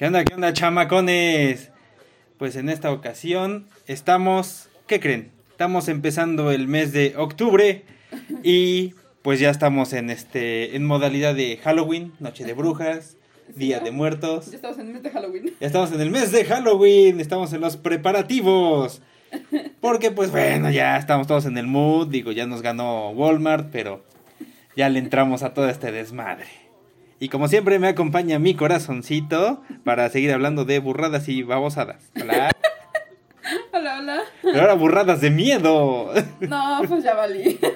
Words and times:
¿Qué 0.00 0.06
onda, 0.06 0.24
qué 0.24 0.32
onda, 0.32 0.54
chamacones? 0.54 1.72
Pues 2.38 2.56
en 2.56 2.70
esta 2.70 2.90
ocasión 2.90 3.66
estamos, 3.86 4.70
¿qué 4.86 4.98
creen? 4.98 5.30
Estamos 5.50 5.88
empezando 5.88 6.52
el 6.52 6.68
mes 6.68 6.94
de 6.94 7.12
octubre 7.18 7.84
y 8.42 8.94
pues 9.20 9.40
ya 9.40 9.50
estamos 9.50 9.92
en 9.92 10.08
este 10.08 10.74
en 10.74 10.86
modalidad 10.86 11.34
de 11.34 11.58
Halloween, 11.58 12.14
Noche 12.18 12.46
de 12.46 12.54
Brujas, 12.54 13.18
Día 13.54 13.80
¿no? 13.80 13.84
de 13.84 13.90
Muertos. 13.90 14.50
Ya 14.50 14.56
estamos 14.56 14.78
en 14.78 14.86
el 14.86 14.92
mes 14.94 15.02
de 15.02 15.10
Halloween. 15.10 15.44
Ya 15.60 15.66
estamos 15.66 15.92
en 15.92 16.00
el 16.00 16.10
mes 16.10 16.32
de 16.32 16.44
Halloween, 16.46 17.20
estamos 17.20 17.52
en 17.52 17.60
los 17.60 17.76
preparativos. 17.76 19.02
Porque 19.82 20.10
pues 20.10 20.30
bueno, 20.30 20.70
ya 20.70 20.96
estamos 20.96 21.26
todos 21.26 21.44
en 21.44 21.58
el 21.58 21.66
mood, 21.66 22.08
digo, 22.08 22.32
ya 22.32 22.46
nos 22.46 22.62
ganó 22.62 23.10
Walmart, 23.10 23.68
pero 23.70 24.02
ya 24.74 24.88
le 24.88 24.98
entramos 24.98 25.42
a 25.42 25.52
todo 25.52 25.68
este 25.68 25.92
desmadre. 25.92 26.69
Y 27.22 27.28
como 27.28 27.48
siempre 27.48 27.78
me 27.78 27.88
acompaña 27.88 28.38
mi 28.38 28.54
corazoncito 28.54 29.62
para 29.84 30.08
seguir 30.08 30.32
hablando 30.32 30.64
de 30.64 30.78
burradas 30.78 31.28
y 31.28 31.42
babosadas. 31.42 32.02
Hola. 32.20 32.50
Hola, 33.72 33.98
hola. 33.98 34.20
Pero 34.42 34.60
ahora 34.60 34.74
burradas 34.74 35.20
de 35.20 35.30
miedo. 35.30 36.12
No, 36.40 36.82
pues 36.88 37.04
ya 37.04 37.14
valí. 37.14 37.58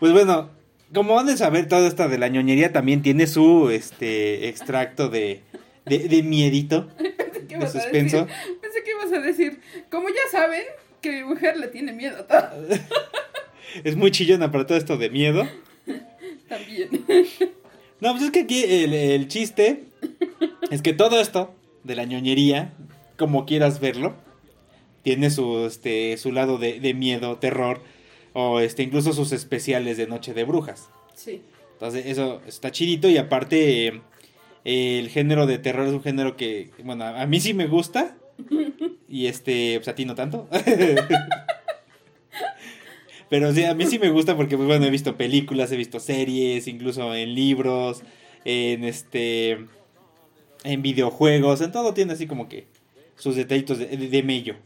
Pues 0.00 0.12
bueno, 0.12 0.50
como 0.92 1.14
van 1.14 1.26
de 1.26 1.36
saber, 1.36 1.66
todo 1.66 1.86
esto 1.86 2.08
de 2.08 2.18
la 2.18 2.28
ñoñería 2.28 2.72
también 2.72 3.00
tiene 3.00 3.26
su 3.26 3.70
este 3.70 4.48
extracto 4.48 5.08
de, 5.08 5.40
de, 5.86 6.00
de 6.00 6.22
miedito. 6.22 6.88
Pensé 6.98 7.14
que 7.46 7.46
De 7.46 7.54
ibas 7.54 7.74
a 7.74 7.80
suspenso. 7.80 8.26
decir. 8.26 8.58
Pensé 8.60 8.82
que 8.82 8.90
ibas 8.90 9.12
a 9.12 9.20
decir. 9.20 9.60
Como 9.90 10.08
ya 10.08 10.30
saben, 10.30 10.62
que 11.00 11.10
mi 11.12 11.24
mujer 11.24 11.56
le 11.56 11.68
tiene 11.68 11.92
miedo 11.92 12.18
a 12.18 12.26
todo. 12.26 12.66
Es 13.84 13.96
muy 13.96 14.10
chillona 14.10 14.50
para 14.52 14.66
todo 14.66 14.76
esto 14.76 14.98
de 14.98 15.08
miedo. 15.10 15.48
También. 16.58 17.04
No, 18.00 18.10
pues 18.10 18.24
es 18.24 18.30
que 18.32 18.40
aquí 18.40 18.64
el, 18.64 18.92
el 18.92 19.28
chiste 19.28 19.84
es 20.70 20.82
que 20.82 20.92
todo 20.92 21.20
esto 21.20 21.54
de 21.84 21.94
la 21.94 22.04
ñoñería, 22.04 22.74
como 23.16 23.46
quieras 23.46 23.80
verlo, 23.80 24.14
tiene 25.02 25.30
su, 25.30 25.64
este, 25.64 26.16
su 26.18 26.32
lado 26.32 26.58
de, 26.58 26.80
de 26.80 26.92
miedo, 26.92 27.36
terror, 27.36 27.80
o 28.34 28.60
este, 28.60 28.82
incluso 28.82 29.12
sus 29.14 29.32
especiales 29.32 29.96
de 29.96 30.06
Noche 30.06 30.34
de 30.34 30.44
Brujas. 30.44 30.90
Sí. 31.14 31.40
Entonces, 31.74 32.06
eso 32.06 32.42
está 32.46 32.72
chidito 32.72 33.08
y 33.08 33.16
aparte 33.16 34.02
eh, 34.64 34.98
el 34.98 35.08
género 35.08 35.46
de 35.46 35.58
terror 35.58 35.86
es 35.86 35.92
un 35.92 36.02
género 36.02 36.36
que, 36.36 36.70
bueno, 36.82 37.04
a 37.04 37.24
mí 37.26 37.40
sí 37.40 37.54
me 37.54 37.68
gusta 37.68 38.16
y 39.08 39.26
este, 39.28 39.76
pues 39.78 39.88
a 39.88 39.94
ti 39.94 40.04
no 40.04 40.14
tanto. 40.14 40.48
Pero 43.30 43.52
sí, 43.52 43.64
a 43.64 43.74
mí 43.74 43.86
sí 43.86 43.98
me 43.98 44.10
gusta 44.10 44.36
porque, 44.36 44.56
pues 44.56 44.66
bueno, 44.68 44.84
he 44.86 44.90
visto 44.90 45.16
películas, 45.16 45.72
he 45.72 45.76
visto 45.76 45.98
series, 46.00 46.68
incluso 46.68 47.14
en 47.14 47.34
libros, 47.34 48.02
en 48.44 48.84
este, 48.84 49.66
en 50.62 50.82
videojuegos, 50.82 51.60
en 51.60 51.72
todo 51.72 51.94
tiene 51.94 52.12
así 52.12 52.26
como 52.26 52.48
que 52.48 52.66
sus 53.16 53.36
detallitos 53.36 53.78
de, 53.78 53.86
de, 53.86 54.22
mello. 54.22 54.56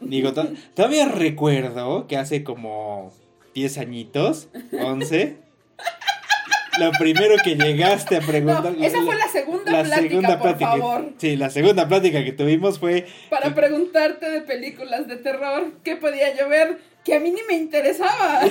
Digo, 0.00 0.32
to- 0.32 0.52
todavía 0.74 1.06
recuerdo 1.08 2.06
que 2.06 2.16
hace 2.16 2.44
como 2.44 3.12
10 3.54 3.78
añitos, 3.78 4.48
11, 4.72 5.36
lo 6.80 6.90
primero 6.92 7.36
que 7.42 7.56
llegaste 7.56 8.16
a 8.16 8.20
No, 8.20 8.26
preguntar... 8.26 8.74
esa 8.80 9.02
fue 9.02 9.16
la 9.16 9.28
segunda 9.28 9.72
la 9.72 9.82
plática, 9.82 10.08
segunda 10.08 10.38
por 10.38 10.58
favor. 10.58 11.12
Sí, 11.18 11.36
la 11.36 11.50
segunda 11.50 11.88
plática 11.88 12.24
que 12.24 12.32
tuvimos 12.32 12.78
fue... 12.78 13.06
Para 13.30 13.54
preguntarte 13.54 14.30
de 14.30 14.40
películas 14.40 15.06
de 15.06 15.16
terror, 15.16 15.72
¿qué 15.82 15.96
podía 15.96 16.34
yo 16.36 16.48
ver? 16.48 16.78
Que 17.04 17.14
a 17.14 17.20
mí 17.20 17.30
ni 17.30 17.42
me 17.42 17.54
interesaba. 17.54 18.40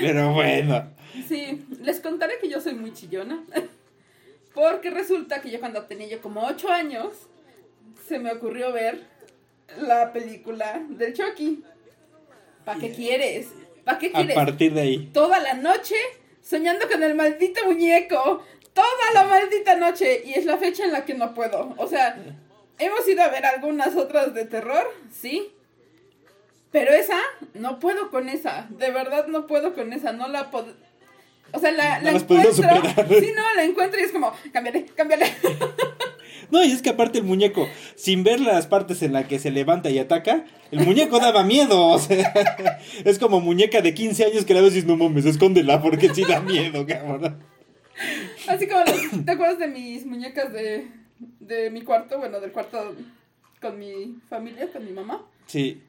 Pero 0.00 0.32
bueno, 0.32 0.90
Sí, 1.28 1.64
les 1.82 2.00
contaré 2.00 2.34
que 2.40 2.48
yo 2.48 2.60
soy 2.60 2.74
muy 2.74 2.92
chillona. 2.92 3.42
Porque 4.54 4.90
resulta 4.90 5.40
que 5.40 5.50
yo 5.50 5.60
cuando 5.60 5.82
tenía 5.84 6.08
yo 6.08 6.20
como 6.20 6.44
8 6.46 6.68
años, 6.70 7.12
se 8.08 8.18
me 8.18 8.32
ocurrió 8.32 8.72
ver 8.72 9.00
la 9.80 10.12
película 10.12 10.82
del 10.88 11.14
Chucky. 11.14 11.62
¿Para 12.64 12.78
qué 12.78 12.92
quieres? 12.92 13.48
¿Para 13.84 13.98
qué 13.98 14.08
a 14.08 14.12
quieres? 14.12 14.34
partir 14.34 14.74
de 14.74 14.80
ahí... 14.80 15.10
Toda 15.12 15.38
la 15.40 15.54
noche 15.54 15.96
soñando 16.42 16.88
con 16.88 17.02
el 17.02 17.14
maldito 17.14 17.64
muñeco. 17.66 18.42
Toda 18.72 19.12
la 19.14 19.24
maldita 19.24 19.76
noche. 19.76 20.22
Y 20.24 20.34
es 20.34 20.44
la 20.44 20.58
fecha 20.58 20.84
en 20.84 20.92
la 20.92 21.04
que 21.04 21.14
no 21.14 21.34
puedo. 21.34 21.74
O 21.76 21.86
sea, 21.86 22.16
hemos 22.78 23.06
ido 23.08 23.22
a 23.22 23.28
ver 23.28 23.46
algunas 23.46 23.96
otras 23.96 24.34
de 24.34 24.44
terror, 24.44 24.86
sí. 25.10 25.52
Pero 26.70 26.92
esa, 26.92 27.18
no 27.54 27.78
puedo 27.78 28.10
con 28.10 28.28
esa. 28.28 28.66
De 28.70 28.90
verdad 28.90 29.26
no 29.26 29.46
puedo 29.46 29.74
con 29.74 29.92
esa. 29.92 30.12
No 30.12 30.28
la 30.28 30.50
puedo. 30.50 30.74
O 31.52 31.58
sea, 31.58 31.70
la, 31.70 31.98
No 31.98 32.12
la 32.12 32.18
encuentro. 32.18 32.52
Sí, 33.20 33.32
no, 33.36 33.54
la 33.54 33.64
encuentro 33.64 34.00
y 34.00 34.04
es 34.04 34.12
como, 34.12 34.32
cámbiale, 34.52 34.86
cámbiale. 34.86 35.26
No, 36.52 36.62
y 36.62 36.70
es 36.70 36.82
que 36.82 36.90
aparte 36.90 37.18
el 37.18 37.24
muñeco, 37.24 37.66
sin 37.96 38.22
ver 38.24 38.38
las 38.38 38.66
partes 38.66 39.00
en 39.02 39.14
las 39.14 39.26
que 39.26 39.38
se 39.38 39.50
levanta 39.50 39.88
y 39.88 39.98
ataca, 39.98 40.44
el 40.70 40.80
muñeco 40.84 41.18
daba 41.18 41.42
miedo. 41.44 41.86
O 41.88 41.98
sea, 41.98 42.78
es 43.04 43.18
como 43.18 43.40
muñeca 43.40 43.80
de 43.80 43.94
15 43.94 44.26
años 44.26 44.44
que 44.44 44.52
la 44.52 44.60
ves 44.60 44.72
y 44.72 44.74
dices, 44.76 44.88
no 44.88 44.96
mames, 44.98 45.24
escóndela 45.24 45.80
porque 45.80 46.12
sí 46.14 46.22
da 46.28 46.40
miedo, 46.40 46.86
cabrón. 46.86 47.38
Así 48.46 48.66
como, 48.68 48.80
los- 48.84 49.24
¿te 49.24 49.32
acuerdas 49.32 49.58
de 49.58 49.68
mis 49.68 50.04
muñecas 50.04 50.52
de, 50.52 50.88
de 51.40 51.70
mi 51.70 51.82
cuarto? 51.82 52.18
Bueno, 52.18 52.38
del 52.38 52.52
cuarto 52.52 52.94
con 53.60 53.78
mi 53.78 54.16
familia, 54.28 54.68
con 54.70 54.84
mi 54.84 54.92
mamá. 54.92 55.22
Sí. 55.46 55.80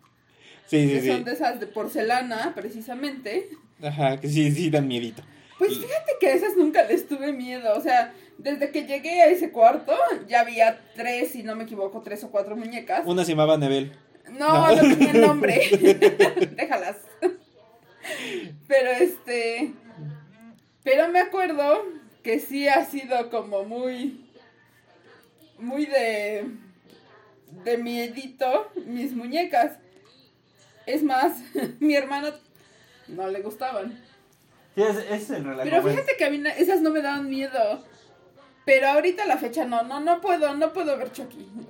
Sí, 0.68 0.88
sí, 0.88 0.94
que 1.02 1.08
son 1.12 1.24
de 1.26 1.34
esas 1.34 1.60
de 1.60 1.68
porcelana, 1.68 2.54
precisamente. 2.56 3.50
Ajá, 3.82 4.18
que 4.20 4.30
sí, 4.30 4.50
sí 4.52 4.70
dan 4.70 4.88
miedito. 4.88 5.24
Pues 5.68 5.78
fíjate 5.80 6.12
que 6.20 6.28
a 6.28 6.34
esas 6.34 6.56
nunca 6.58 6.84
les 6.84 7.08
tuve 7.08 7.32
miedo. 7.32 7.74
O 7.78 7.82
sea, 7.82 8.14
desde 8.38 8.72
que 8.72 8.86
llegué 8.86 9.22
a 9.22 9.28
ese 9.28 9.52
cuarto, 9.52 9.96
ya 10.28 10.42
había 10.42 10.80
tres, 10.96 11.32
si 11.32 11.44
no 11.44 11.56
me 11.56 11.64
equivoco, 11.64 12.02
tres 12.02 12.24
o 12.24 12.32
cuatro 12.32 12.56
muñecas. 12.56 13.04
Una 13.06 13.24
se 13.24 13.32
llamaba 13.32 13.58
Nebel. 13.58 13.94
No, 14.30 14.68
No. 14.68 14.76
no 14.76 14.82
tenía 14.82 15.14
nombre. 15.28 15.60
Déjalas. 16.56 16.98
Pero 18.68 18.90
este. 18.92 19.74
Pero 20.84 21.08
me 21.10 21.20
acuerdo 21.20 21.86
que 22.24 22.40
sí 22.40 22.68
ha 22.68 22.84
sido 22.86 23.30
como 23.30 23.64
muy. 23.64 24.26
Muy 25.60 25.86
de. 25.86 26.46
De 27.64 27.78
miedito 27.78 28.70
mis 28.86 29.14
muñecas. 29.14 29.78
Es 30.86 31.04
más, 31.04 31.38
mi 31.80 31.96
hermano 31.96 32.30
no 33.08 33.28
le 33.28 33.42
gustaban. 33.42 34.03
Sí, 34.76 34.82
ese 34.82 35.16
es 35.16 35.30
el 35.30 35.44
relajo. 35.44 35.64
Pero 35.64 35.84
fíjate 35.84 36.14
que 36.18 36.26
a 36.26 36.30
mí 36.30 36.42
esas 36.58 36.82
no 36.82 36.90
me 36.90 37.02
daban 37.02 37.30
miedo. 37.30 37.84
Pero 38.66 38.88
ahorita 38.88 39.26
la 39.26 39.38
fecha 39.38 39.66
no, 39.66 39.84
no, 39.84 40.00
no 40.00 40.22
puedo, 40.22 40.56
no 40.56 40.72
puedo 40.72 40.98
ver 40.98 41.12
Chucky. 41.12 41.48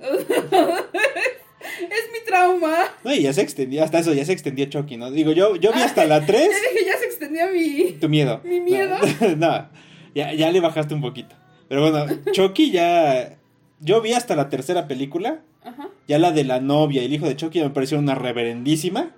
es 1.80 2.12
mi 2.12 2.24
trauma. 2.24 2.76
No, 3.02 3.12
y 3.12 3.22
ya 3.22 3.32
se 3.32 3.42
extendió, 3.42 3.82
hasta 3.82 3.98
eso 3.98 4.12
ya 4.12 4.24
se 4.24 4.32
extendió 4.32 4.66
Chucky, 4.66 4.96
¿no? 4.96 5.10
Digo, 5.10 5.32
yo, 5.32 5.56
yo 5.56 5.72
vi 5.72 5.80
hasta 5.80 6.04
la 6.04 6.24
3, 6.24 6.48
Ya 6.50 6.70
dije, 6.70 6.86
ya 6.86 6.98
se 6.98 7.06
extendió 7.06 7.48
mi. 7.52 7.92
tu 7.92 8.08
miedo. 8.08 8.40
¿Mi 8.44 8.60
miedo? 8.60 8.96
No, 9.36 9.36
no, 9.48 9.68
ya, 10.14 10.32
ya 10.32 10.50
le 10.50 10.60
bajaste 10.60 10.94
un 10.94 11.00
poquito. 11.00 11.34
Pero 11.68 11.90
bueno, 11.90 12.06
Chucky 12.32 12.70
ya... 12.70 13.38
Yo 13.80 14.00
vi 14.00 14.12
hasta 14.12 14.36
la 14.36 14.48
tercera 14.48 14.86
película. 14.86 15.40
Ajá. 15.62 15.88
Ya 16.06 16.18
la 16.18 16.30
de 16.30 16.44
la 16.44 16.60
novia 16.60 17.02
y 17.02 17.06
el 17.06 17.12
hijo 17.12 17.26
de 17.26 17.36
Chucky 17.36 17.60
me 17.60 17.70
pareció 17.70 17.98
una 17.98 18.14
reverendísima. 18.14 19.10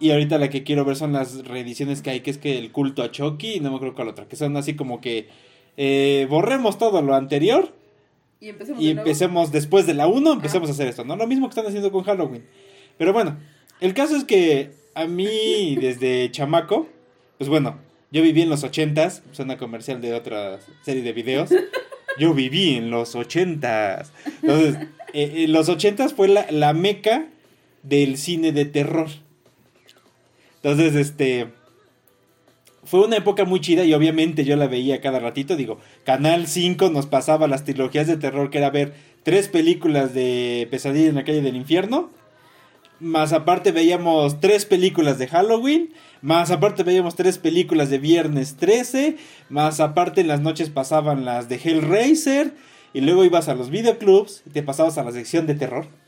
Y 0.00 0.10
ahorita 0.10 0.38
la 0.38 0.50
que 0.50 0.64
quiero 0.64 0.84
ver 0.84 0.96
son 0.96 1.12
las 1.12 1.46
reediciones 1.46 2.02
que 2.02 2.10
hay, 2.10 2.20
que 2.20 2.30
es 2.30 2.38
que 2.38 2.58
el 2.58 2.72
culto 2.72 3.02
a 3.02 3.10
Chucky 3.10 3.54
y 3.54 3.60
no 3.60 3.70
me 3.70 3.76
acuerdo 3.76 3.94
cuál 3.94 4.08
otra, 4.08 4.26
que 4.26 4.36
son 4.36 4.56
así 4.56 4.74
como 4.74 5.00
que 5.00 5.28
eh, 5.76 6.26
borremos 6.28 6.78
todo 6.78 7.00
lo 7.02 7.14
anterior 7.14 7.72
Y 8.40 8.48
empecemos 8.48 8.82
y 8.82 8.88
de 8.88 8.94
nuevo. 8.94 9.08
empecemos 9.08 9.52
después 9.52 9.86
de 9.86 9.94
la 9.94 10.06
1, 10.06 10.32
empecemos 10.32 10.68
a 10.68 10.72
hacer 10.72 10.88
esto, 10.88 11.04
¿no? 11.04 11.16
Lo 11.16 11.26
mismo 11.26 11.46
que 11.46 11.50
están 11.50 11.66
haciendo 11.66 11.92
con 11.92 12.02
Halloween. 12.04 12.44
Pero 12.98 13.12
bueno, 13.12 13.38
el 13.80 13.94
caso 13.94 14.16
es 14.16 14.24
que 14.24 14.72
a 14.94 15.06
mí 15.06 15.76
desde 15.80 16.30
chamaco, 16.30 16.88
pues 17.38 17.48
bueno, 17.48 17.78
yo 18.10 18.22
viví 18.22 18.42
en 18.42 18.50
los 18.50 18.64
80s, 18.64 19.22
suena 19.32 19.56
comercial 19.58 20.00
de 20.00 20.14
otra 20.14 20.60
serie 20.82 21.02
de 21.02 21.12
videos. 21.12 21.50
Yo 22.16 22.32
viví 22.32 22.76
en 22.76 22.90
los 22.90 23.16
80s. 23.16 24.06
Entonces, 24.42 24.76
eh, 25.14 25.32
eh, 25.34 25.48
los 25.48 25.68
80s 25.68 26.14
fue 26.14 26.28
la, 26.28 26.46
la 26.48 26.72
meca 26.72 27.26
del 27.82 28.18
cine 28.18 28.52
de 28.52 28.66
terror. 28.66 29.08
Entonces, 30.64 30.94
este 30.94 31.48
fue 32.84 33.04
una 33.04 33.18
época 33.18 33.44
muy 33.44 33.60
chida 33.60 33.84
y 33.84 33.92
obviamente 33.92 34.46
yo 34.46 34.56
la 34.56 34.66
veía 34.66 35.02
cada 35.02 35.18
ratito. 35.18 35.56
Digo, 35.56 35.78
Canal 36.04 36.46
5 36.46 36.88
nos 36.88 37.04
pasaba 37.04 37.46
las 37.46 37.64
trilogías 37.64 38.06
de 38.06 38.16
terror, 38.16 38.48
que 38.48 38.58
era 38.58 38.70
ver 38.70 38.94
tres 39.24 39.48
películas 39.48 40.14
de 40.14 40.66
Pesadilla 40.70 41.10
en 41.10 41.16
la 41.16 41.24
calle 41.24 41.42
del 41.42 41.56
infierno. 41.56 42.08
Más 42.98 43.34
aparte 43.34 43.72
veíamos 43.72 44.40
tres 44.40 44.64
películas 44.64 45.18
de 45.18 45.28
Halloween. 45.28 45.92
Más 46.22 46.50
aparte 46.50 46.82
veíamos 46.82 47.14
tres 47.14 47.36
películas 47.36 47.90
de 47.90 47.98
Viernes 47.98 48.56
13. 48.56 49.18
Más 49.50 49.80
aparte 49.80 50.22
en 50.22 50.28
las 50.28 50.40
noches 50.40 50.70
pasaban 50.70 51.26
las 51.26 51.50
de 51.50 51.56
Hellraiser. 51.56 52.54
Y 52.94 53.02
luego 53.02 53.26
ibas 53.26 53.50
a 53.50 53.54
los 53.54 53.68
videoclubs 53.68 54.42
y 54.46 54.50
te 54.50 54.62
pasabas 54.62 54.96
a 54.96 55.04
la 55.04 55.12
sección 55.12 55.46
de 55.46 55.56
terror. 55.56 56.03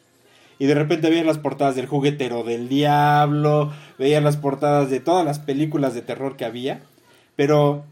Y 0.59 0.67
de 0.67 0.75
repente 0.75 1.11
veías 1.11 1.27
las 1.27 1.39
portadas 1.39 1.77
del 1.77 1.87
juguetero 1.87 2.43
del 2.45 2.69
diablo. 2.69 3.73
Veías 3.99 4.23
las 4.23 4.37
portadas 4.39 4.89
de 4.91 5.01
todas 5.01 5.25
las 5.25 5.39
películas 5.39 5.95
de 5.95 6.03
terror 6.03 6.37
que 6.37 6.45
había. 6.47 6.81
Pero 7.37 7.85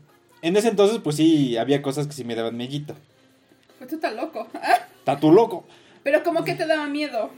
En 0.43 0.57
ese 0.57 0.69
entonces, 0.69 0.99
pues 1.03 1.17
sí, 1.17 1.57
había 1.57 1.81
cosas 1.83 2.07
que 2.07 2.13
sí 2.13 2.23
me 2.25 2.35
daban 2.35 2.57
mellito. 2.57 2.95
Pues 3.79 3.89
tú 3.91 3.97
estás 3.97 4.15
loco. 4.15 4.47
Está 4.99 5.19
tú 5.19 5.33
loco. 5.33 5.67
Pero 6.03 6.23
como 6.23 6.45
que 6.45 6.55
te 6.55 6.67
daba 6.67 6.87
miedo. 6.87 7.31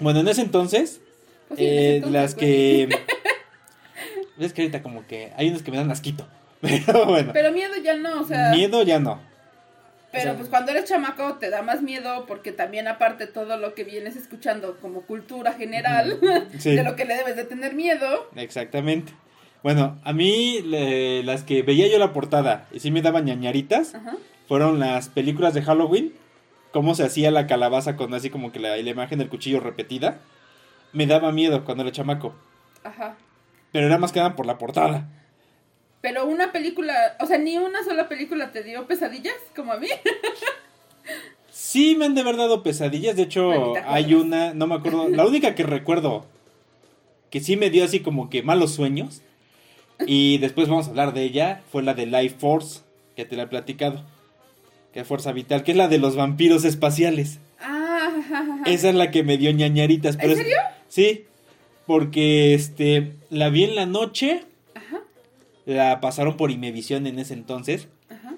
Bueno, 0.00 0.20
en 0.20 0.28
ese 0.28 0.42
entonces, 0.42 1.00
Pues 1.48 1.58
sí, 1.58 1.66
en 1.66 1.72
ese 1.72 1.96
eh, 1.96 2.10
las 2.10 2.34
que... 2.36 2.88
es 4.38 4.52
que 4.52 4.62
ahorita 4.62 4.82
como 4.82 5.04
que 5.06 5.32
hay 5.36 5.48
unos 5.48 5.62
que 5.62 5.70
me 5.72 5.76
dan 5.78 5.90
asquito. 5.90 6.26
Pero 6.60 7.06
bueno, 7.06 7.30
Pero 7.32 7.52
miedo 7.52 7.74
ya 7.82 7.96
no, 7.96 8.20
o 8.20 8.24
sea. 8.24 8.50
miedo 8.50 8.82
ya 8.82 8.98
no. 9.00 9.20
Pero 10.10 10.22
o 10.22 10.24
sea- 10.24 10.36
pues 10.36 10.48
cuando 10.48 10.70
eres 10.72 10.84
chamaco 10.86 11.34
te 11.34 11.50
da 11.50 11.62
más 11.62 11.82
miedo 11.82 12.24
porque 12.26 12.50
también 12.52 12.88
aparte 12.88 13.26
todo 13.26 13.56
lo 13.58 13.74
que 13.74 13.84
vienes 13.84 14.16
escuchando 14.16 14.78
como 14.80 15.02
cultura 15.02 15.52
general 15.52 16.18
Sí. 16.58 16.74
de 16.76 16.82
lo 16.82 16.96
que 16.96 17.04
le 17.04 17.14
debes 17.16 17.36
de 17.36 17.44
tener 17.44 17.74
miedo. 17.74 18.28
Exactamente. 18.36 19.12
Bueno, 19.62 19.98
a 20.04 20.12
mí 20.12 20.60
le- 20.62 21.22
las 21.24 21.42
que 21.42 21.62
veía 21.62 21.88
yo 21.88 21.98
la 21.98 22.12
portada 22.12 22.66
y 22.72 22.80
sí 22.80 22.90
me 22.90 23.02
daban 23.02 23.24
ñañaritas 23.24 23.94
Ajá. 23.94 24.16
fueron 24.46 24.78
las 24.78 25.08
películas 25.08 25.52
de 25.54 25.62
Halloween. 25.62 26.12
Cómo 26.72 26.94
se 26.94 27.02
hacía 27.04 27.30
la 27.30 27.46
calabaza 27.46 27.96
con 27.96 28.12
así 28.14 28.30
como 28.30 28.52
que 28.52 28.60
la, 28.60 28.76
la 28.76 28.90
imagen 28.90 29.18
del 29.18 29.28
cuchillo 29.28 29.58
repetida. 29.60 30.18
Me 30.92 31.06
daba 31.06 31.32
miedo 31.32 31.64
cuando 31.64 31.82
era 31.82 31.92
chamaco. 31.92 32.34
Ajá. 32.84 33.16
Pero 33.72 33.86
era 33.86 33.98
más 33.98 34.12
que 34.12 34.20
nada 34.20 34.36
por 34.36 34.46
la 34.46 34.58
portada. 34.58 35.06
Pero 36.00 36.26
una 36.26 36.52
película, 36.52 37.16
o 37.20 37.26
sea, 37.26 37.38
ni 37.38 37.56
una 37.58 37.82
sola 37.84 38.08
película 38.08 38.52
te 38.52 38.62
dio 38.62 38.86
pesadillas 38.86 39.34
como 39.56 39.72
a 39.72 39.78
mí. 39.78 39.88
Sí 41.50 41.96
me 41.96 42.04
han 42.04 42.14
de 42.14 42.20
haber 42.20 42.36
dado 42.36 42.62
pesadillas. 42.62 43.16
De 43.16 43.22
hecho, 43.22 43.74
hay 43.86 44.14
una, 44.14 44.54
no 44.54 44.66
me 44.66 44.76
acuerdo. 44.76 45.08
La 45.08 45.26
única 45.26 45.54
que 45.54 45.64
recuerdo 45.64 46.24
que 47.30 47.40
sí 47.40 47.56
me 47.56 47.70
dio 47.70 47.84
así 47.84 48.00
como 48.00 48.30
que 48.30 48.42
malos 48.42 48.72
sueños. 48.74 49.22
Y 50.06 50.38
después 50.38 50.68
vamos 50.68 50.86
a 50.86 50.90
hablar 50.90 51.12
de 51.14 51.24
ella. 51.24 51.62
Fue 51.72 51.82
la 51.82 51.94
de 51.94 52.06
Life 52.06 52.36
Force, 52.38 52.80
que 53.16 53.24
te 53.24 53.36
la 53.36 53.44
he 53.44 53.46
platicado. 53.48 54.04
Que 54.92 55.00
es 55.00 55.06
Fuerza 55.06 55.32
Vital, 55.32 55.64
que 55.64 55.72
es 55.72 55.76
la 55.76 55.88
de 55.88 55.98
los 55.98 56.14
vampiros 56.16 56.64
espaciales. 56.64 57.40
Ah, 57.60 58.12
ajá, 58.18 58.38
ajá. 58.38 58.62
Esa 58.66 58.88
es 58.90 58.94
la 58.94 59.10
que 59.10 59.24
me 59.24 59.36
dio 59.36 59.50
ñañaritas. 59.50 60.16
Pero 60.16 60.28
¿En 60.32 60.38
es- 60.38 60.44
serio? 60.44 60.56
sí, 60.88 61.24
porque 61.86 62.54
este 62.54 63.14
la 63.30 63.48
vi 63.50 63.64
en 63.64 63.74
la 63.74 63.86
noche. 63.86 64.44
Ajá, 65.68 65.74
La 65.74 66.00
pasaron 66.00 66.36
por 66.36 66.50
Imevisión 66.50 67.06
en 67.06 67.18
ese 67.18 67.34
entonces. 67.34 67.88
ajá. 68.08 68.34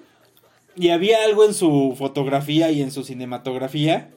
Y 0.75 0.89
había 0.89 1.23
algo 1.25 1.45
en 1.45 1.53
su 1.53 1.95
fotografía 1.97 2.71
y 2.71 2.81
en 2.81 2.91
su 2.91 3.03
cinematografía 3.03 4.09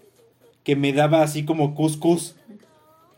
que 0.63 0.77
me 0.77 0.93
daba 0.93 1.23
así 1.23 1.45
como 1.45 1.75
cuscús. 1.75 2.37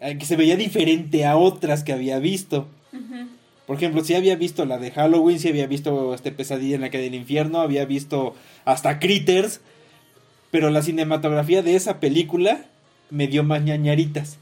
eh, 0.00 0.16
Que 0.18 0.26
se 0.26 0.36
veía 0.36 0.56
diferente 0.56 1.24
a 1.24 1.36
otras 1.36 1.82
que 1.84 1.92
había 1.92 2.18
visto. 2.18 2.66
ujú. 2.92 3.28
Por 3.66 3.76
ejemplo, 3.76 4.04
si 4.04 4.14
había 4.14 4.36
visto 4.36 4.64
la 4.64 4.78
de 4.78 4.90
Halloween, 4.92 5.38
si 5.40 5.48
había 5.48 5.66
visto 5.66 6.14
este 6.14 6.30
Pesadilla 6.32 6.76
en 6.76 6.82
la 6.82 6.90
calle 6.90 7.04
del 7.04 7.14
infierno, 7.16 7.60
había 7.60 7.84
visto 7.84 8.34
hasta 8.64 8.98
Critters. 9.00 9.60
Pero 10.52 10.70
la 10.70 10.82
cinematografía 10.82 11.62
de 11.62 11.74
esa 11.74 11.98
película 12.00 12.64
me 13.10 13.26
dio 13.26 13.42
más 13.44 13.62
ñañaritas. 13.62 14.38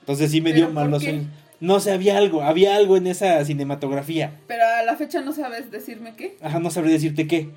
Entonces 0.00 0.30
sí 0.30 0.40
me 0.40 0.52
dio 0.52 0.66
¿Pero 0.66 0.74
por 0.74 0.84
malos 0.84 1.02
sueños. 1.02 1.26
No 1.62 1.78
sé, 1.78 1.92
había 1.92 2.18
algo, 2.18 2.42
había 2.42 2.74
algo 2.74 2.96
en 2.96 3.06
esa 3.06 3.44
cinematografía. 3.44 4.32
Pero 4.48 4.64
a 4.66 4.82
la 4.82 4.96
fecha 4.96 5.20
no 5.20 5.32
sabes 5.32 5.70
decirme 5.70 6.14
qué. 6.16 6.36
Ajá, 6.42 6.58
no 6.58 6.72
sabría 6.72 6.92
decirte 6.94 7.28
qué. 7.28 7.50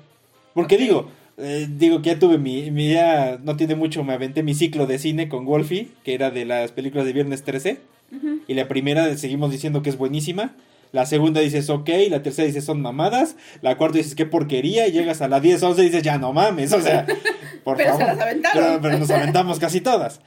Porque 0.54 0.76
digo, 0.78 1.10
eh, 1.38 1.66
digo 1.68 2.02
que 2.02 2.10
ya 2.10 2.18
tuve 2.20 2.38
mi, 2.38 2.70
mi 2.70 2.92
ya 2.92 3.38
no 3.42 3.56
tiene 3.56 3.74
mucho, 3.74 4.04
me 4.04 4.12
aventé 4.12 4.44
mi 4.44 4.54
ciclo 4.54 4.86
de 4.86 5.00
cine 5.00 5.28
con 5.28 5.44
Wolfie, 5.44 5.88
que 6.04 6.14
era 6.14 6.30
de 6.30 6.44
las 6.44 6.70
películas 6.70 7.04
de 7.04 7.14
Viernes 7.14 7.42
13. 7.42 7.80
Ujú. 8.16 8.42
Y 8.46 8.54
la 8.54 8.68
primera 8.68 9.16
seguimos 9.16 9.50
diciendo 9.50 9.82
que 9.82 9.90
es 9.90 9.98
buenísima. 9.98 10.54
La 10.92 11.04
segunda 11.04 11.40
dices 11.40 11.68
ok, 11.68 11.90
la 12.08 12.22
tercera 12.22 12.46
dices 12.46 12.64
son 12.64 12.80
mamadas, 12.80 13.34
la 13.60 13.76
cuarta 13.76 13.98
dices 13.98 14.14
qué 14.14 14.24
porquería, 14.24 14.86
y 14.86 14.92
llegas 14.92 15.20
a 15.20 15.26
la 15.26 15.40
10, 15.40 15.60
11 15.64 15.82
y 15.82 15.84
dices 15.86 16.04
ya 16.04 16.16
no 16.16 16.32
mames, 16.32 16.72
o 16.72 16.80
sea, 16.80 17.04
por 17.64 17.76
Pero 17.76 17.94
se 17.94 17.98
favor. 17.98 18.14
las 18.14 18.24
aventaron. 18.24 18.64
Pero, 18.64 18.80
pero 18.80 18.98
nos 18.98 19.10
aventamos 19.10 19.58
casi 19.58 19.80
todas. 19.80 20.20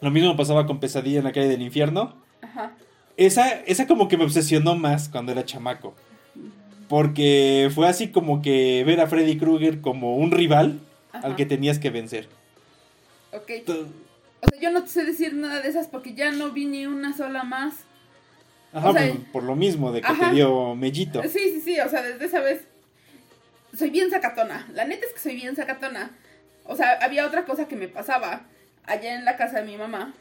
Lo 0.00 0.10
mismo 0.10 0.34
pasaba 0.34 0.66
con 0.66 0.80
Pesadilla 0.80 1.18
en 1.18 1.24
la 1.24 1.32
calle 1.32 1.48
del 1.48 1.60
infierno. 1.60 2.23
Ajá. 2.54 2.72
Esa, 3.16 3.50
esa 3.62 3.86
como 3.86 4.08
que 4.08 4.16
me 4.16 4.24
obsesionó 4.24 4.74
más 4.76 5.08
cuando 5.08 5.32
era 5.32 5.44
chamaco. 5.44 5.94
Porque 6.88 7.70
fue 7.74 7.88
así 7.88 8.08
como 8.08 8.42
que 8.42 8.84
ver 8.86 9.00
a 9.00 9.06
Freddy 9.06 9.38
Krueger 9.38 9.80
como 9.80 10.16
un 10.16 10.30
rival 10.30 10.80
Ajá. 11.12 11.26
al 11.28 11.36
que 11.36 11.46
tenías 11.46 11.78
que 11.78 11.90
vencer. 11.90 12.28
Ok. 13.32 13.50
O 13.68 14.48
sea, 14.48 14.60
yo 14.60 14.70
no 14.70 14.82
te 14.82 14.88
sé 14.90 15.04
decir 15.04 15.34
nada 15.34 15.60
de 15.60 15.68
esas 15.68 15.88
porque 15.88 16.14
ya 16.14 16.30
no 16.30 16.50
vi 16.50 16.66
ni 16.66 16.86
una 16.86 17.16
sola 17.16 17.42
más. 17.42 17.74
Ajá, 18.72 18.90
O 18.90 18.92
sea, 18.92 19.12
por 19.32 19.44
lo 19.44 19.56
mismo, 19.56 19.92
de 19.92 20.00
que 20.00 20.06
ajá. 20.08 20.28
te 20.30 20.34
dio 20.36 20.74
mellito. 20.74 21.22
Sí, 21.22 21.38
sí, 21.38 21.60
sí, 21.60 21.80
o 21.80 21.88
sea, 21.88 22.02
desde 22.02 22.24
esa 22.24 22.40
vez 22.40 22.62
soy 23.76 23.90
bien 23.90 24.10
sacatona. 24.10 24.68
La 24.72 24.84
neta 24.84 25.06
es 25.06 25.12
que 25.14 25.20
soy 25.20 25.36
bien 25.36 25.56
sacatona. 25.56 26.10
O 26.64 26.76
sea, 26.76 26.98
había 27.00 27.26
otra 27.26 27.44
cosa 27.44 27.66
que 27.66 27.76
me 27.76 27.88
pasaba. 27.88 28.42
Allá 28.86 29.14
en 29.14 29.24
la 29.24 29.36
casa 29.36 29.60
de 29.60 29.66
mi 29.66 29.76
mamá 29.78 30.12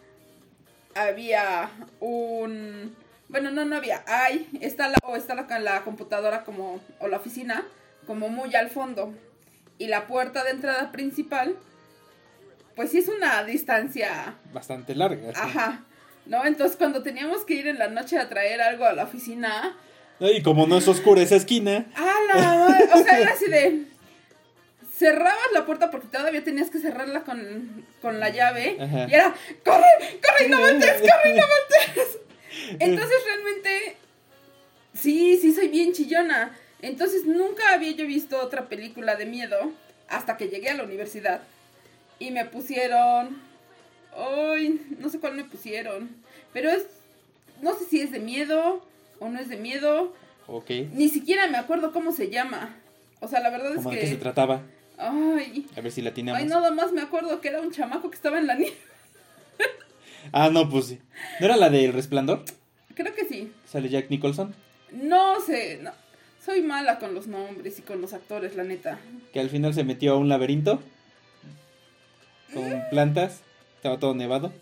había 0.96 1.70
un... 2.00 2.96
Bueno, 3.30 3.52
no, 3.52 3.66
no 3.66 3.76
había. 3.76 4.04
Hay, 4.08 4.48
está 4.62 4.88
la, 4.88 4.98
o 5.04 5.16
está 5.16 5.34
la, 5.34 5.48
la 5.60 5.82
computadora 5.84 6.44
como, 6.44 6.80
o 7.00 7.08
la 7.08 7.18
oficina, 7.18 7.66
como 8.06 8.30
muy 8.30 8.54
al 8.56 8.70
fondo. 8.70 9.14
Y 9.80 9.88
la 9.88 10.06
puerta 10.08 10.44
de 10.44 10.52
entrada 10.52 10.92
principal, 10.92 11.56
pues 12.76 12.92
sí 12.92 13.00
es 13.00 13.08
una 13.08 13.44
distancia 13.44 14.36
Bastante 14.54 14.94
larga. 14.96 15.34
sí. 15.34 15.42
Ajá. 15.42 15.84
¿No? 16.26 16.46
Entonces 16.46 16.78
cuando 16.78 17.04
teníamos 17.04 17.44
que 17.44 17.56
ir 17.56 17.68
en 17.68 17.80
la 17.80 17.90
noche 17.90 18.18
a 18.18 18.30
traer 18.30 18.62
algo 18.62 18.86
a 18.86 18.94
la 18.94 19.04
oficina. 19.04 19.76
Y 20.20 20.42
como 20.42 20.68
no 20.68 20.78
es 20.78 20.88
oscura 20.88 21.22
esa 21.22 21.36
esquina, 21.36 21.86
¡a 21.96 22.34
la! 22.34 22.78
O 22.94 23.04
sea, 23.04 23.20
era 23.20 23.32
así 23.34 23.48
de... 23.48 23.86
Cerrabas 25.04 25.52
la 25.54 25.66
puerta 25.66 25.92
porque 25.92 26.08
todavía 26.08 26.46
tenías 26.46 26.70
que 26.70 26.80
cerrarla 26.80 27.26
con, 27.26 27.86
con 28.02 28.22
la 28.22 28.30
llave. 28.30 28.78
Ajá. 28.80 29.06
Y 29.10 29.14
era, 29.14 29.36
¡corre! 29.66 29.84
¡corre 30.26 30.46
y 30.46 30.50
no 30.50 30.62
voltees! 30.62 31.02
¡corre 31.02 31.34
y 31.34 31.38
no 31.38 31.44
voltees! 31.46 32.20
Entonces 32.80 33.18
realmente... 33.26 33.98
Sí, 34.94 35.38
sí 35.42 35.54
soy 35.54 35.68
bien 35.68 35.92
chillona. 35.92 36.58
Entonces 36.82 37.26
nunca 37.26 37.74
había 37.74 37.92
yo 37.92 38.06
visto 38.06 38.40
otra 38.40 38.70
película 38.70 39.18
de 39.18 39.26
miedo 39.26 39.74
hasta 40.08 40.38
que 40.38 40.48
llegué 40.48 40.70
a 40.70 40.76
la 40.76 40.84
universidad. 40.84 41.42
Y 42.18 42.32
me 42.32 42.46
pusieron... 42.46 43.42
Ay, 44.16 44.80
no 45.00 45.10
sé 45.10 45.20
cuál 45.20 45.34
me 45.34 45.44
pusieron. 45.44 46.16
Pero 46.54 46.70
es... 46.70 46.86
No 47.62 47.78
sé 47.78 47.84
si 47.90 48.00
es 48.00 48.14
de 48.14 48.20
miedo 48.20 48.82
o 49.20 49.28
no 49.28 49.38
es 49.38 49.50
de 49.50 49.58
miedo. 49.58 50.16
ok. 50.48 50.70
Ni 50.94 51.10
siquiera 51.10 51.48
me 51.48 51.58
acuerdo 51.58 51.92
cómo 51.92 52.14
se 52.14 52.30
llama. 52.30 52.78
O 53.20 53.28
sea, 53.28 53.42
la 53.42 53.50
verdad 53.50 53.72
es 53.72 53.76
¿Cómo 53.78 53.90
de 53.90 53.98
que... 53.98 54.02
qué 54.04 54.08
se 54.08 54.16
trataba? 54.16 54.62
Ay, 54.98 55.66
A 55.76 55.82
ver 55.82 55.92
si 55.92 56.02
la 56.02 56.12
atinamos. 56.12 56.42
ay, 56.42 56.48
nada 56.48 56.72
más 56.72 56.92
me 56.92 57.02
acuerdo 57.02 57.42
que 57.42 57.50
era 57.50 57.62
un 57.62 57.72
chamaco 57.72 58.10
que 58.10 58.16
estaba 58.16 58.38
en 58.40 58.48
la 58.48 58.56
nieve. 58.56 58.78
Ah, 60.32 60.50
no, 60.50 60.70
pues 60.70 60.86
sí. 60.86 61.00
¿No 61.42 61.48
era 61.48 61.58
la 61.58 61.70
del 61.70 61.92
resplandor? 61.92 62.46
Creo 62.96 63.14
que 63.14 63.26
sí. 63.26 63.52
Sale 63.66 63.90
Jack 63.90 64.10
Nicholson. 64.10 64.56
No 64.92 65.42
sé, 65.42 65.80
no. 65.82 65.92
Soy 66.44 66.62
mala 66.62 66.98
con 66.98 67.14
los 67.14 67.28
nombres 67.28 67.78
y 67.80 67.82
con 67.82 68.00
los 68.00 68.14
actores, 68.14 68.56
la 68.56 68.64
neta. 68.64 69.00
Que 69.34 69.42
al 69.42 69.50
final 69.50 69.74
se 69.74 69.84
metió 69.84 70.14
a 70.14 70.18
un 70.18 70.30
laberinto. 70.30 70.82
Con 72.54 72.84
plantas. 72.90 73.42
Estaba 73.76 74.00
todo 74.00 74.16
nevado. 74.16 74.54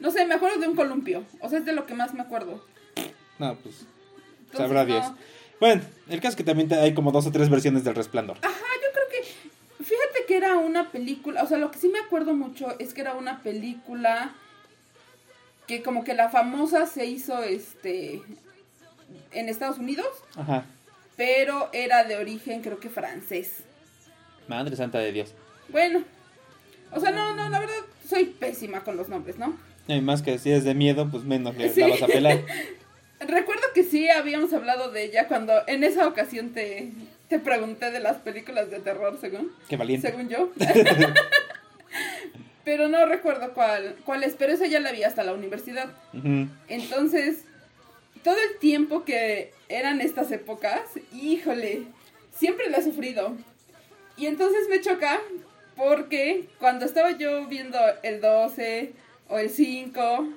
No 0.00 0.10
sé, 0.10 0.24
me 0.24 0.34
acuerdo 0.34 0.60
de 0.60 0.68
un 0.68 0.76
columpio. 0.76 1.24
O 1.40 1.48
sea, 1.50 1.58
es 1.58 1.66
de 1.66 1.72
lo 1.74 1.84
que 1.86 1.94
más 1.94 2.14
me 2.14 2.22
acuerdo. 2.22 2.64
No, 3.38 3.54
pues. 3.56 3.84
Entonces, 4.46 4.58
Sabrá 4.58 4.84
no. 4.84 4.86
Dios. 4.86 5.06
Bueno, 5.60 5.82
el 6.08 6.20
caso 6.20 6.30
es 6.30 6.36
que 6.36 6.44
también 6.44 6.68
te- 6.68 6.74
hay 6.76 6.94
como 6.94 7.12
dos 7.12 7.26
o 7.26 7.32
tres 7.32 7.48
versiones 7.48 7.84
del 7.84 7.94
resplandor. 7.94 8.36
Ajá, 8.42 8.52
yo 8.54 8.88
creo 8.92 9.08
que. 9.10 9.84
Fíjate 9.84 10.26
que 10.28 10.36
era 10.36 10.56
una 10.56 10.90
película. 10.90 11.42
O 11.42 11.46
sea, 11.46 11.58
lo 11.58 11.70
que 11.70 11.78
sí 11.78 11.88
me 11.88 11.98
acuerdo 11.98 12.34
mucho 12.34 12.78
es 12.78 12.92
que 12.94 13.00
era 13.00 13.14
una 13.14 13.42
película. 13.42 14.34
Que 15.66 15.82
como 15.82 16.04
que 16.04 16.14
la 16.14 16.28
famosa 16.28 16.86
se 16.86 17.06
hizo 17.06 17.42
este. 17.42 18.22
En 19.32 19.48
Estados 19.48 19.78
Unidos. 19.78 20.06
Ajá. 20.36 20.64
Pero 21.16 21.70
era 21.72 22.04
de 22.04 22.16
origen, 22.16 22.60
creo 22.62 22.78
que 22.78 22.90
francés. 22.90 23.64
Madre 24.48 24.76
santa 24.76 24.98
de 24.98 25.12
Dios. 25.12 25.32
Bueno. 25.70 26.02
O 26.92 27.00
sea, 27.00 27.10
no, 27.10 27.34
no, 27.34 27.48
la 27.48 27.58
verdad, 27.58 27.74
soy 28.08 28.26
pésima 28.26 28.84
con 28.84 28.96
los 28.96 29.08
nombres, 29.08 29.38
¿no? 29.38 29.56
Y 29.88 30.00
más 30.00 30.22
que 30.22 30.38
si 30.38 30.52
es 30.52 30.64
de 30.64 30.74
miedo, 30.74 31.08
pues 31.10 31.24
menos 31.24 31.56
le 31.56 31.72
Sí. 31.72 31.80
la 31.80 31.88
vas 31.88 32.02
a 32.02 32.06
pelar. 32.06 32.40
Recuerdo 33.20 33.62
que 33.74 33.84
sí 33.84 34.08
habíamos 34.08 34.52
hablado 34.52 34.90
de 34.90 35.04
ella 35.04 35.28
cuando 35.28 35.52
en 35.66 35.84
esa 35.84 36.06
ocasión 36.06 36.50
te, 36.50 36.90
te 37.28 37.38
pregunté 37.38 37.90
de 37.90 38.00
las 38.00 38.18
películas 38.18 38.70
de 38.70 38.80
terror, 38.80 39.18
según, 39.20 39.52
Qué 39.68 39.76
valiente. 39.76 40.10
según 40.10 40.28
yo. 40.28 40.50
pero 42.64 42.88
no 42.88 43.06
recuerdo 43.06 43.54
cuál, 43.54 43.96
cuál 44.04 44.24
es, 44.24 44.34
pero 44.34 44.52
esa 44.52 44.66
ya 44.66 44.80
la 44.80 44.92
vi 44.92 45.04
hasta 45.04 45.22
la 45.22 45.32
universidad. 45.32 45.88
Entonces, 46.68 47.44
todo 48.22 48.36
el 48.36 48.58
tiempo 48.58 49.04
que 49.04 49.52
eran 49.68 50.00
estas 50.00 50.30
épocas, 50.32 50.80
híjole, 51.12 51.84
siempre 52.36 52.68
la 52.68 52.78
he 52.78 52.82
sufrido. 52.82 53.36
Y 54.16 54.26
entonces 54.26 54.68
me 54.68 54.80
choca 54.80 55.20
porque 55.76 56.48
cuando 56.58 56.86
estaba 56.86 57.12
yo 57.12 57.46
viendo 57.46 57.78
el 58.02 58.20
12 58.20 58.92
o 59.28 59.38
el 59.38 59.50
5, 59.50 60.28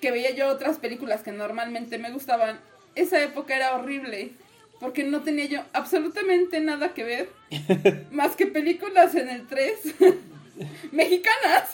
que 0.00 0.10
veía 0.10 0.30
yo 0.34 0.48
otras 0.48 0.78
películas 0.78 1.22
que 1.22 1.32
normalmente 1.32 1.98
me 1.98 2.10
gustaban, 2.10 2.58
esa 2.94 3.22
época 3.22 3.54
era 3.56 3.74
horrible. 3.76 4.32
porque 4.80 5.04
no 5.04 5.20
tenía 5.20 5.44
yo 5.46 5.60
absolutamente 5.74 6.58
nada 6.60 6.94
que 6.94 7.04
ver, 7.04 7.28
más 8.10 8.34
que 8.34 8.46
películas 8.46 9.14
en 9.14 9.28
el 9.28 9.46
3 9.46 9.74
mexicanas. 10.92 11.70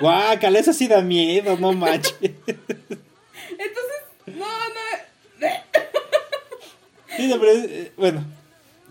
Guácala, 0.00 0.58
eso 0.58 0.72
sí 0.74 0.86
da 0.86 1.00
miedo, 1.00 1.56
no 1.58 1.72
manches. 1.72 2.14
Entonces, 2.20 4.00
no, 4.26 4.46
no. 4.46 5.48
Sí, 7.16 7.26
no, 7.28 7.38
pero 7.40 7.52
es- 7.52 7.64
eh, 7.70 7.92
bueno, 7.96 8.24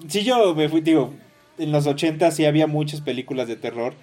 si 0.07 0.24
yo 0.24 0.55
me 0.55 0.67
fui, 0.69 0.81
digo, 0.81 1.13
en 1.57 1.72
los 1.72 1.86
80 1.86 2.31
sí 2.31 2.45
había 2.45 2.65
muchas 2.67 3.01
películas 3.01 3.48
de 3.48 3.55
terror. 3.55 3.93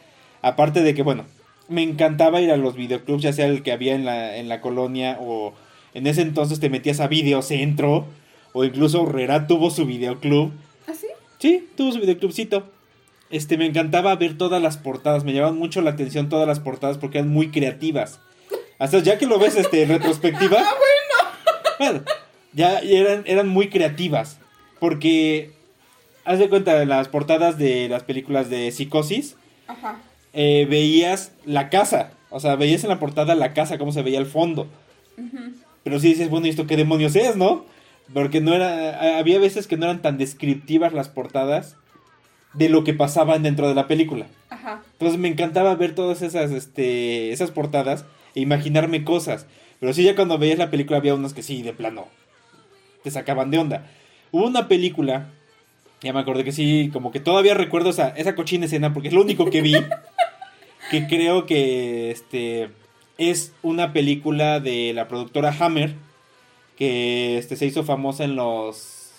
Aparte 0.42 0.82
de 0.82 0.94
que, 0.94 1.02
bueno, 1.02 1.26
me 1.72 1.82
encantaba 1.82 2.40
ir 2.40 2.50
a 2.50 2.56
los 2.56 2.76
videoclubs, 2.76 3.22
ya 3.22 3.32
sea 3.32 3.46
el 3.46 3.62
que 3.62 3.72
había 3.72 3.94
en 3.94 4.04
la, 4.04 4.36
en 4.36 4.48
la 4.48 4.60
colonia 4.60 5.18
o 5.20 5.54
en 5.94 6.06
ese 6.06 6.22
entonces 6.22 6.60
te 6.60 6.70
metías 6.70 7.00
a 7.00 7.08
Videocentro 7.08 8.06
o 8.52 8.64
incluso 8.64 9.08
Herrera 9.08 9.46
tuvo 9.46 9.70
su 9.70 9.86
videoclub. 9.86 10.52
¿Así? 10.86 11.06
Sí, 11.38 11.68
tuvo 11.76 11.92
su 11.92 12.00
videoclubcito. 12.00 12.70
Este, 13.30 13.56
me 13.56 13.66
encantaba 13.66 14.14
ver 14.16 14.36
todas 14.36 14.62
las 14.62 14.76
portadas, 14.76 15.24
me 15.24 15.32
llamaban 15.32 15.58
mucho 15.58 15.80
la 15.80 15.90
atención 15.90 16.28
todas 16.28 16.46
las 16.46 16.60
portadas 16.60 16.98
porque 16.98 17.18
eran 17.18 17.30
muy 17.30 17.50
creativas. 17.50 18.20
Hasta 18.78 18.98
ya 18.98 19.18
que 19.18 19.26
lo 19.26 19.38
ves 19.38 19.56
este, 19.56 19.82
en 19.82 19.88
retrospectiva. 19.88 20.62
Ah, 21.78 21.86
bueno, 21.90 22.04
ya 22.52 22.78
eran, 22.78 23.24
eran 23.26 23.48
muy 23.48 23.68
creativas. 23.68 24.38
Porque, 24.78 25.50
haz 26.24 26.38
de 26.38 26.48
cuenta, 26.48 26.78
de 26.78 26.86
las 26.86 27.08
portadas 27.08 27.58
de 27.58 27.88
las 27.88 28.04
películas 28.04 28.50
de 28.50 28.70
Psicosis, 28.70 29.36
Ajá. 29.66 30.00
Eh, 30.32 30.66
veías 30.68 31.32
la 31.44 31.70
casa. 31.70 32.12
O 32.30 32.40
sea, 32.40 32.56
veías 32.56 32.82
en 32.84 32.90
la 32.90 32.98
portada 32.98 33.34
la 33.34 33.52
casa, 33.52 33.78
cómo 33.78 33.92
se 33.92 34.02
veía 34.02 34.18
el 34.18 34.26
fondo. 34.26 34.66
Pero 35.84 35.98
sí 35.98 36.08
dices, 36.08 36.30
bueno, 36.30 36.46
¿y 36.46 36.50
esto 36.50 36.66
qué 36.66 36.76
demonios 36.76 37.14
es, 37.16 37.36
no? 37.36 37.64
Porque 38.12 38.40
no 38.40 38.54
era. 38.54 39.18
Había 39.18 39.38
veces 39.38 39.66
que 39.66 39.76
no 39.76 39.84
eran 39.84 40.02
tan 40.02 40.18
descriptivas 40.18 40.92
las 40.92 41.08
portadas 41.08 41.76
de 42.54 42.68
lo 42.68 42.84
que 42.84 42.94
pasaban 42.94 43.42
dentro 43.42 43.68
de 43.68 43.74
la 43.74 43.86
película. 43.86 44.26
Ajá. 44.50 44.82
Entonces 44.92 45.18
me 45.18 45.28
encantaba 45.28 45.74
ver 45.74 45.94
todas 45.94 46.22
esas, 46.22 46.50
este, 46.50 47.32
esas 47.32 47.50
portadas 47.50 48.04
e 48.34 48.40
imaginarme 48.40 49.04
cosas. 49.04 49.46
Pero 49.80 49.92
sí, 49.92 50.04
ya 50.04 50.14
cuando 50.14 50.38
veías 50.38 50.58
la 50.58 50.70
película 50.70 50.98
había 50.98 51.14
unas 51.14 51.34
que 51.34 51.42
sí, 51.42 51.62
de 51.62 51.72
plano, 51.72 52.06
te 53.02 53.10
sacaban 53.10 53.50
de 53.50 53.58
onda. 53.58 53.90
Hubo 54.30 54.46
una 54.46 54.68
película, 54.68 55.30
ya 56.02 56.12
me 56.12 56.20
acordé 56.20 56.44
que 56.44 56.52
sí, 56.52 56.90
como 56.92 57.10
que 57.10 57.20
todavía 57.20 57.54
recuerdo 57.54 57.90
esa, 57.90 58.10
esa 58.10 58.34
cochina 58.34 58.66
escena 58.66 58.94
porque 58.94 59.08
es 59.08 59.14
lo 59.14 59.22
único 59.22 59.50
que 59.50 59.60
vi, 59.60 59.74
que 60.92 61.06
creo 61.06 61.46
que 61.46 62.10
este, 62.10 62.68
es 63.16 63.54
una 63.62 63.94
película 63.94 64.60
de 64.60 64.92
la 64.92 65.08
productora 65.08 65.56
Hammer, 65.58 65.94
que 66.76 67.38
este, 67.38 67.56
se 67.56 67.64
hizo 67.64 67.82
famosa 67.82 68.24
en 68.24 68.36
los 68.36 69.10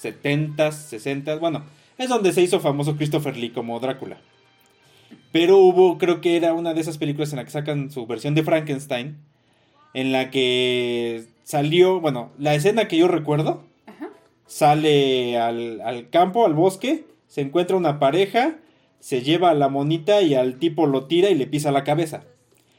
70s, 0.00 0.92
60s, 0.92 1.40
bueno, 1.40 1.64
es 1.98 2.08
donde 2.08 2.32
se 2.32 2.42
hizo 2.42 2.60
famoso 2.60 2.96
Christopher 2.96 3.36
Lee 3.36 3.50
como 3.50 3.80
Drácula. 3.80 4.18
Pero 5.32 5.58
hubo, 5.58 5.98
creo 5.98 6.20
que 6.20 6.36
era 6.36 6.54
una 6.54 6.72
de 6.72 6.80
esas 6.80 6.98
películas 6.98 7.32
en 7.32 7.38
la 7.38 7.44
que 7.44 7.50
sacan 7.50 7.90
su 7.90 8.06
versión 8.06 8.36
de 8.36 8.44
Frankenstein, 8.44 9.16
en 9.94 10.12
la 10.12 10.30
que 10.30 11.24
salió, 11.42 12.00
bueno, 12.00 12.30
la 12.38 12.54
escena 12.54 12.86
que 12.86 12.96
yo 12.96 13.08
recuerdo, 13.08 13.64
Ajá. 13.86 14.10
sale 14.46 15.36
al, 15.36 15.80
al 15.80 16.10
campo, 16.10 16.46
al 16.46 16.54
bosque, 16.54 17.06
se 17.26 17.40
encuentra 17.40 17.76
una 17.76 17.98
pareja, 17.98 18.54
se 19.02 19.22
lleva 19.22 19.50
a 19.50 19.54
la 19.54 19.68
monita 19.68 20.22
y 20.22 20.36
al 20.36 20.60
tipo 20.60 20.86
lo 20.86 21.06
tira 21.08 21.28
y 21.28 21.34
le 21.34 21.48
pisa 21.48 21.72
la 21.72 21.82
cabeza. 21.82 22.22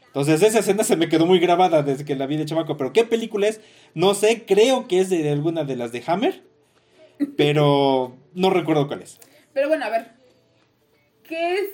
Entonces 0.08 0.42
esa 0.42 0.60
escena 0.60 0.86
se 0.86 0.96
me 0.96 1.10
quedó 1.10 1.26
muy 1.26 1.38
grabada 1.40 1.84
desde 1.84 2.06
que 2.06 2.16
la 2.16 2.28
vi 2.28 2.38
de 2.38 2.46
chamaco. 2.46 2.78
Pero 2.78 2.94
¿qué 2.94 3.04
película 3.04 3.50
es? 3.50 3.60
No 3.94 4.14
sé, 4.14 4.46
creo 4.46 4.88
que 4.88 5.02
es 5.02 5.10
de 5.10 5.30
alguna 5.30 5.66
de 5.66 5.76
las 5.76 5.92
de 5.92 6.02
Hammer. 6.08 6.44
Pero 7.36 8.16
no 8.34 8.50
recuerdo 8.52 8.88
cuál 8.88 9.02
es. 9.02 9.20
Pero 9.54 9.68
bueno, 9.68 9.84
a 9.84 9.90
ver. 9.90 10.12
¿Qué 11.24 11.56
es? 11.56 11.70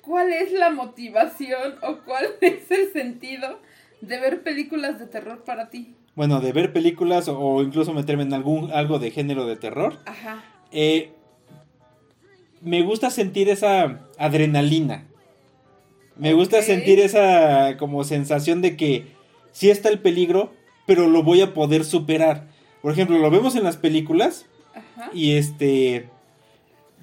¿Cuál 0.00 0.32
es 0.32 0.52
la 0.52 0.70
motivación 0.70 1.74
o 1.82 1.98
cuál 2.06 2.26
es 2.40 2.70
el 2.70 2.90
sentido 2.92 3.60
de 4.00 4.18
ver 4.18 4.42
películas 4.42 4.98
de 4.98 5.06
terror 5.08 5.44
para 5.44 5.68
ti? 5.68 5.94
Bueno, 6.14 6.40
de 6.40 6.52
ver 6.52 6.72
películas 6.72 7.28
o, 7.28 7.38
o 7.38 7.62
incluso 7.62 7.92
meterme 7.92 8.22
en 8.22 8.32
algún 8.32 8.70
algo 8.72 8.98
de 8.98 9.10
género 9.10 9.44
de 9.46 9.56
terror. 9.56 9.98
Ajá. 10.06 10.42
eh, 10.72 11.12
me 12.64 12.82
gusta 12.82 13.10
sentir 13.10 13.48
esa 13.48 14.00
adrenalina. 14.18 15.04
Me 16.16 16.32
gusta 16.32 16.62
sentir 16.62 16.98
esa 16.98 17.76
como 17.76 18.04
sensación 18.04 18.62
de 18.62 18.76
que 18.76 19.06
sí 19.52 19.70
está 19.70 19.88
el 19.90 19.98
peligro, 19.98 20.52
pero 20.86 21.08
lo 21.08 21.22
voy 21.22 21.42
a 21.42 21.54
poder 21.54 21.84
superar. 21.84 22.48
Por 22.82 22.92
ejemplo, 22.92 23.18
lo 23.18 23.30
vemos 23.30 23.54
en 23.56 23.64
las 23.64 23.76
películas 23.76 24.46
Ajá. 24.74 25.10
y 25.12 25.32
este 25.32 26.08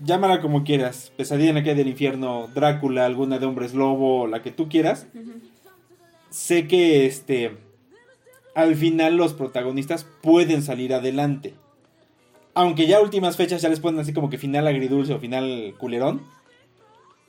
llámala 0.04 0.42
como 0.42 0.64
quieras, 0.64 1.12
Pesadilla 1.16 1.50
en 1.50 1.56
la 1.56 1.64
calle 1.64 1.76
del 1.76 1.90
infierno, 1.90 2.48
Drácula, 2.54 3.06
alguna 3.06 3.38
de 3.38 3.46
hombres 3.46 3.74
lobo, 3.74 4.28
la 4.28 4.42
que 4.42 4.52
tú 4.52 4.68
quieras. 4.68 5.08
Sé 6.30 6.68
que 6.68 7.06
este 7.06 7.58
al 8.56 8.76
final 8.76 9.16
los 9.16 9.34
protagonistas 9.34 10.06
pueden 10.22 10.64
salir 10.64 10.94
adelante. 10.94 11.54
Aunque 12.54 12.88
ya 12.88 13.02
últimas 13.02 13.38
fechas 13.38 13.62
ya 13.62 13.70
les 13.70 13.80
ponen 13.80 14.02
así 14.02 14.14
como 14.14 14.30
que 14.30 14.38
final 14.38 14.68
agridulce 14.68 15.14
o 15.14 15.20
final 15.20 15.76
culerón. 15.78 16.22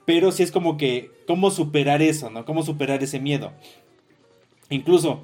Pero 0.05 0.33
sí 0.33 0.43
es 0.43 0.51
como 0.51 0.77
que, 0.77 1.11
¿cómo 1.27 1.51
superar 1.51 2.03
eso, 2.03 2.29
no? 2.29 2.45
¿Cómo 2.45 2.63
superar 2.63 3.03
ese 3.03 3.21
miedo? 3.21 3.53
Incluso, 4.69 5.23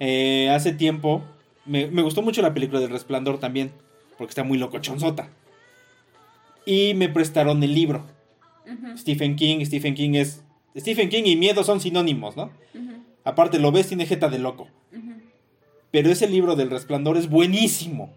eh, 0.00 0.50
hace 0.50 0.72
tiempo, 0.72 1.22
me, 1.64 1.86
me 1.86 2.02
gustó 2.02 2.22
mucho 2.22 2.42
la 2.42 2.52
película 2.52 2.80
del 2.80 2.90
Resplandor 2.90 3.38
también, 3.38 3.70
porque 4.16 4.30
está 4.30 4.42
muy 4.42 4.58
locochonzota. 4.58 5.28
Y 6.66 6.94
me 6.94 7.08
prestaron 7.08 7.62
el 7.62 7.74
libro. 7.74 8.04
Stephen 8.96 9.36
King, 9.36 9.64
Stephen 9.64 9.94
King 9.94 10.14
es... 10.14 10.42
Stephen 10.76 11.08
King 11.08 11.22
y 11.24 11.36
miedo 11.36 11.64
son 11.64 11.80
sinónimos, 11.80 12.36
¿no? 12.36 12.50
Aparte, 13.24 13.58
lo 13.58 13.72
ves, 13.72 13.88
tiene 13.88 14.06
jeta 14.06 14.28
de 14.28 14.38
loco. 14.38 14.68
Pero 15.90 16.10
ese 16.10 16.28
libro 16.28 16.56
del 16.56 16.70
Resplandor 16.70 17.16
es 17.16 17.28
buenísimo. 17.28 18.12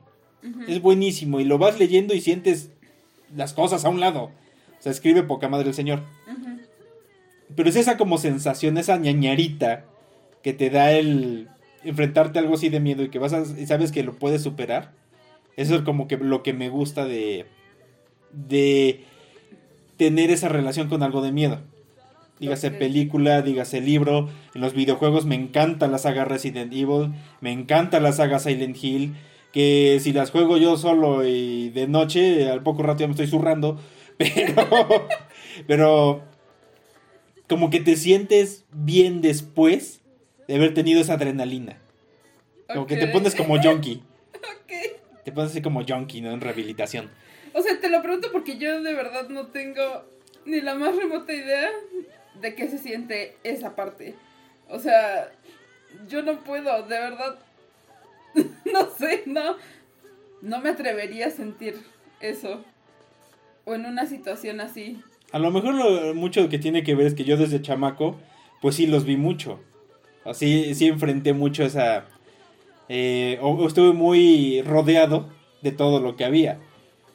Es 0.68 0.82
buenísimo. 0.82 1.40
Y 1.40 1.46
lo 1.46 1.58
vas 1.58 1.80
leyendo 1.80 2.14
y 2.14 2.22
sientes 2.22 2.72
las 3.36 3.54
cosas 3.54 3.86
a 3.86 3.90
un 3.90 4.00
lado. 4.00 4.32
O 4.80 4.82
sea, 4.82 4.92
escribe 4.92 5.24
poca 5.24 5.50
madre 5.50 5.70
el 5.70 5.76
señor. 5.76 6.04
Pero 7.56 7.70
es 7.70 7.76
esa 7.76 7.98
como 7.98 8.18
sensación, 8.18 8.78
esa 8.78 8.98
ñañarita 8.98 9.86
que 10.42 10.54
te 10.54 10.70
da 10.70 10.92
el 10.92 11.50
enfrentarte 11.84 12.40
a 12.40 12.42
algo 12.42 12.56
así 12.56 12.70
de 12.70 12.80
miedo 12.80 13.04
y 13.04 13.10
que 13.10 13.20
vas 13.20 13.34
a, 13.34 13.42
y 13.42 13.66
sabes 13.68 13.92
que 13.92 14.04
lo 14.04 14.14
puedes 14.14 14.42
superar. 14.42 14.94
Eso 15.58 15.76
es 15.76 15.82
como 15.82 16.08
que 16.08 16.18
lo 16.18 16.44
que 16.44 16.54
me 16.54 16.70
gusta 16.70 17.06
de 17.06 17.46
de 18.32 19.04
tener 19.98 20.32
esa 20.32 20.50
relación 20.50 20.88
con 20.88 21.04
algo 21.04 21.22
de 21.22 21.32
miedo. 21.32 21.62
Dígase 22.40 22.72
película, 22.72 23.42
dígase 23.42 23.82
libro. 23.82 24.30
En 24.56 24.62
los 24.62 24.74
videojuegos 24.74 25.26
me 25.26 25.36
encanta 25.36 25.88
la 25.88 26.00
saga 26.00 26.26
Resident 26.26 26.74
Evil, 26.74 27.14
me 27.40 27.52
encanta 27.52 28.00
la 28.00 28.12
saga 28.12 28.40
Silent 28.40 28.84
Hill. 28.84 29.14
Que 29.52 30.00
si 30.02 30.14
las 30.14 30.32
juego 30.32 30.58
yo 30.58 30.78
solo 30.78 31.26
y 31.26 31.70
de 31.70 31.88
noche, 31.88 32.50
al 32.50 32.64
poco 32.64 32.84
rato 32.84 33.02
ya 33.02 33.08
me 33.08 33.12
estoy 33.12 33.28
zurrando. 33.28 33.80
Pero, 34.18 35.08
pero 35.66 36.22
como 37.48 37.72
que 37.72 37.80
te 37.80 37.96
sientes 37.96 38.66
bien 38.72 39.22
después 39.22 40.02
de 40.48 40.56
haber 40.56 40.76
tenido 40.76 41.02
esa 41.02 41.14
adrenalina. 41.14 41.80
Como 42.68 42.86
que 42.86 42.98
te 42.98 43.08
pones 43.08 43.34
como 43.34 43.60
junkie. 43.62 44.04
Te 45.24 45.32
pones 45.32 45.52
así 45.52 45.62
como 45.62 45.84
junkie, 45.86 46.22
¿no? 46.22 46.32
En 46.32 46.42
rehabilitación. 46.42 47.10
O 47.54 47.62
sea, 47.62 47.80
te 47.80 47.90
lo 47.90 48.02
pregunto 48.02 48.30
porque 48.32 48.58
yo 48.58 48.82
de 48.82 48.94
verdad 48.94 49.30
no 49.30 49.48
tengo 49.48 50.04
ni 50.46 50.62
la 50.62 50.74
más 50.76 50.96
remota 50.96 51.34
idea 51.34 51.70
de 52.42 52.56
qué 52.56 52.68
se 52.68 52.78
siente 52.78 53.38
esa 53.44 53.76
parte. 53.76 54.16
O 54.70 54.80
sea, 54.80 55.32
yo 56.08 56.24
no 56.24 56.40
puedo, 56.40 56.84
de 56.84 56.98
verdad. 57.00 57.38
no 58.74 58.88
sé, 58.98 59.24
no. 59.26 59.56
No 60.42 60.60
me 60.60 60.70
atrevería 60.70 61.28
a 61.28 61.32
sentir 61.32 61.76
eso. 62.20 62.64
O 63.66 63.76
en 63.76 63.86
una 63.86 64.06
situación 64.06 64.60
así. 64.60 65.00
A 65.32 65.40
lo 65.40 65.52
mejor 65.52 66.14
mucho 66.16 66.50
que 66.50 66.60
tiene 66.60 66.84
que 66.84 66.96
ver 66.96 67.08
es 67.08 67.14
que 67.14 67.24
yo 67.24 67.38
desde 67.38 67.62
chamaco, 67.62 68.18
pues 68.62 68.76
sí 68.76 68.88
los 68.88 69.06
vi 69.06 69.18
mucho. 69.18 69.60
Así, 70.26 70.76
sí 70.76 70.88
enfrenté 70.88 71.34
mucho 71.34 71.64
esa... 71.64 72.06
eh, 72.90 73.40
estuve 73.66 73.94
muy 73.94 74.62
rodeado 74.62 75.30
de 75.62 75.72
todo 75.72 76.00
lo 76.00 76.16
que 76.16 76.26
había. 76.26 76.60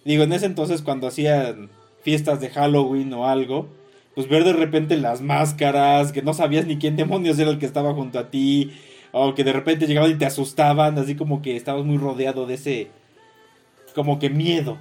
Digo, 0.05 0.23
en 0.23 0.33
ese 0.33 0.47
entonces 0.47 0.83
cuando 0.83 1.09
hacían 1.09 1.69
fiestas 2.03 2.41
de 2.41 2.51
Halloween 2.51 3.13
o 3.13 3.27
algo, 3.27 3.69
pues 4.15 4.29
ver 4.29 4.45
de 4.45 4.53
repente 4.53 4.97
las 4.97 5.21
máscaras, 5.21 6.13
que 6.13 6.23
no 6.23 6.33
sabías 6.33 6.67
ni 6.67 6.79
quién 6.79 6.97
demonios 6.97 7.39
era 7.39 7.51
el 7.51 7.59
que 7.59 7.67
estaba 7.67 7.93
junto 7.93 8.19
a 8.19 8.31
ti, 8.31 8.73
o 9.13 9.35
que 9.35 9.45
de 9.45 9.53
repente 9.53 9.87
llegaban 9.87 10.11
y 10.11 10.15
te 10.17 10.27
asustaban, 10.27 10.99
así 10.99 11.15
como 11.17 11.43
que 11.43 11.57
estabas 11.57 11.85
muy 11.85 11.97
rodeado 11.99 12.47
de 12.47 12.55
ese, 12.55 12.89
como 13.95 14.19
que 14.19 14.31
miedo, 14.31 14.79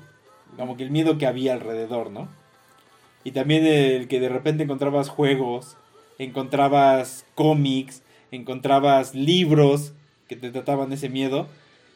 como 0.58 0.75
que 0.77 0.84
el 0.84 0.91
miedo 0.91 1.17
que 1.17 1.25
había 1.27 1.53
alrededor, 1.53 2.12
¿no? 2.12 2.27
Y 3.24 3.32
también 3.32 3.65
el 3.65 4.08
que 4.08 4.20
de 4.20 4.29
repente 4.29 4.63
encontrabas 4.63 5.10
juegos, 5.10 5.77
encontrabas 6.20 7.25
cómics, 7.34 8.03
encontrabas 8.32 9.15
libros 9.15 9.94
que 10.27 10.36
te 10.36 10.51
trataban 10.51 10.91
ese 10.94 11.10
miedo. 11.10 11.48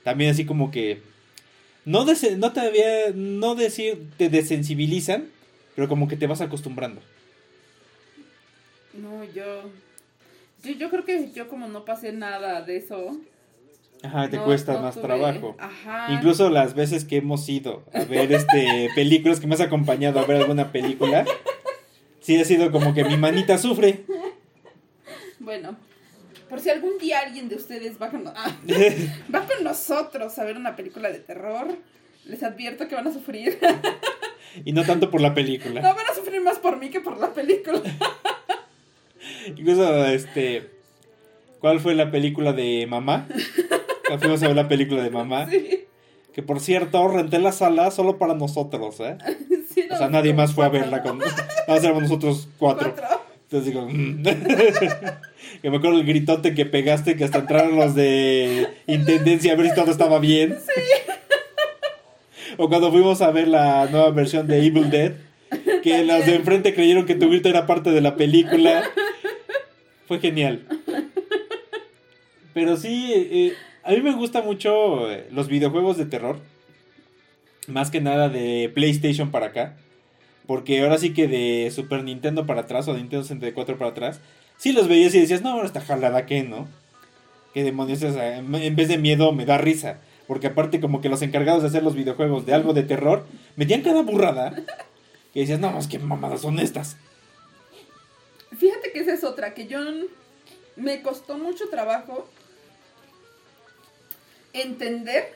También 0.03 0.31
así 0.31 0.45
como 0.45 0.71
que 0.71 1.01
no, 1.85 2.05
dese- 2.05 2.35
no 2.37 2.51
te 2.51 2.61
había, 2.61 3.11
no 3.13 3.53
decir, 3.55 4.09
te 4.17 4.29
desensibilizan, 4.29 5.27
pero 5.75 5.87
como 5.87 6.07
que 6.07 6.15
te 6.17 6.25
vas 6.27 6.41
acostumbrando. 6.41 7.01
No, 8.93 9.23
yo, 9.25 9.69
yo. 10.63 10.71
Yo 10.73 10.89
creo 10.89 11.05
que 11.05 11.31
yo, 11.31 11.47
como 11.47 11.67
no 11.67 11.85
pasé 11.85 12.11
nada 12.11 12.61
de 12.61 12.77
eso. 12.77 13.17
Ajá, 14.01 14.29
te 14.29 14.37
no- 14.37 14.45
cuesta 14.45 14.73
no 14.73 14.81
más 14.83 14.95
tuve- 14.95 15.01
trabajo. 15.03 15.55
Ajá. 15.59 16.07
Incluso 16.13 16.49
las 16.49 16.73
veces 16.73 17.03
que 17.05 17.17
hemos 17.17 17.47
ido 17.49 17.83
a 17.93 18.03
ver 18.05 18.31
este 18.31 18.89
películas 18.95 19.39
que 19.39 19.47
me 19.47 19.55
has 19.55 19.61
acompañado 19.61 20.19
a 20.19 20.25
ver 20.25 20.37
alguna 20.37 20.71
película, 20.71 21.25
sí 22.21 22.39
ha 22.39 22.45
sido 22.45 22.71
como 22.71 22.93
que 22.93 23.03
mi 23.03 23.17
manita 23.17 23.57
sufre. 23.57 24.05
Bueno, 25.39 25.75
por 26.49 26.59
si 26.59 26.69
algún 26.69 26.97
día 26.97 27.19
alguien 27.19 27.49
de 27.49 27.55
ustedes 27.55 28.01
va 28.01 28.09
con, 28.09 28.27
ah, 28.27 28.57
va 29.33 29.45
con 29.45 29.63
nosotros 29.63 30.37
a 30.39 30.43
ver 30.45 30.55
una 30.57 30.75
película 30.75 31.09
de 31.11 31.19
terror, 31.19 31.67
les 32.25 32.41
advierto 32.43 32.87
que 32.87 32.95
van 32.95 33.07
a 33.07 33.11
sufrir. 33.13 33.59
y 34.65 34.71
no 34.73 34.83
tanto 34.85 35.11
por 35.11 35.19
la 35.21 35.33
película. 35.33 35.81
No, 35.81 35.93
van 35.95 36.07
a 36.09 36.15
sufrir 36.15 36.41
más 36.41 36.57
por 36.59 36.77
mí 36.77 36.89
que 36.89 37.01
por 37.01 37.17
la 37.19 37.33
película. 37.33 37.81
Incluso, 39.47 40.05
este. 40.05 40.69
¿Cuál 41.59 41.79
fue 41.79 41.93
la 41.93 42.09
película 42.09 42.53
de 42.53 42.87
mamá? 42.87 43.27
Fuimos 44.19 44.41
a 44.41 44.47
ver 44.47 44.55
la 44.55 44.67
película 44.67 45.03
de 45.03 45.09
mamá. 45.09 45.47
Sí, 45.49 45.85
Que 46.33 46.41
por 46.41 46.59
cierto, 46.59 47.07
renté 47.07 47.39
la 47.39 47.51
sala 47.51 47.91
solo 47.91 48.17
para 48.17 48.33
nosotros, 48.33 48.99
¿eh? 49.01 49.17
sí, 49.73 49.83
O 49.91 49.97
sea, 49.97 50.07
no, 50.07 50.13
nadie 50.13 50.33
más 50.33 50.53
fue 50.53 50.65
a 50.65 50.69
verla 50.69 51.01
con. 51.01 51.19
Nada 51.67 51.79
éramos 51.79 52.03
nosotros 52.03 52.47
cuatro. 52.57 52.93
Cuatro. 52.95 53.19
Entonces 53.43 53.73
digo. 53.73 53.87
mm. 53.89 54.23
que 55.61 55.69
me 55.69 55.77
acuerdo 55.77 55.99
el 55.99 56.05
gritote 56.05 56.53
que 56.53 56.65
pegaste 56.65 57.15
que 57.15 57.23
hasta 57.25 57.39
entraron 57.39 57.75
los 57.75 57.95
de 57.95 58.67
intendencia 58.87 59.53
a 59.53 59.55
ver 59.55 59.69
si 59.69 59.75
todo 59.75 59.91
estaba 59.91 60.19
bien. 60.19 60.57
O 62.57 62.69
cuando 62.69 62.91
fuimos 62.91 63.21
a 63.21 63.31
ver 63.31 63.47
la 63.47 63.87
nueva 63.89 64.11
versión 64.11 64.47
de 64.47 64.65
Evil 64.65 64.89
Dead, 64.89 65.13
que 65.81 66.03
los 66.03 66.25
de 66.25 66.35
enfrente 66.35 66.73
creyeron 66.73 67.05
que 67.05 67.15
tu 67.15 67.29
grito 67.29 67.49
era 67.49 67.65
parte 67.65 67.91
de 67.91 68.01
la 68.01 68.15
película. 68.15 68.83
Fue 70.09 70.19
genial. 70.19 70.65
Pero 72.55 72.77
sí, 72.77 73.13
eh, 73.13 73.53
a 73.83 73.91
mí 73.91 74.01
me 74.01 74.15
gusta 74.15 74.41
mucho 74.41 75.11
eh, 75.11 75.27
los 75.31 75.47
videojuegos 75.47 75.97
de 75.97 76.07
terror. 76.07 76.39
Más 77.67 77.91
que 77.91 78.01
nada 78.01 78.27
de 78.27 78.71
PlayStation 78.73 79.29
para 79.29 79.45
acá. 79.45 79.77
Porque 80.47 80.81
ahora 80.81 80.97
sí 80.97 81.13
que 81.13 81.27
de 81.27 81.69
Super 81.69 82.03
Nintendo 82.03 82.47
para 82.47 82.61
atrás 82.61 82.87
o 82.87 82.93
de 82.93 83.01
Nintendo 83.01 83.21
64 83.21 83.77
para 83.77 83.91
atrás. 83.91 84.19
Sí 84.57 84.71
los 84.71 84.87
veías 84.87 85.13
y 85.13 85.19
decías, 85.19 85.43
no, 85.43 85.51
ahora 85.51 85.67
está 85.67 85.79
jalada 85.79 86.25
que, 86.25 86.41
¿no? 86.41 86.67
Que 87.53 87.63
demonios 87.63 88.01
es, 88.01 88.15
eh, 88.15 88.37
en 88.37 88.75
vez 88.75 88.87
de 88.87 88.97
miedo 88.97 89.31
me 89.31 89.45
da 89.45 89.59
risa. 89.59 89.99
Porque 90.25 90.47
aparte 90.47 90.79
como 90.79 91.01
que 91.01 91.09
los 91.09 91.21
encargados 91.21 91.61
de 91.61 91.67
hacer 91.67 91.83
los 91.83 91.93
videojuegos 91.93 92.47
de 92.47 92.55
algo 92.55 92.73
de 92.73 92.81
terror, 92.81 93.27
metían 93.55 93.83
cada 93.83 94.01
burrada. 94.01 94.55
Que 95.35 95.41
decías, 95.41 95.59
no, 95.59 95.77
es 95.77 95.85
que 95.85 95.99
mamadas 95.99 96.41
son 96.41 96.57
estas. 96.57 96.97
Fíjate 98.57 98.91
que 98.91 98.99
esa 98.99 99.13
es 99.13 99.23
otra, 99.23 99.53
que 99.53 99.67
yo 99.67 99.79
me 100.75 101.01
costó 101.01 101.37
mucho 101.37 101.69
trabajo 101.69 102.29
entender 104.53 105.33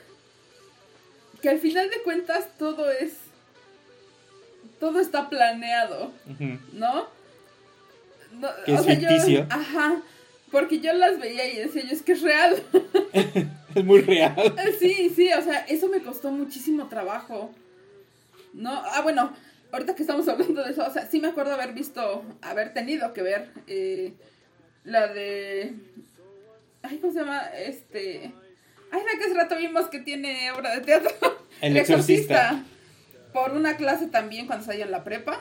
que 1.40 1.48
al 1.50 1.58
final 1.58 1.90
de 1.90 2.02
cuentas 2.02 2.46
todo 2.58 2.90
es, 2.90 3.12
todo 4.80 5.00
está 5.00 5.28
planeado. 5.28 6.12
¿no? 6.72 7.06
No, 8.32 8.48
Que 8.64 8.74
es 8.74 8.86
ficticio. 8.86 9.46
ajá, 9.50 10.02
porque 10.50 10.80
yo 10.80 10.92
las 10.92 11.20
veía 11.20 11.46
y 11.52 11.56
decía, 11.56 11.82
yo 11.84 11.90
es 11.92 12.02
que 12.02 12.12
es 12.12 12.22
real. 12.22 12.62
Es 13.74 13.84
muy 13.84 14.02
real. 14.02 14.54
Sí, 14.78 15.12
sí, 15.16 15.32
o 15.32 15.42
sea, 15.42 15.66
eso 15.66 15.88
me 15.88 16.00
costó 16.00 16.30
muchísimo 16.30 16.86
trabajo. 16.86 17.52
No, 18.52 18.70
ah, 18.70 19.00
bueno, 19.02 19.32
ahorita 19.74 19.94
que 19.96 20.02
estamos 20.02 20.28
hablando 20.28 20.62
de 20.62 20.70
eso, 20.70 20.86
o 20.86 20.90
sea, 20.90 21.06
sí 21.06 21.20
me 21.20 21.28
acuerdo 21.28 21.52
haber 21.52 21.72
visto, 21.72 22.24
haber 22.42 22.72
tenido 22.72 23.12
que 23.12 23.22
ver 23.22 23.50
eh, 23.66 24.12
la 24.84 25.08
de. 25.08 25.74
Ay, 26.82 26.98
¿cómo 26.98 27.12
se 27.12 27.20
llama? 27.20 27.40
Este. 27.58 28.32
Ay, 28.90 29.02
la 29.04 29.18
que 29.18 29.24
hace 29.24 29.34
rato 29.34 29.56
vimos 29.56 29.86
que 29.86 29.98
tiene 29.98 30.52
obra 30.52 30.74
de 30.76 30.80
teatro. 30.82 31.10
El 31.60 31.76
exorcista. 31.76 32.62
Por 33.32 33.52
una 33.52 33.76
clase 33.76 34.06
también 34.06 34.46
cuando 34.46 34.64
salía 34.64 34.84
en 34.84 34.92
la 34.92 35.02
prepa. 35.02 35.40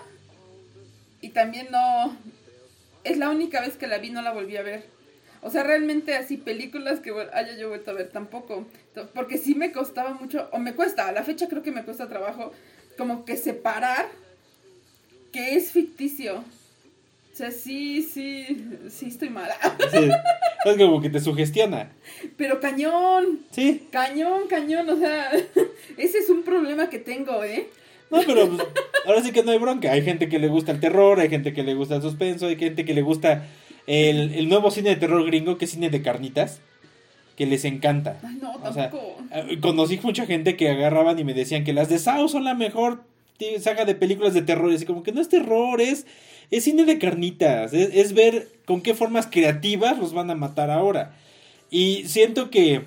Y 1.21 1.29
también 1.29 1.67
no. 1.71 2.17
Es 3.03 3.17
la 3.17 3.29
única 3.29 3.61
vez 3.61 3.77
que 3.77 3.85
la 3.85 3.99
vi, 3.99 4.09
no 4.09 4.21
la 4.21 4.31
volví 4.31 4.57
a 4.57 4.63
ver. 4.63 4.85
O 5.41 5.51
sea, 5.51 5.63
realmente 5.63 6.15
así 6.15 6.37
películas 6.37 7.01
que 7.01 7.11
haya 7.33 7.55
yo 7.55 7.69
vuelto 7.69 7.91
a 7.91 7.93
ver 7.93 8.09
tampoco. 8.09 8.65
Porque 9.13 9.37
sí 9.37 9.53
me 9.53 9.71
costaba 9.71 10.13
mucho, 10.13 10.49
o 10.51 10.57
me 10.57 10.73
cuesta, 10.73 11.07
a 11.07 11.11
la 11.11 11.23
fecha 11.23 11.49
creo 11.49 11.61
que 11.61 11.71
me 11.71 11.83
cuesta 11.83 12.07
trabajo, 12.07 12.53
como 12.97 13.25
que 13.25 13.35
separar 13.35 14.07
que 15.33 15.55
es 15.55 15.71
ficticio. 15.71 16.37
O 16.37 17.35
sea, 17.35 17.49
sí, 17.51 18.03
sí, 18.03 18.45
sí 18.89 19.07
estoy 19.07 19.29
mala. 19.29 19.55
Sí. 19.91 20.09
Es 20.65 20.77
como 20.77 21.01
que 21.01 21.09
te 21.09 21.19
sugestiona. 21.19 21.91
Pero 22.37 22.61
cañón, 22.61 23.39
Sí. 23.51 23.87
cañón, 23.91 24.47
cañón, 24.47 24.89
o 24.89 24.97
sea, 24.97 25.29
ese 25.97 26.19
es 26.19 26.29
un 26.29 26.43
problema 26.43 26.89
que 26.89 26.99
tengo, 26.99 27.43
¿eh? 27.43 27.67
No, 28.09 28.21
pero 28.25 28.47
pues, 28.47 28.67
ahora 29.05 29.21
sí 29.23 29.31
que 29.31 29.43
no 29.43 29.51
hay 29.51 29.57
bronca. 29.57 29.91
Hay 29.91 30.03
gente 30.03 30.29
que 30.29 30.37
le 30.39 30.47
gusta 30.47 30.71
el 30.71 30.79
terror, 30.79 31.19
hay 31.19 31.29
gente 31.29 31.51
que 31.53 31.63
le 31.63 31.73
gusta 31.73 31.95
el 31.95 32.01
suspenso, 32.03 32.45
hay 32.47 32.55
gente 32.55 32.85
que 32.85 32.93
le 32.93 33.01
gusta 33.01 33.47
el, 33.87 34.35
el 34.35 34.47
nuevo 34.47 34.69
cine 34.71 34.91
de 34.91 34.95
terror 34.97 35.25
gringo, 35.25 35.57
que 35.57 35.65
es 35.65 35.71
cine 35.71 35.89
de 35.89 36.01
carnitas, 36.03 36.61
que 37.35 37.47
les 37.47 37.65
encanta. 37.65 38.19
Ay, 38.23 38.37
no, 38.39 38.53
O 38.53 38.71
sea, 38.71 38.91
tampoco. 38.91 39.17
Eh, 39.31 39.59
Conocí 39.59 39.99
mucha 40.03 40.27
gente 40.27 40.55
que 40.55 40.69
agarraban 40.69 41.17
y 41.17 41.23
me 41.23 41.33
decían 41.33 41.63
que 41.63 41.73
las 41.73 41.89
de 41.89 41.97
Saw 41.97 42.29
son 42.29 42.43
la 42.43 42.53
mejor 42.53 43.03
saga 43.59 43.85
de 43.85 43.95
películas 43.95 44.33
de 44.33 44.41
terror. 44.41 44.71
Y 44.71 44.75
así 44.75 44.85
como 44.85 45.03
que 45.03 45.11
no 45.11 45.21
es 45.21 45.29
terror, 45.29 45.81
es, 45.81 46.05
es 46.51 46.63
cine 46.63 46.85
de 46.85 46.99
carnitas. 46.99 47.73
Es, 47.73 48.13
ver 48.13 48.49
con 48.65 48.81
qué 48.81 48.93
formas 48.93 49.27
creativas 49.27 49.97
los 49.97 50.13
van 50.13 50.29
a 50.31 50.35
matar 50.35 50.69
ahora. 50.69 51.15
Y 51.69 52.03
siento 52.07 52.49
que. 52.49 52.85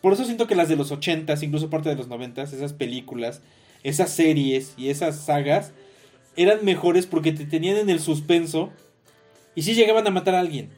Por 0.00 0.12
eso 0.12 0.24
siento 0.24 0.46
que 0.46 0.54
las 0.54 0.68
de 0.68 0.76
los 0.76 0.92
80s, 0.92 1.42
incluso 1.42 1.70
parte 1.70 1.88
de 1.88 1.96
los 1.96 2.08
90s, 2.08 2.52
esas 2.52 2.72
películas, 2.72 3.40
esas 3.82 4.10
series 4.10 4.74
y 4.76 4.90
esas 4.90 5.24
sagas 5.24 5.72
eran 6.36 6.64
mejores 6.64 7.06
porque 7.06 7.32
te 7.32 7.46
tenían 7.46 7.76
en 7.76 7.90
el 7.90 7.98
suspenso 7.98 8.70
y 9.54 9.62
sí 9.62 9.74
llegaban 9.74 10.06
a 10.06 10.10
matar 10.10 10.34
a 10.34 10.40
alguien. 10.40 10.70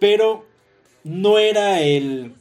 Pero 0.00 0.44
no 1.04 1.38
era 1.38 1.80
el, 1.80 2.34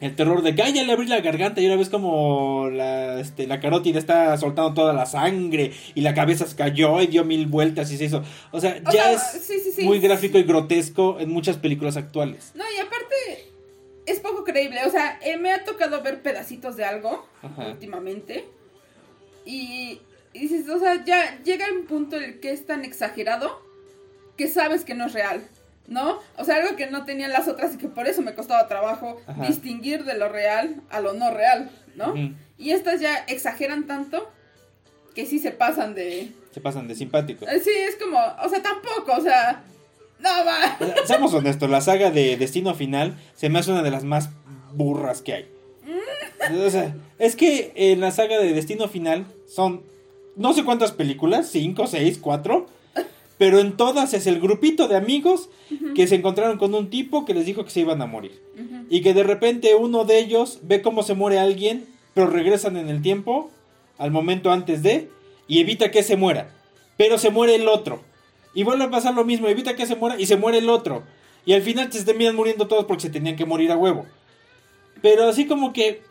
el 0.00 0.16
terror 0.16 0.42
de 0.42 0.54
que 0.54 0.62
"Ay, 0.62 0.72
ya 0.72 0.82
le 0.82 0.92
abrí 0.92 1.06
la 1.06 1.20
garganta 1.20 1.60
y 1.60 1.66
una 1.66 1.76
vez 1.76 1.88
como 1.90 2.68
la, 2.70 3.20
este, 3.20 3.46
la 3.46 3.60
carótida 3.60 3.98
está 3.98 4.36
soltando 4.38 4.72
toda 4.74 4.92
la 4.92 5.06
sangre 5.06 5.72
y 5.94 6.00
la 6.00 6.14
cabeza 6.14 6.46
se 6.46 6.56
cayó 6.56 7.00
y 7.02 7.06
dio 7.08 7.24
mil 7.24 7.46
vueltas 7.46 7.90
y 7.92 7.96
se 7.98 8.04
hizo. 8.04 8.22
O 8.50 8.60
sea, 8.60 8.80
O 8.86 8.90
ya 8.90 9.02
sea, 9.02 9.12
es 9.12 9.42
sí, 9.44 9.58
sí, 9.60 9.72
sí. 9.72 9.82
muy 9.84 9.98
gráfico 10.00 10.38
y 10.38 10.42
grotesco 10.44 11.18
en 11.20 11.30
muchas 11.30 11.56
películas 11.58 11.96
actuales. 11.96 12.52
No, 12.54 12.64
y 12.76 12.80
aparte, 12.80 13.50
es 14.06 14.20
poco 14.20 14.42
creíble. 14.44 14.80
O 14.86 14.90
sea, 14.90 15.18
eh, 15.22 15.36
me 15.36 15.52
ha 15.52 15.64
tocado 15.64 16.02
ver 16.02 16.22
pedacitos 16.22 16.76
de 16.76 16.84
algo 16.84 17.26
Ajá. 17.42 17.68
últimamente. 17.68 18.46
Y, 19.44 20.00
y 20.32 20.38
dices, 20.40 20.68
o 20.68 20.78
sea, 20.78 21.04
ya 21.04 21.40
llega 21.44 21.66
un 21.78 21.86
punto 21.86 22.16
en 22.16 22.22
el 22.24 22.40
que 22.40 22.52
es 22.52 22.66
tan 22.66 22.84
exagerado 22.84 23.60
que 24.36 24.48
sabes 24.48 24.84
que 24.84 24.94
no 24.94 25.06
es 25.06 25.12
real. 25.12 25.42
¿No? 25.90 26.18
O 26.38 26.44
sea, 26.44 26.56
algo 26.56 26.76
que 26.76 26.86
no 26.88 27.04
tenían 27.04 27.30
las 27.32 27.48
otras 27.48 27.74
y 27.74 27.76
que 27.76 27.88
por 27.88 28.06
eso 28.06 28.22
me 28.22 28.34
costaba 28.34 28.66
trabajo 28.68 29.20
Ajá. 29.26 29.46
distinguir 29.46 30.04
de 30.04 30.16
lo 30.16 30.28
real 30.30 30.80
a 30.88 31.00
lo 31.00 31.12
no 31.12 31.30
real, 31.30 31.70
¿no? 31.96 32.14
Y 32.56 32.70
estas 32.70 33.00
ya 33.00 33.16
exageran 33.28 33.86
tanto 33.86 34.30
que 35.14 35.26
sí 35.26 35.38
se 35.38 35.50
pasan 35.50 35.94
de... 35.94 36.30
Se 36.52 36.60
pasan 36.60 36.88
de 36.88 36.94
simpáticos. 36.94 37.48
Eh, 37.48 37.60
Sí, 37.62 37.70
es 37.70 37.96
como, 37.96 38.18
o 38.18 38.48
sea, 38.48 38.62
tampoco, 38.62 39.12
o 39.18 39.20
sea, 39.20 39.64
no 40.20 40.30
va. 40.46 40.78
Seamos 41.06 41.34
honestos, 41.34 41.68
la 41.68 41.80
saga 41.80 42.10
de 42.10 42.36
Destino 42.36 42.74
Final 42.74 43.18
se 43.34 43.48
me 43.50 43.58
hace 43.58 43.72
una 43.72 43.82
de 43.82 43.90
las 43.90 44.04
más 44.04 44.30
burras 44.72 45.22
que 45.22 45.34
hay. 45.34 45.50
O 46.66 46.70
sea, 46.70 46.94
es 47.18 47.36
que 47.36 47.72
en 47.74 48.00
la 48.00 48.10
saga 48.12 48.38
de 48.38 48.52
Destino 48.52 48.88
Final 48.88 49.26
son 49.46 49.82
no 50.36 50.52
sé 50.52 50.64
cuántas 50.64 50.92
películas, 50.92 51.48
cinco, 51.50 51.86
seis, 51.86 52.18
cuatro, 52.18 52.66
pero 53.40 53.58
en 53.58 53.78
todas 53.78 54.12
es 54.12 54.26
el 54.26 54.38
grupito 54.38 54.86
de 54.86 54.96
amigos 54.96 55.48
que 55.94 56.06
se 56.06 56.16
encontraron 56.16 56.58
con 56.58 56.74
un 56.74 56.90
tipo 56.90 57.24
que 57.24 57.32
les 57.32 57.46
dijo 57.46 57.64
que 57.64 57.70
se 57.70 57.80
iban 57.80 58.02
a 58.02 58.06
morir. 58.06 58.38
Y 58.90 59.00
que 59.00 59.14
de 59.14 59.22
repente 59.22 59.74
uno 59.74 60.04
de 60.04 60.18
ellos 60.18 60.58
ve 60.60 60.82
cómo 60.82 61.02
se 61.02 61.14
muere 61.14 61.38
alguien, 61.38 61.86
pero 62.12 62.26
regresan 62.26 62.76
en 62.76 62.90
el 62.90 63.00
tiempo, 63.00 63.50
al 63.96 64.10
momento 64.10 64.52
antes 64.52 64.82
de, 64.82 65.08
y 65.48 65.58
evita 65.58 65.90
que 65.90 66.02
se 66.02 66.18
muera. 66.18 66.54
Pero 66.98 67.16
se 67.16 67.30
muere 67.30 67.54
el 67.54 67.66
otro. 67.66 68.02
Y 68.52 68.62
vuelve 68.62 68.84
a 68.84 68.90
pasar 68.90 69.14
lo 69.14 69.24
mismo, 69.24 69.48
evita 69.48 69.74
que 69.74 69.86
se 69.86 69.96
muera 69.96 70.20
y 70.20 70.26
se 70.26 70.36
muere 70.36 70.58
el 70.58 70.68
otro. 70.68 71.04
Y 71.46 71.54
al 71.54 71.62
final 71.62 71.90
se 71.90 72.04
terminan 72.04 72.36
muriendo 72.36 72.68
todos 72.68 72.84
porque 72.84 73.04
se 73.04 73.10
tenían 73.10 73.36
que 73.36 73.46
morir 73.46 73.72
a 73.72 73.78
huevo. 73.78 74.04
Pero 75.00 75.26
así 75.26 75.46
como 75.46 75.72
que 75.72 76.02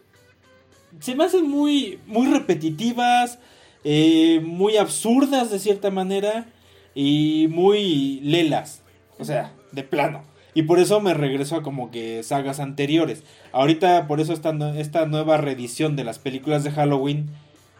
se 0.99 1.13
me 1.13 1.25
hacen 1.25 1.47
muy, 1.47 1.99
muy 2.07 2.25
repetitivas, 2.25 3.37
eh, 3.83 4.41
muy 4.43 4.77
absurdas 4.77 5.51
de 5.51 5.59
cierta 5.59 5.91
manera 5.91 6.47
y 6.95 7.47
muy 7.49 8.19
lelas. 8.21 8.81
O 9.17 9.25
sea, 9.25 9.51
de 9.71 9.83
plano. 9.83 10.23
Y 10.53 10.63
por 10.63 10.79
eso 10.79 10.99
me 10.99 11.13
regreso 11.13 11.55
a 11.57 11.63
como 11.63 11.91
que 11.91 12.23
sagas 12.23 12.59
anteriores. 12.59 13.23
Ahorita, 13.51 14.07
por 14.07 14.19
eso 14.19 14.33
esta, 14.33 14.51
esta 14.79 15.05
nueva 15.05 15.37
reedición 15.37 15.95
de 15.95 16.03
las 16.03 16.19
películas 16.19 16.63
de 16.63 16.71
Halloween 16.71 17.29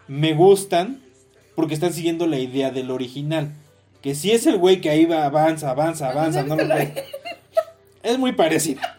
me 0.08 0.34
gustan 0.34 1.00
porque 1.56 1.74
están 1.74 1.92
siguiendo 1.92 2.26
la 2.26 2.38
idea 2.38 2.70
del 2.70 2.90
original. 2.90 3.52
Que 4.02 4.14
si 4.14 4.30
es 4.30 4.46
el 4.46 4.56
güey 4.56 4.80
que 4.80 4.88
ahí 4.90 5.04
va, 5.04 5.24
avanza, 5.26 5.70
avanza, 5.70 6.10
avanza, 6.10 6.42
no 6.42 6.56
¿No 6.56 6.62
lo 6.62 6.68
puede- 6.74 7.04
Es 8.02 8.18
muy 8.18 8.32
parecida. 8.32 8.96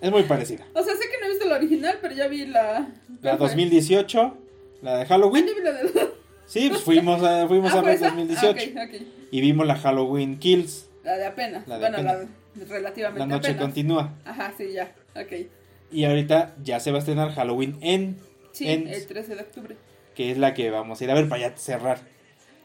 Es 0.00 0.10
muy 0.10 0.22
parecida. 0.22 0.64
O 0.74 0.82
sea, 0.82 0.94
sé 0.94 1.02
que 1.10 1.18
no 1.20 1.26
he 1.26 1.30
visto 1.30 1.46
la 1.46 1.56
original, 1.56 1.98
pero 2.00 2.14
ya 2.14 2.26
vi 2.28 2.46
la. 2.46 2.88
La 3.20 3.36
¿cuál 3.36 3.38
fue? 3.38 3.48
2018, 3.48 4.34
la 4.82 4.96
de 4.96 5.02
Ah, 5.02 5.06
Halloween. 5.06 5.46
ya 5.46 5.52
vi 5.54 5.62
la 5.62 5.72
de. 5.72 6.09
Sí, 6.50 6.68
pues 6.68 6.82
fuimos 6.82 7.22
a, 7.22 7.46
fuimos 7.46 7.72
Ah, 7.72 7.78
a 7.78 7.82
¿fue 7.82 7.90
ver 7.90 7.96
esa? 7.96 8.06
2018. 8.08 8.46
Ah, 8.76 8.84
ok, 8.84 8.94
ok. 8.94 9.02
Y 9.30 9.40
vimos 9.40 9.66
la 9.66 9.76
Halloween 9.76 10.38
Kills. 10.38 10.88
La 11.04 11.16
de 11.16 11.26
apenas. 11.26 11.66
La 11.68 11.78
de 11.78 11.80
bueno, 11.90 11.96
apenas. 12.10 12.28
la 12.56 12.64
relativamente 12.66 13.18
La 13.20 13.26
noche 13.26 13.48
apenas. 13.50 13.62
continúa. 13.62 14.14
Ajá, 14.24 14.52
sí, 14.58 14.72
ya. 14.72 14.92
Ok. 15.14 15.32
Y 15.92 16.04
ahorita 16.04 16.54
ya 16.62 16.80
se 16.80 16.90
va 16.90 16.96
a 16.96 17.00
estrenar 17.00 17.32
Halloween 17.32 17.76
en, 17.80 18.16
Sí, 18.52 18.68
en 18.68 18.88
el 18.88 19.06
13 19.06 19.36
de 19.36 19.40
octubre. 19.42 19.76
que 20.14 20.30
es 20.32 20.38
la 20.38 20.52
que 20.54 20.70
vamos 20.70 21.00
a 21.00 21.04
ir 21.04 21.10
a 21.10 21.14
ver 21.14 21.28
para 21.28 21.40
ya 21.50 21.56
cerrar. 21.56 22.00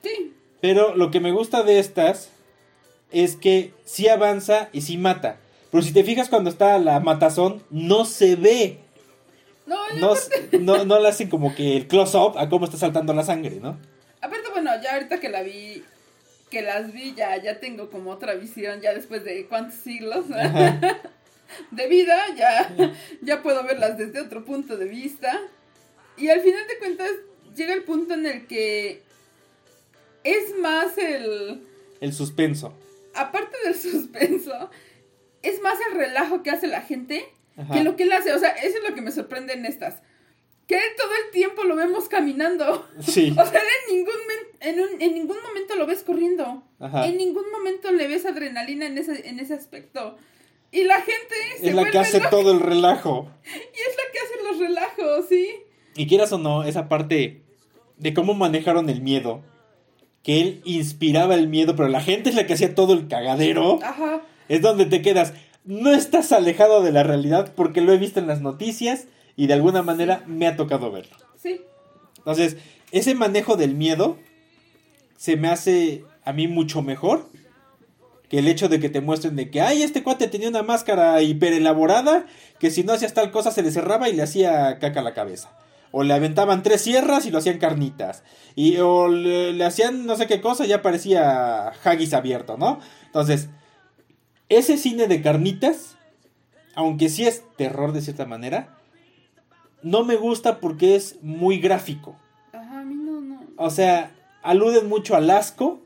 Sí. 0.03 0.33
Pero 0.61 0.95
lo 0.95 1.11
que 1.11 1.19
me 1.19 1.31
gusta 1.31 1.61
de 1.63 1.77
estas 1.79 2.31
es 3.11 3.35
que 3.35 3.71
sí 3.83 4.07
avanza 4.09 4.69
y 4.73 4.81
sí 4.81 4.97
mata. 4.97 5.37
Pero 5.71 5.83
si 5.83 5.93
te 5.93 6.03
fijas 6.03 6.29
cuando 6.29 6.49
está 6.49 6.79
la 6.79 6.99
matazón, 6.99 7.61
no 7.69 8.05
se 8.05 8.35
ve. 8.35 8.79
No, 9.65 9.77
No, 9.99 10.13
no, 10.59 10.85
no 10.85 10.99
le 10.99 11.07
hacen 11.09 11.29
como 11.29 11.55
que 11.55 11.77
el 11.77 11.87
close-up 11.87 12.37
a 12.37 12.49
cómo 12.49 12.65
está 12.65 12.77
saltando 12.77 13.13
la 13.13 13.23
sangre, 13.23 13.59
¿no? 13.61 13.77
aparte, 14.21 14.49
bueno, 14.51 14.71
ya 14.81 14.93
ahorita 14.95 15.19
que 15.19 15.29
la 15.29 15.43
vi, 15.43 15.83
que 16.49 16.61
las 16.63 16.91
vi, 16.91 17.13
ya, 17.15 17.37
ya 17.37 17.59
tengo 17.59 17.89
como 17.91 18.09
otra 18.11 18.33
visión, 18.33 18.81
ya 18.81 18.93
después 18.93 19.23
de 19.23 19.45
cuántos 19.45 19.75
siglos 19.79 20.25
de 21.71 21.87
vida, 21.87 22.17
ya, 22.35 22.75
ya 23.21 23.43
puedo 23.43 23.63
verlas 23.63 23.97
desde 23.97 24.21
otro 24.21 24.43
punto 24.43 24.77
de 24.77 24.85
vista. 24.85 25.39
Y 26.17 26.29
al 26.29 26.41
final 26.41 26.67
de 26.67 26.77
cuentas, 26.79 27.11
llega 27.55 27.73
el 27.73 27.83
punto 27.83 28.13
en 28.15 28.25
el 28.25 28.47
que 28.47 29.03
es 30.23 30.57
más 30.59 30.97
el, 30.97 31.61
El 32.01 32.13
suspenso. 32.13 32.73
aparte 33.13 33.57
del 33.63 33.75
suspenso, 33.79 34.69
es 35.43 35.61
más 35.61 35.77
el 35.91 35.97
relajo 35.97 36.41
que 36.41 36.49
hace 36.49 36.65
la 36.67 36.81
gente 36.81 37.25
Ajá. 37.57 37.73
que 37.73 37.83
lo 37.83 37.95
que 37.95 38.03
él 38.03 38.11
hace. 38.13 38.33
O 38.33 38.39
sea, 38.39 38.49
eso 38.49 38.77
es 38.77 38.89
lo 38.89 38.95
que 38.95 39.01
me 39.01 39.11
sorprende 39.11 39.53
en 39.53 39.65
estas. 39.65 40.01
Que 40.67 40.75
él 40.75 40.81
todo 40.97 41.09
el 41.25 41.31
tiempo 41.31 41.63
lo 41.63 41.75
vemos 41.75 42.07
caminando. 42.09 42.87
Sí. 42.99 43.33
O 43.39 43.45
sea, 43.45 43.61
en 43.61 43.95
ningún, 43.95 44.13
en, 44.61 44.79
un- 44.79 45.01
en 45.01 45.13
ningún 45.13 45.37
momento 45.41 45.75
lo 45.75 45.85
ves 45.85 46.01
corriendo. 46.03 46.63
Ajá. 46.79 47.05
En 47.07 47.17
ningún 47.17 47.49
momento 47.51 47.91
le 47.91 48.07
ves 48.07 48.25
adrenalina 48.25 48.85
en 48.87 48.97
ese, 48.97 49.29
en 49.29 49.39
ese 49.39 49.53
aspecto. 49.53 50.17
Y 50.71 50.83
la 50.83 50.95
gente 51.01 51.35
se 51.59 51.69
Es 51.69 51.75
la 51.75 51.89
que 51.89 51.99
hace 51.99 52.17
loca, 52.17 52.29
todo 52.31 52.51
el 52.51 52.59
relajo. 52.59 53.29
Y 53.45 53.49
es 53.49 53.95
la 53.95 54.11
que 54.11 54.19
hace 54.19 54.43
los 54.49 54.59
relajos, 54.59 55.25
¿sí? 55.29 55.49
Y 55.95 56.07
quieras 56.07 56.33
o 56.33 56.37
no, 56.37 56.63
esa 56.63 56.89
parte 56.89 57.43
de 57.97 58.13
cómo 58.13 58.33
manejaron 58.33 58.89
el 58.89 59.01
miedo. 59.01 59.41
Que 60.23 60.41
él 60.41 60.61
inspiraba 60.65 61.35
el 61.35 61.47
miedo, 61.47 61.75
pero 61.75 61.87
la 61.87 62.01
gente 62.01 62.29
es 62.29 62.35
la 62.35 62.47
que 62.47 62.53
hacía 62.53 62.73
todo 62.75 62.93
el 62.93 63.07
cagadero. 63.07 63.79
Ajá. 63.83 64.21
Es 64.49 64.61
donde 64.61 64.85
te 64.85 65.01
quedas. 65.03 65.33
No 65.65 65.91
estás 65.91 66.31
alejado 66.31 66.83
de 66.83 66.91
la 66.91 67.03
realidad 67.03 67.53
porque 67.55 67.81
lo 67.81 67.91
he 67.91 67.97
visto 67.97 68.19
en 68.19 68.27
las 68.27 68.41
noticias 68.41 69.05
y 69.35 69.47
de 69.47 69.53
alguna 69.53 69.81
manera 69.81 70.23
me 70.27 70.47
ha 70.47 70.55
tocado 70.55 70.91
verlo. 70.91 71.15
Sí. 71.41 71.61
Entonces, 72.19 72.57
ese 72.91 73.15
manejo 73.15 73.57
del 73.57 73.75
miedo 73.75 74.17
se 75.17 75.37
me 75.37 75.49
hace 75.49 76.05
a 76.23 76.33
mí 76.33 76.47
mucho 76.47 76.81
mejor 76.81 77.29
que 78.29 78.39
el 78.39 78.47
hecho 78.47 78.69
de 78.69 78.79
que 78.79 78.89
te 78.89 79.01
muestren 79.01 79.35
de 79.35 79.49
que, 79.49 79.61
ay, 79.61 79.83
este 79.83 80.03
cuate 80.03 80.27
tenía 80.27 80.49
una 80.49 80.63
máscara 80.63 81.21
hiper 81.21 81.53
elaborada 81.53 82.25
que 82.59 82.71
si 82.71 82.83
no 82.83 82.93
hacías 82.93 83.13
tal 83.13 83.31
cosa 83.31 83.51
se 83.51 83.61
le 83.61 83.71
cerraba 83.71 84.09
y 84.09 84.13
le 84.13 84.23
hacía 84.23 84.79
caca 84.79 84.99
a 84.99 85.03
la 85.03 85.13
cabeza. 85.13 85.57
O 85.91 86.03
le 86.03 86.13
aventaban 86.13 86.61
tres 86.61 86.81
sierras 86.81 87.25
y 87.25 87.31
lo 87.31 87.37
hacían 87.37 87.57
carnitas. 87.57 88.23
Y 88.55 88.77
o 88.77 89.07
le, 89.07 89.53
le 89.53 89.63
hacían 89.63 90.05
no 90.05 90.15
sé 90.15 90.27
qué 90.27 90.41
cosa 90.41 90.65
y 90.65 90.69
ya 90.69 90.81
parecía 90.81 91.69
haggis 91.83 92.13
abierto, 92.13 92.57
¿no? 92.57 92.79
Entonces, 93.05 93.49
ese 94.49 94.77
cine 94.77 95.07
de 95.07 95.21
carnitas, 95.21 95.97
aunque 96.75 97.09
sí 97.09 97.25
es 97.25 97.43
terror 97.57 97.91
de 97.93 98.01
cierta 98.01 98.25
manera, 98.25 98.77
no 99.83 100.03
me 100.03 100.15
gusta 100.15 100.59
porque 100.59 100.95
es 100.95 101.19
muy 101.21 101.59
gráfico. 101.59 102.15
Ajá, 102.53 102.79
a 102.79 102.83
mí 102.83 102.95
no, 102.95 103.21
no. 103.21 103.41
O 103.57 103.69
sea, 103.69 104.11
aluden 104.41 104.87
mucho 104.89 105.15
al 105.15 105.29
asco 105.29 105.81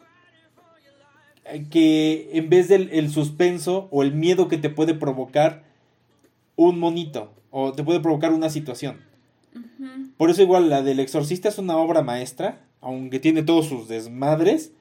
eh, 1.46 1.66
que 1.70 2.30
en 2.34 2.50
vez 2.50 2.68
del 2.68 2.90
el 2.92 3.12
suspenso 3.12 3.88
o 3.92 4.04
el 4.04 4.14
miedo 4.14 4.48
que 4.48 4.58
te 4.58 4.70
puede 4.70 4.94
provocar 4.94 5.64
un 6.56 6.80
monito 6.80 7.32
o 7.52 7.74
te 7.74 7.84
puede 7.84 8.00
provocar 8.00 8.34
una 8.34 8.50
situación. 8.50 9.08
Por 10.18 10.30
eso 10.30 10.42
igual 10.42 10.70
la 10.70 10.82
del 10.82 11.00
exorcista 11.00 11.48
es 11.50 11.58
una 11.58 11.78
obra 11.78 12.02
maestra, 12.02 12.62
aunque 12.82 13.20
tiene 13.20 13.44
todos 13.44 13.68
sus 13.68 13.88
desmadres, 13.88 14.74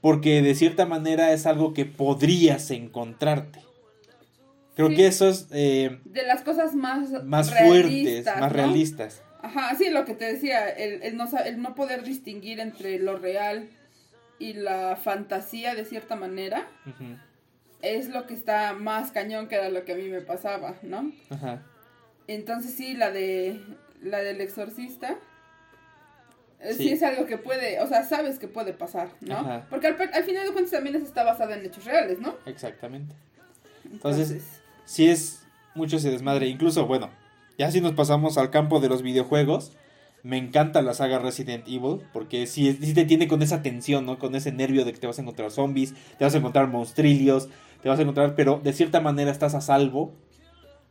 porque 0.00 0.42
de 0.42 0.54
cierta 0.54 0.86
manera 0.86 1.32
es 1.32 1.46
algo 1.46 1.74
que 1.74 1.84
podrías 1.84 2.70
encontrarte. 2.70 3.60
Creo 4.76 4.88
Sí. 4.90 4.96
que 4.96 5.06
eso 5.08 5.28
es 5.28 5.48
eh, 5.50 5.98
De 6.04 6.22
las 6.24 6.42
cosas 6.42 6.74
más 6.74 7.24
más 7.24 7.50
fuertes, 7.52 8.24
más 8.26 8.38
¿no? 8.40 8.48
realistas. 8.48 9.22
Ajá, 9.42 9.74
sí, 9.76 9.90
lo 9.90 10.04
que 10.04 10.14
te 10.14 10.24
decía, 10.32 10.68
el, 10.68 11.02
el 11.02 11.16
no, 11.16 11.28
el 11.44 11.60
no 11.62 11.74
poder 11.74 12.02
distinguir 12.04 12.60
entre 12.60 12.98
lo 12.98 13.16
real 13.18 13.68
y 14.40 14.52
la 14.54 14.96
fantasía 14.96 15.74
de 15.74 15.84
cierta 15.84 16.14
manera 16.16 16.68
es 17.82 18.08
lo 18.08 18.26
que 18.26 18.34
está 18.34 18.72
más 18.72 19.10
cañón 19.12 19.48
que 19.48 19.54
era 19.56 19.68
lo 19.68 19.84
que 19.84 19.92
a 19.92 19.96
mí 19.96 20.08
me 20.08 20.20
pasaba, 20.20 20.76
¿no? 20.82 21.12
Ajá. 21.30 21.62
Entonces 22.26 22.74
sí, 22.74 22.94
la 22.94 23.10
de 23.10 23.60
la 24.02 24.18
del 24.18 24.40
exorcista 24.40 25.16
sí. 26.62 26.74
Sí. 26.74 26.90
es 26.90 27.02
algo 27.02 27.26
que 27.26 27.38
puede, 27.38 27.80
o 27.80 27.86
sea, 27.86 28.04
sabes 28.04 28.38
que 28.38 28.48
puede 28.48 28.72
pasar, 28.72 29.08
¿no? 29.20 29.36
Ajá. 29.36 29.66
Porque 29.70 29.86
al, 29.86 29.96
final 29.96 30.46
de 30.46 30.52
cuentas 30.52 30.70
también 30.70 30.96
eso 30.96 31.04
está 31.04 31.24
basada 31.24 31.56
en 31.56 31.64
hechos 31.64 31.84
reales, 31.84 32.20
¿no? 32.20 32.34
Exactamente. 32.46 33.14
Entonces, 33.84 34.42
sí 34.84 35.08
es 35.08 35.42
mucho 35.74 35.96
ese 35.96 36.10
desmadre. 36.10 36.46
Incluso, 36.46 36.86
bueno, 36.86 37.10
ya 37.56 37.70
si 37.70 37.80
nos 37.80 37.92
pasamos 37.92 38.38
al 38.38 38.50
campo 38.50 38.80
de 38.80 38.88
los 38.88 39.02
videojuegos, 39.02 39.72
me 40.22 40.36
encanta 40.36 40.82
la 40.82 40.94
saga 40.94 41.18
Resident 41.18 41.66
Evil, 41.68 42.02
porque 42.12 42.46
sí, 42.46 42.68
es- 42.68 42.78
sí 42.80 42.92
te 42.92 43.04
tiene 43.04 43.28
con 43.28 43.42
esa 43.42 43.62
tensión, 43.62 44.04
¿no? 44.04 44.18
Con 44.18 44.34
ese 44.34 44.52
nervio 44.52 44.84
de 44.84 44.92
que 44.92 44.98
te 44.98 45.06
vas 45.06 45.18
a 45.18 45.22
encontrar 45.22 45.50
zombies, 45.50 45.94
te 46.18 46.24
vas 46.24 46.34
a 46.34 46.38
encontrar 46.38 46.68
monstrillos, 46.68 47.48
te 47.82 47.88
vas 47.88 47.98
a 47.98 48.02
encontrar, 48.02 48.34
pero 48.34 48.60
de 48.62 48.72
cierta 48.72 49.00
manera 49.00 49.30
estás 49.30 49.54
a 49.54 49.60
salvo, 49.60 50.12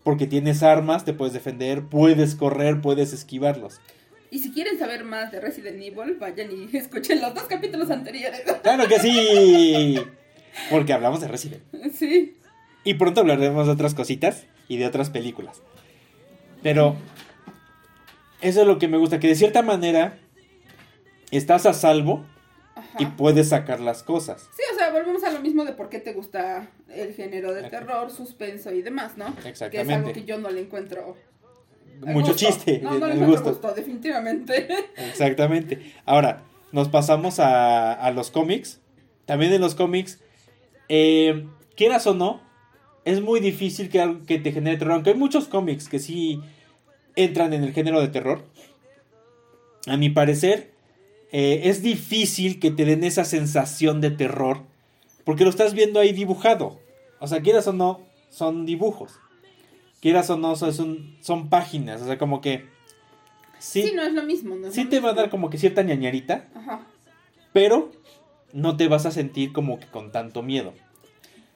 porque 0.04 0.26
tienes 0.26 0.64
armas, 0.64 1.04
te 1.04 1.14
puedes 1.14 1.34
defender, 1.34 1.84
puedes 1.84 2.36
correr, 2.36 2.82
puedes 2.82 3.12
esquivarlos. 3.12 3.82
Y 4.30 4.40
si 4.40 4.52
quieren 4.52 4.78
saber 4.78 5.04
más 5.04 5.32
de 5.32 5.40
Resident 5.40 5.82
Evil, 5.82 6.16
vayan 6.20 6.50
y 6.52 6.70
escuchen 6.78 7.22
los 7.22 7.34
dos 7.34 7.44
capítulos 7.44 7.90
anteriores. 7.90 8.42
¡Claro 8.64 8.88
que 8.88 9.00
sí! 9.00 10.00
Porque 10.70 10.94
hablamos 10.94 11.22
de 11.22 11.28
Resident. 11.28 11.64
sí. 11.94 12.36
Y 12.84 12.94
pronto 12.94 13.20
hablaremos 13.22 13.68
de 13.68 13.74
otras 13.74 13.94
cositas 13.94 14.46
y 14.70 14.78
de 14.78 14.86
otras 14.86 15.10
películas. 15.10 15.62
Pero 16.64 16.96
eso 18.42 18.62
es 18.62 18.68
lo 18.68 18.80
que 18.80 18.88
me 18.88 18.98
gusta, 18.98 19.20
que 19.20 19.28
de 19.28 19.36
cierta 19.36 19.62
manera 19.62 20.18
estás 21.32 21.66
a 21.66 21.74
salvo 21.74 22.26
Ajá. 22.76 22.88
y 23.00 23.06
puedes 23.08 23.50
sacar 23.50 23.82
las 23.82 24.04
cosas. 24.04 24.48
Sí, 24.56 24.62
o 24.74 24.78
sea, 24.78 24.92
volvemos 24.92 25.24
a 25.26 25.32
lo 25.32 25.40
mismo 25.42 25.66
de 25.66 25.74
por 25.74 25.90
qué 25.90 26.00
te 26.00 26.14
gusta 26.14 26.70
el 26.90 27.14
género 27.14 27.54
de 27.54 27.70
terror, 27.70 28.10
suspenso 28.10 28.72
y 28.72 28.82
demás, 28.82 29.18
¿no? 29.18 29.26
Que 29.36 29.50
es 29.50 29.62
algo 29.62 29.78
Exactamente. 29.78 30.14
que 30.14 30.24
yo 30.24 30.38
no 30.38 30.50
le 30.50 30.62
encuentro. 30.62 31.18
Mucho 32.02 32.34
gusto. 32.34 32.48
chiste, 32.48 32.80
No, 32.84 32.92
no 32.92 33.06
el 33.06 33.14
encuentro 33.14 33.28
gusto. 33.28 33.50
gusto, 33.52 33.74
definitivamente. 33.74 34.68
Exactamente. 35.10 35.94
Ahora, 36.06 36.44
nos 36.72 36.90
pasamos 36.90 37.40
a, 37.40 37.94
a 37.94 38.12
los 38.12 38.32
cómics. 38.32 38.80
También 39.26 39.52
en 39.54 39.62
los 39.62 39.76
cómics, 39.76 40.20
eh, 40.90 41.48
quieras 41.76 42.08
o 42.08 42.14
no, 42.14 42.42
es 43.04 43.22
muy 43.22 43.40
difícil 43.40 43.90
que, 43.90 44.02
algo 44.02 44.26
que 44.26 44.40
te 44.40 44.52
genere 44.52 44.78
terror. 44.78 44.94
Aunque 44.94 45.12
hay 45.12 45.18
muchos 45.18 45.48
cómics 45.48 45.90
que 45.90 46.00
sí 46.00 46.40
entran 47.16 47.54
en 47.54 47.64
el 47.64 47.74
género 47.74 48.00
de 48.00 48.08
terror. 48.10 48.46
A 49.88 49.98
mi 49.98 50.10
parecer, 50.10 50.72
eh, 51.32 51.62
es 51.66 51.82
difícil 51.82 52.60
que 52.60 52.72
te 52.72 52.86
den 52.86 53.04
esa 53.04 53.26
sensación 53.26 54.02
de 54.02 54.12
terror. 54.12 54.62
Porque 55.24 55.44
lo 55.44 55.50
estás 55.50 55.74
viendo 55.74 56.00
ahí 56.00 56.14
dibujado. 56.14 56.80
O 57.20 57.28
sea, 57.28 57.42
quieras 57.42 57.68
o 57.68 57.74
no, 57.74 58.02
son 58.30 58.66
dibujos. 58.66 59.20
Quieras 60.02 60.30
o 60.30 60.38
no, 60.38 60.56
son, 60.56 60.74
son, 60.74 61.18
son 61.22 61.50
páginas. 61.50 62.02
O 62.02 62.06
sea, 62.06 62.18
como 62.18 62.42
que... 62.42 62.66
Sí, 63.60 63.92
no 63.96 64.04
es 64.04 64.14
lo 64.14 64.24
mismo. 64.24 64.56
No 64.56 64.68
es 64.68 64.76
Sí 64.76 64.86
te 64.86 65.00
va 65.00 65.10
a 65.10 65.14
dar 65.14 65.30
como 65.30 65.50
que 65.50 65.58
cierta 65.58 65.82
ñañarita, 65.82 66.46
Ajá. 66.56 66.82
pero 67.54 67.92
no 68.54 68.78
te 68.78 68.88
vas 68.88 69.06
a 69.08 69.12
sentir 69.12 69.52
como 69.52 69.80
que 69.80 69.88
con 69.88 70.12
tanto 70.12 70.44
miedo. 70.44 70.74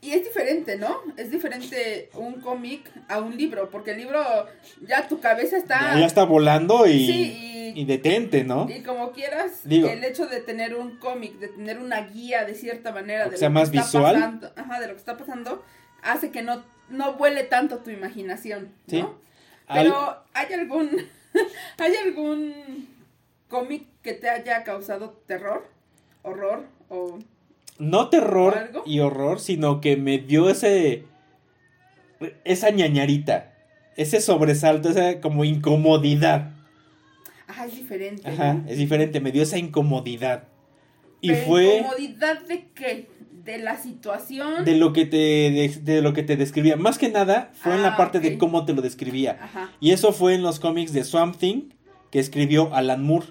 Y 0.01 0.13
es 0.13 0.23
diferente, 0.23 0.77
¿no? 0.77 0.97
Es 1.15 1.29
diferente 1.29 2.09
un 2.15 2.41
cómic 2.41 2.89
a 3.07 3.19
un 3.19 3.37
libro, 3.37 3.69
porque 3.69 3.91
el 3.91 3.97
libro 3.99 4.19
ya 4.87 5.07
tu 5.07 5.19
cabeza 5.19 5.57
está... 5.57 5.99
Ya, 5.99 6.07
está 6.07 6.23
volando 6.23 6.87
y, 6.87 7.05
Sí, 7.05 7.71
y- 7.75 7.81
y 7.81 7.85
detente, 7.85 8.43
¿no? 8.43 8.67
Y 8.67 8.81
como 8.81 9.11
quieras, 9.11 9.61
Digo. 9.63 9.87
el 9.87 10.03
hecho 10.03 10.25
de 10.25 10.41
tener 10.41 10.75
un 10.75 10.97
cómic, 10.97 11.37
de 11.37 11.49
tener 11.49 11.77
una 11.77 12.01
guía 12.07 12.43
de 12.45 12.55
cierta 12.55 12.91
manera 12.91 13.29
de 13.29 13.37
sea 13.37 13.49
lo 13.49 13.53
más 13.53 13.69
está 13.71 13.81
visual. 13.83 14.15
pasando, 14.15 14.51
ajá, 14.57 14.79
de 14.79 14.87
lo 14.87 14.93
que 14.93 14.99
está 14.99 15.17
pasando, 15.17 15.63
hace 16.01 16.31
que 16.31 16.41
no, 16.41 16.63
no 16.91 17.13
vuele 17.13 17.43
tanto 17.43 17.79
tu 17.79 17.89
imaginación, 17.89 18.63
¿no? 18.63 18.69
Sí. 18.87 19.05
Pero 19.73 20.23
¿hay 20.33 20.53
algún 20.53 20.89
hay 21.77 21.95
algún 21.95 22.87
cómic 23.47 23.85
que 24.01 24.13
te 24.13 24.29
haya 24.29 24.63
causado 24.63 25.11
terror, 25.27 25.67
horror 26.23 26.65
o 26.89 27.19
no 27.81 28.09
terror 28.09 28.57
¿Algo? 28.57 28.83
y 28.85 28.99
horror, 28.99 29.39
sino 29.39 29.81
que 29.81 29.97
me 29.97 30.19
dio 30.19 30.49
ese. 30.49 31.05
esa 32.43 32.69
ñañarita. 32.69 33.53
Ese 33.97 34.21
sobresalto, 34.21 34.89
esa 34.89 35.19
como 35.19 35.43
incomodidad. 35.43 36.51
ah, 37.47 37.65
es 37.65 37.75
diferente? 37.75 38.29
Ajá, 38.29 38.53
¿no? 38.53 38.69
es 38.69 38.77
diferente, 38.77 39.19
me 39.19 39.31
dio 39.31 39.43
esa 39.43 39.57
incomodidad. 39.57 40.43
Y 41.19 41.29
Pero 41.29 41.45
fue 41.45 41.77
incomodidad 41.77 42.41
de 42.43 42.67
qué? 42.73 43.07
De 43.43 43.57
la 43.57 43.77
situación. 43.77 44.65
de 44.65 44.75
lo 44.75 44.93
que 44.93 45.05
te 45.05 45.17
de, 45.17 45.79
de 45.81 46.01
lo 46.01 46.13
que 46.13 46.23
te 46.23 46.37
describía. 46.37 46.75
Más 46.77 46.97
que 46.97 47.09
nada 47.09 47.51
fue 47.53 47.75
en 47.75 47.81
la 47.81 47.89
Ah, 47.93 47.97
parte 47.97 48.19
de 48.19 48.37
cómo 48.37 48.65
te 48.65 48.73
lo 48.73 48.81
describía. 48.81 49.37
Ajá. 49.41 49.71
Y 49.79 49.91
eso 49.91 50.11
fue 50.13 50.35
en 50.35 50.43
los 50.43 50.59
cómics 50.59 50.93
de 50.93 51.03
Swamp 51.03 51.35
Thing 51.37 51.69
que 52.11 52.19
escribió 52.19 52.73
Alan 52.75 53.03
Moore. 53.03 53.27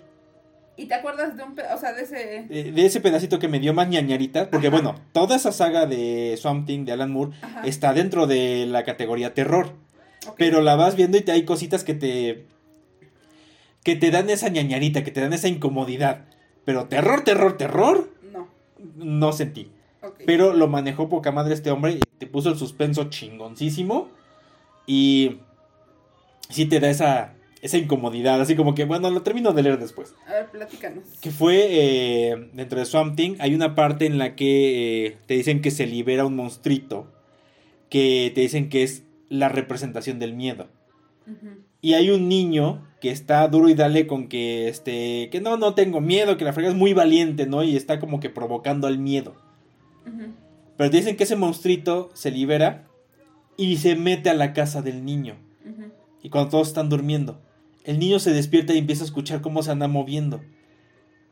¿Y 0.76 0.86
te 0.86 0.94
acuerdas 0.94 1.36
de 1.36 1.42
un, 1.42 1.52
o 1.52 1.78
sea, 1.78 1.92
de 1.92 2.02
ese 2.02 2.46
De, 2.48 2.72
de 2.72 2.86
ese 2.86 3.00
pedacito 3.00 3.38
que 3.38 3.48
me 3.48 3.60
dio 3.60 3.74
más 3.74 3.88
ñañarita. 3.88 4.50
Porque 4.50 4.68
Ajá. 4.68 4.76
bueno, 4.76 4.94
toda 5.12 5.36
esa 5.36 5.52
saga 5.52 5.84
de 5.86 6.36
Swamp 6.40 6.66
Thing 6.66 6.84
de 6.86 6.92
Alan 6.92 7.10
Moore 7.12 7.32
Ajá. 7.42 7.62
está 7.64 7.92
dentro 7.92 8.26
de 8.26 8.66
la 8.66 8.84
categoría 8.84 9.34
terror. 9.34 9.74
Pero 10.38 10.60
la 10.62 10.76
vas 10.76 10.96
viendo 10.96 11.16
y 11.18 11.22
te 11.22 11.32
hay 11.32 11.44
cositas 11.44 11.84
que 11.84 11.94
te. 11.94 12.46
que 13.84 13.96
te 13.96 14.10
dan 14.10 14.28
esa 14.30 14.48
ñañarita, 14.48 15.04
que 15.04 15.10
te 15.10 15.20
dan 15.20 15.32
esa 15.32 15.48
incomodidad. 15.48 16.24
Pero 16.64 16.86
terror, 16.86 17.22
terror, 17.24 17.56
terror, 17.56 18.10
No. 18.32 18.48
no 18.96 19.32
sentí. 19.32 19.70
Pero 20.26 20.54
lo 20.54 20.68
manejó 20.68 21.08
poca 21.08 21.32
madre 21.32 21.54
este 21.54 21.70
hombre. 21.70 21.92
y 21.92 22.00
Te 22.18 22.26
puso 22.26 22.50
el 22.50 22.56
suspenso 22.58 23.04
chingoncísimo. 23.10 24.08
Y. 24.86 25.38
Sí 26.48 26.66
te 26.66 26.80
da 26.80 26.90
esa. 26.90 27.34
Esa 27.62 27.76
incomodidad. 27.76 28.40
Así 28.40 28.56
como 28.56 28.74
que, 28.74 28.84
bueno, 28.86 29.10
lo 29.10 29.22
termino 29.22 29.52
de 29.52 29.62
leer 29.62 29.78
después. 29.78 30.14
A 30.26 30.32
ver, 30.32 30.50
platícanos. 30.50 31.04
Que 31.20 31.30
fue. 31.30 31.66
eh, 31.70 32.50
dentro 32.54 32.78
de 32.78 32.86
Swamp 32.86 33.16
Thing. 33.16 33.36
Hay 33.38 33.54
una 33.54 33.74
parte 33.74 34.06
en 34.06 34.16
la 34.16 34.34
que 34.34 35.06
eh, 35.06 35.18
te 35.26 35.34
dicen 35.34 35.60
que 35.60 35.70
se 35.70 35.86
libera 35.86 36.24
un 36.24 36.36
monstruito. 36.36 37.06
Que 37.90 38.32
te 38.34 38.40
dicen 38.40 38.68
que 38.70 38.82
es 38.82 39.04
la 39.28 39.48
representación 39.48 40.18
del 40.18 40.34
miedo. 40.34 40.68
Y 41.82 41.94
hay 41.94 42.10
un 42.10 42.28
niño 42.28 42.86
que 43.00 43.10
está 43.10 43.46
duro 43.48 43.68
y 43.68 43.74
dale 43.74 44.06
con 44.06 44.28
que 44.28 44.68
este 44.68 45.28
que 45.30 45.40
no 45.40 45.56
no 45.56 45.74
tengo 45.74 46.00
miedo, 46.00 46.36
que 46.36 46.44
la 46.44 46.52
frega 46.52 46.68
es 46.68 46.74
muy 46.74 46.92
valiente, 46.92 47.46
¿no? 47.46 47.62
Y 47.62 47.76
está 47.76 48.00
como 48.00 48.20
que 48.20 48.28
provocando 48.30 48.88
el 48.88 48.98
miedo. 48.98 49.34
Ujú. 50.06 50.32
Pero 50.76 50.90
dicen 50.90 51.16
que 51.16 51.24
ese 51.24 51.36
monstruito 51.36 52.10
se 52.14 52.30
libera 52.30 52.88
y 53.56 53.76
se 53.76 53.96
mete 53.96 54.30
a 54.30 54.34
la 54.34 54.54
casa 54.54 54.80
del 54.80 55.04
niño. 55.04 55.36
Y 56.22 56.30
cuando 56.30 56.50
todos 56.50 56.68
están 56.68 56.88
durmiendo, 56.88 57.40
el 57.84 57.98
niño 57.98 58.18
se 58.18 58.32
despierta 58.32 58.74
y 58.74 58.78
empieza 58.78 59.02
a 59.02 59.06
escuchar 59.06 59.40
cómo 59.40 59.62
se 59.62 59.70
anda 59.70 59.88
moviendo. 59.88 60.40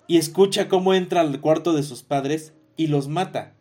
Y 0.07 0.17
escucha 0.17 0.69
cómo 0.69 0.95
entra 0.95 1.21
al 1.21 1.41
cuarto 1.41 1.73
de 1.73 1.83
sus 1.83 2.03
padres 2.03 2.53
y 2.77 2.87
los 2.87 3.09
mata. 3.09 3.55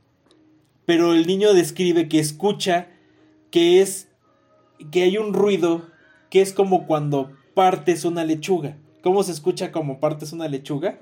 Pero 0.86 1.13
el 1.13 1.28
niño 1.28 1.54
describe 1.54 2.08
que 2.08 2.20
escucha 2.20 2.88
que 3.52 3.82
es 3.82 4.10
que 4.91 5.04
hay 5.04 5.17
un 5.17 5.34
ruido 5.34 5.88
que 6.30 6.41
es 6.41 6.54
como 6.54 6.88
cuando 6.88 7.32
partes 7.54 8.06
una 8.06 8.24
lechuga. 8.24 8.78
¿Cómo 9.02 9.24
se 9.24 9.32
escucha 9.32 9.72
como 9.72 10.00
partes 10.00 10.34
una 10.34 10.48
lechuga? 10.48 11.00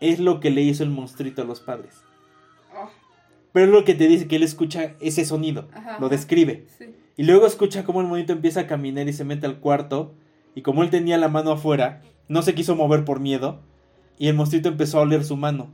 Es 0.00 0.18
lo 0.18 0.40
que 0.40 0.50
le 0.50 0.62
hizo 0.62 0.82
el 0.82 0.90
monstruito 0.90 1.42
a 1.42 1.44
los 1.44 1.60
padres. 1.60 2.02
Pero 3.52 3.66
lo 3.72 3.84
que 3.84 3.94
te 3.94 4.06
dice 4.06 4.28
que 4.28 4.36
él 4.36 4.42
escucha 4.42 4.94
ese 5.00 5.24
sonido. 5.24 5.68
Ajá, 5.74 5.96
lo 6.00 6.08
describe. 6.08 6.66
sí. 6.78 6.86
Y 7.16 7.24
luego 7.24 7.46
escucha 7.46 7.84
cómo 7.84 8.00
el 8.00 8.06
monito 8.06 8.32
empieza 8.32 8.60
a 8.60 8.66
caminar 8.66 9.06
y 9.08 9.12
se 9.12 9.24
mete 9.24 9.44
al 9.46 9.58
cuarto. 9.60 10.14
Y 10.54 10.62
como 10.62 10.82
él 10.82 10.90
tenía 10.90 11.18
la 11.18 11.28
mano 11.28 11.52
afuera, 11.52 12.00
no 12.28 12.40
se 12.42 12.54
quiso 12.54 12.76
mover 12.76 13.04
por 13.04 13.20
miedo. 13.20 13.60
Y 14.18 14.28
el 14.28 14.34
monstruito 14.36 14.68
empezó 14.70 14.98
a 14.98 15.02
oler 15.02 15.24
su 15.24 15.36
mano. 15.36 15.70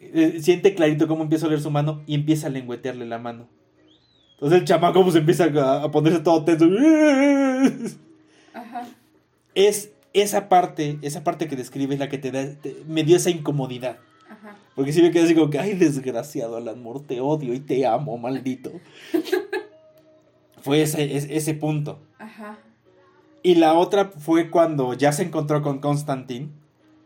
Eh, 0.00 0.38
Siente 0.42 0.74
clarito 0.74 1.06
cómo 1.08 1.22
empieza 1.22 1.46
a 1.46 1.48
oler 1.48 1.60
su 1.60 1.70
mano 1.70 2.02
y 2.06 2.14
empieza 2.16 2.48
a 2.48 2.50
lengüetearle 2.50 3.06
la 3.06 3.18
mano. 3.18 3.48
Entonces 4.34 4.58
el 4.58 4.64
chamaco 4.66 5.02
pues 5.04 5.14
empieza 5.16 5.44
a, 5.44 5.84
a 5.84 5.90
ponerse 5.90 6.18
todo 6.20 6.44
tenso. 6.44 6.66
Ajá. 8.54 8.88
Es 9.54 9.92
esa 10.12 10.48
parte, 10.48 10.98
esa 11.02 11.24
parte 11.24 11.48
que 11.48 11.56
describe 11.56 11.94
es 11.94 12.00
la 12.00 12.08
que 12.08 12.18
te 12.18 12.30
da, 12.30 12.44
te- 12.60 12.76
me 12.86 13.04
dio 13.04 13.16
esa 13.16 13.30
incomodidad. 13.30 13.98
Ajá. 14.32 14.56
Porque 14.74 14.92
si 14.92 15.02
me 15.02 15.10
quedé 15.10 15.24
así 15.24 15.34
como 15.34 15.50
que, 15.50 15.58
ay, 15.58 15.74
desgraciado 15.74 16.56
Alan 16.56 16.82
Moore, 16.82 17.00
te 17.06 17.20
odio 17.20 17.52
y 17.54 17.60
te 17.60 17.86
amo, 17.86 18.16
maldito. 18.18 18.72
Fue 20.62 20.82
ese, 20.82 21.16
es- 21.16 21.26
ese 21.30 21.54
punto. 21.54 21.98
Ajá. 22.18 22.58
Y 23.42 23.56
la 23.56 23.74
otra 23.74 24.06
fue 24.16 24.50
cuando 24.50 24.94
ya 24.94 25.10
se 25.12 25.24
encontró 25.24 25.62
con 25.62 25.80
Constantine 25.80 26.48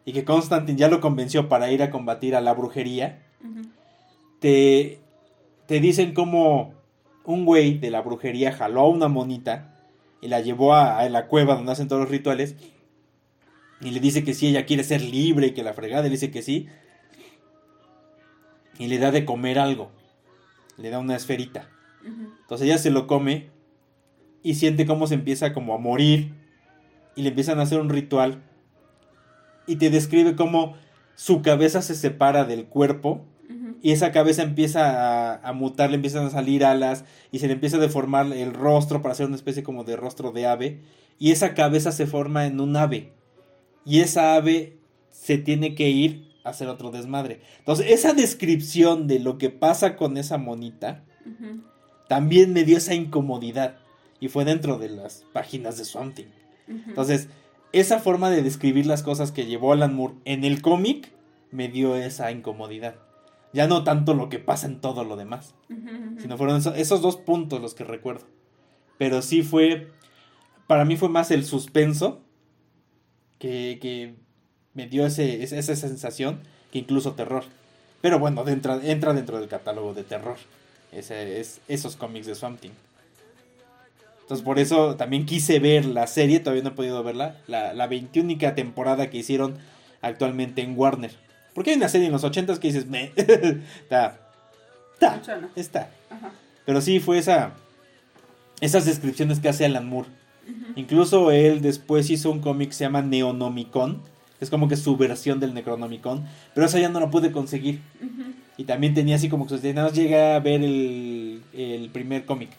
y 0.05 0.13
que 0.13 0.25
Constantine 0.25 0.77
ya 0.79 0.89
lo 0.89 1.01
convenció 1.01 1.49
para 1.49 1.71
ir 1.71 1.83
a 1.83 1.91
combatir 1.91 2.37
a 2.37 2.43
la 2.43 2.53
brujería. 2.53 3.23
Te, 4.41 5.01
te 5.67 5.81
dicen 5.81 6.13
como 6.13 6.75
un 7.25 7.47
güey 7.47 7.79
de 7.79 7.91
la 7.91 8.03
brujería 8.03 8.53
jaló 8.53 8.83
a 8.83 8.89
una 8.89 9.09
monita 9.09 9.75
y 10.21 10.29
la 10.29 10.41
llevó 10.41 10.75
a, 10.75 10.99
a 10.99 11.09
la 11.09 11.27
cueva 11.27 11.55
donde 11.55 11.73
hacen 11.73 11.89
todos 11.89 12.03
los 12.03 12.11
rituales 12.11 12.55
y 13.81 13.91
le 13.91 14.01
dice 14.01 14.23
que 14.25 14.35
si 14.35 14.49
ella 14.49 14.67
quiere 14.67 14.85
ser 14.85 15.01
libre 15.01 15.49
y 15.49 15.51
que 15.53 15.63
la 15.63 15.73
fregada 15.73 16.03
le 16.03 16.11
dice 16.11 16.31
que 16.31 16.43
sí 16.43 16.69
y 18.79 18.89
le 18.89 18.99
da 18.99 19.11
de 19.11 19.25
comer 19.25 19.59
algo. 19.59 19.91
Le 20.77 20.91
da 20.91 20.99
una 20.99 21.17
esferita. 21.17 21.69
Entonces 22.05 22.67
ella 22.67 22.79
se 22.79 22.91
lo 22.91 23.07
come 23.07 23.51
y 24.43 24.55
siente 24.55 24.87
cómo 24.87 25.07
se 25.07 25.15
empieza 25.15 25.53
como 25.53 25.75
a 25.75 25.79
morir 25.79 26.35
y 27.17 27.23
le 27.23 27.31
empiezan 27.31 27.59
a 27.59 27.63
hacer 27.63 27.81
un 27.81 27.89
ritual 27.89 28.43
y 29.67 29.77
te 29.77 29.91
describe 29.91 30.37
cómo 30.37 30.77
su 31.17 31.43
cabeza 31.43 31.83
se 31.83 31.97
separa 31.97 32.45
del 32.45 32.67
cuerpo 32.67 33.25
y 33.83 33.91
esa 33.91 34.13
cabeza 34.13 34.43
empieza 34.43 35.33
a, 35.33 35.49
a 35.49 35.53
mutar, 35.53 35.91
le 35.91 35.97
empiezan 35.97 36.27
a 36.27 36.31
salir 36.31 36.65
alas 36.65 37.05
y 37.33 37.41
se 37.41 37.47
le 37.47 37.55
empieza 37.55 37.77
a 37.77 37.81
deformar 37.81 38.33
el 38.33 38.55
rostro 38.55 39.03
para 39.03 39.13
hacer 39.13 39.27
una 39.27 39.37
especie 39.37 39.63
como 39.63 39.83
de 39.83 39.97
rostro 39.97 40.31
de 40.31 40.47
ave 40.47 40.81
y 41.19 41.33
esa 41.33 41.55
cabeza 41.55 41.91
se 41.91 42.07
forma 42.07 42.47
en 42.47 42.61
un 42.61 42.77
ave 42.77 43.13
y 43.85 44.01
esa 44.01 44.35
ave 44.35 44.79
se 45.11 45.39
tiene 45.39 45.75
que 45.75 45.89
ir 45.89 46.26
hacer 46.49 46.69
otro 46.69 46.91
desmadre. 46.91 47.41
Entonces 47.59 47.87
esa 47.91 48.13
descripción 48.13 49.07
de 49.07 49.19
lo 49.19 49.39
que 49.39 49.51
pasa 49.51 49.97
con 49.97 50.17
esa 50.17 50.39
monita 50.39 51.05
también 52.09 52.53
me 52.53 52.65
dio 52.65 52.77
esa 52.79 52.95
incomodidad 52.95 53.79
y 54.21 54.29
fue 54.29 54.45
dentro 54.45 54.79
de 54.79 54.89
las 54.89 55.25
páginas 55.33 55.77
de 55.77 55.85
Swamp 55.85 56.15
Thing. 56.15 56.27
Ujú. 56.69 56.81
Entonces, 56.89 57.29
esa 57.73 57.99
forma 57.99 58.31
de 58.31 58.43
describir 58.43 58.87
las 58.87 59.03
cosas 59.03 59.33
que 59.33 59.45
llevó 59.47 59.73
Alan 59.73 59.95
Moore 59.95 60.15
en 60.25 60.45
el 60.45 60.63
cómic 60.63 61.13
me 61.51 61.69
dio 61.69 61.97
esa 61.97 62.31
incomodidad. 62.31 62.95
Ya 63.53 63.67
no 63.67 63.85
tanto 63.85 64.15
lo 64.15 64.29
que 64.29 64.39
pasa 64.39 64.67
en 64.67 64.81
todo 64.81 65.05
lo 65.05 65.17
demás, 65.17 65.55
sino 66.19 66.37
fueron 66.39 66.57
eso- 66.59 66.75
esos 66.75 67.03
dos 67.03 67.17
puntos 67.17 67.61
los 67.61 67.75
que 67.75 67.85
recuerdo. 67.85 68.27
Pero 68.99 69.21
sí 69.23 69.43
fue, 69.43 69.91
para 70.67 70.85
mí 70.85 70.97
fue 70.97 71.09
más 71.09 71.31
el 71.31 71.45
suspenso 71.45 72.23
que, 73.39 73.79
que 73.81 74.15
me 74.77 74.87
dio 74.87 75.07
ese, 75.07 75.43
esa 75.43 75.75
sensación 75.75 76.41
que 76.71 76.79
incluso 76.79 77.15
terror. 77.15 77.45
Pero 78.01 78.19
bueno, 78.19 78.47
entra, 78.47 78.79
entra 78.83 79.13
dentro 79.13 79.41
del 79.41 79.49
catálogo 79.49 79.95
de 79.95 80.05
terror. 80.05 80.37
Ese, 80.93 81.41
es, 81.41 81.61
esos 81.67 81.97
cómics 81.97 82.27
de 82.27 82.35
Swamp 82.35 82.61
Thing. 82.61 82.71
Entonces 84.23 84.45
por 84.45 84.59
eso 84.59 84.97
también 84.97 85.27
quise 85.27 85.59
ver 85.59 85.85
la 85.85 86.07
serie, 86.07 86.41
todavía 86.41 86.63
no 86.63 86.71
he 86.71 86.73
podido 86.73 87.03
verla, 87.03 87.37
la, 87.47 87.75
la 87.75 87.87
21 87.87 88.37
temporada 88.55 89.09
que 89.09 89.19
hicieron 89.19 89.57
actualmente 90.03 90.63
en 90.63 90.77
Warner. 90.77 91.13
Porque 91.55 91.71
hay 91.71 91.77
una 91.77 91.89
serie 91.89 92.07
en 92.07 92.13
los 92.13 92.25
80s 92.25 92.59
que 92.59 92.69
dices, 92.69 92.87
me, 92.87 93.13
está, 93.17 94.19
está, 94.95 95.51
está. 95.55 95.91
Ajá. 96.11 96.33
Pero 96.67 96.81
sí 96.81 96.99
fue 97.01 97.19
esa, 97.19 97.53
esas 98.61 98.85
descripciones 98.85 99.39
que 99.41 99.49
hace 99.49 99.65
Alan 99.65 99.89
Moore. 99.89 100.09
Incluso 100.75 101.31
él 101.31 101.63
después 101.63 102.11
hizo 102.11 102.31
un 102.31 102.41
cómic 102.41 102.69
que 102.69 102.75
se 102.75 102.85
llama 102.85 103.03
Neonomicon, 103.03 104.03
es 104.41 104.51
como 104.51 104.69
que 104.69 104.77
su 104.77 104.97
versión 104.97 105.41
del 105.41 105.55
Necronomicon, 105.55 106.25
pero 106.55 106.67
esa 106.67 106.79
ya 106.79 106.89
no 106.89 107.01
la 107.01 107.11
pude 107.11 107.33
conseguir. 107.33 107.81
Y 108.57 108.65
también 108.65 108.95
tenía 108.95 109.17
así 109.17 109.29
como 109.29 109.47
que 109.47 109.55
nada 109.73 109.89
más 109.89 109.97
llegué 109.97 110.21
a 110.21 110.41
ver 110.41 110.63
el, 110.63 111.43
el 111.55 111.91
primer 111.91 112.25
cómic. 112.25 112.51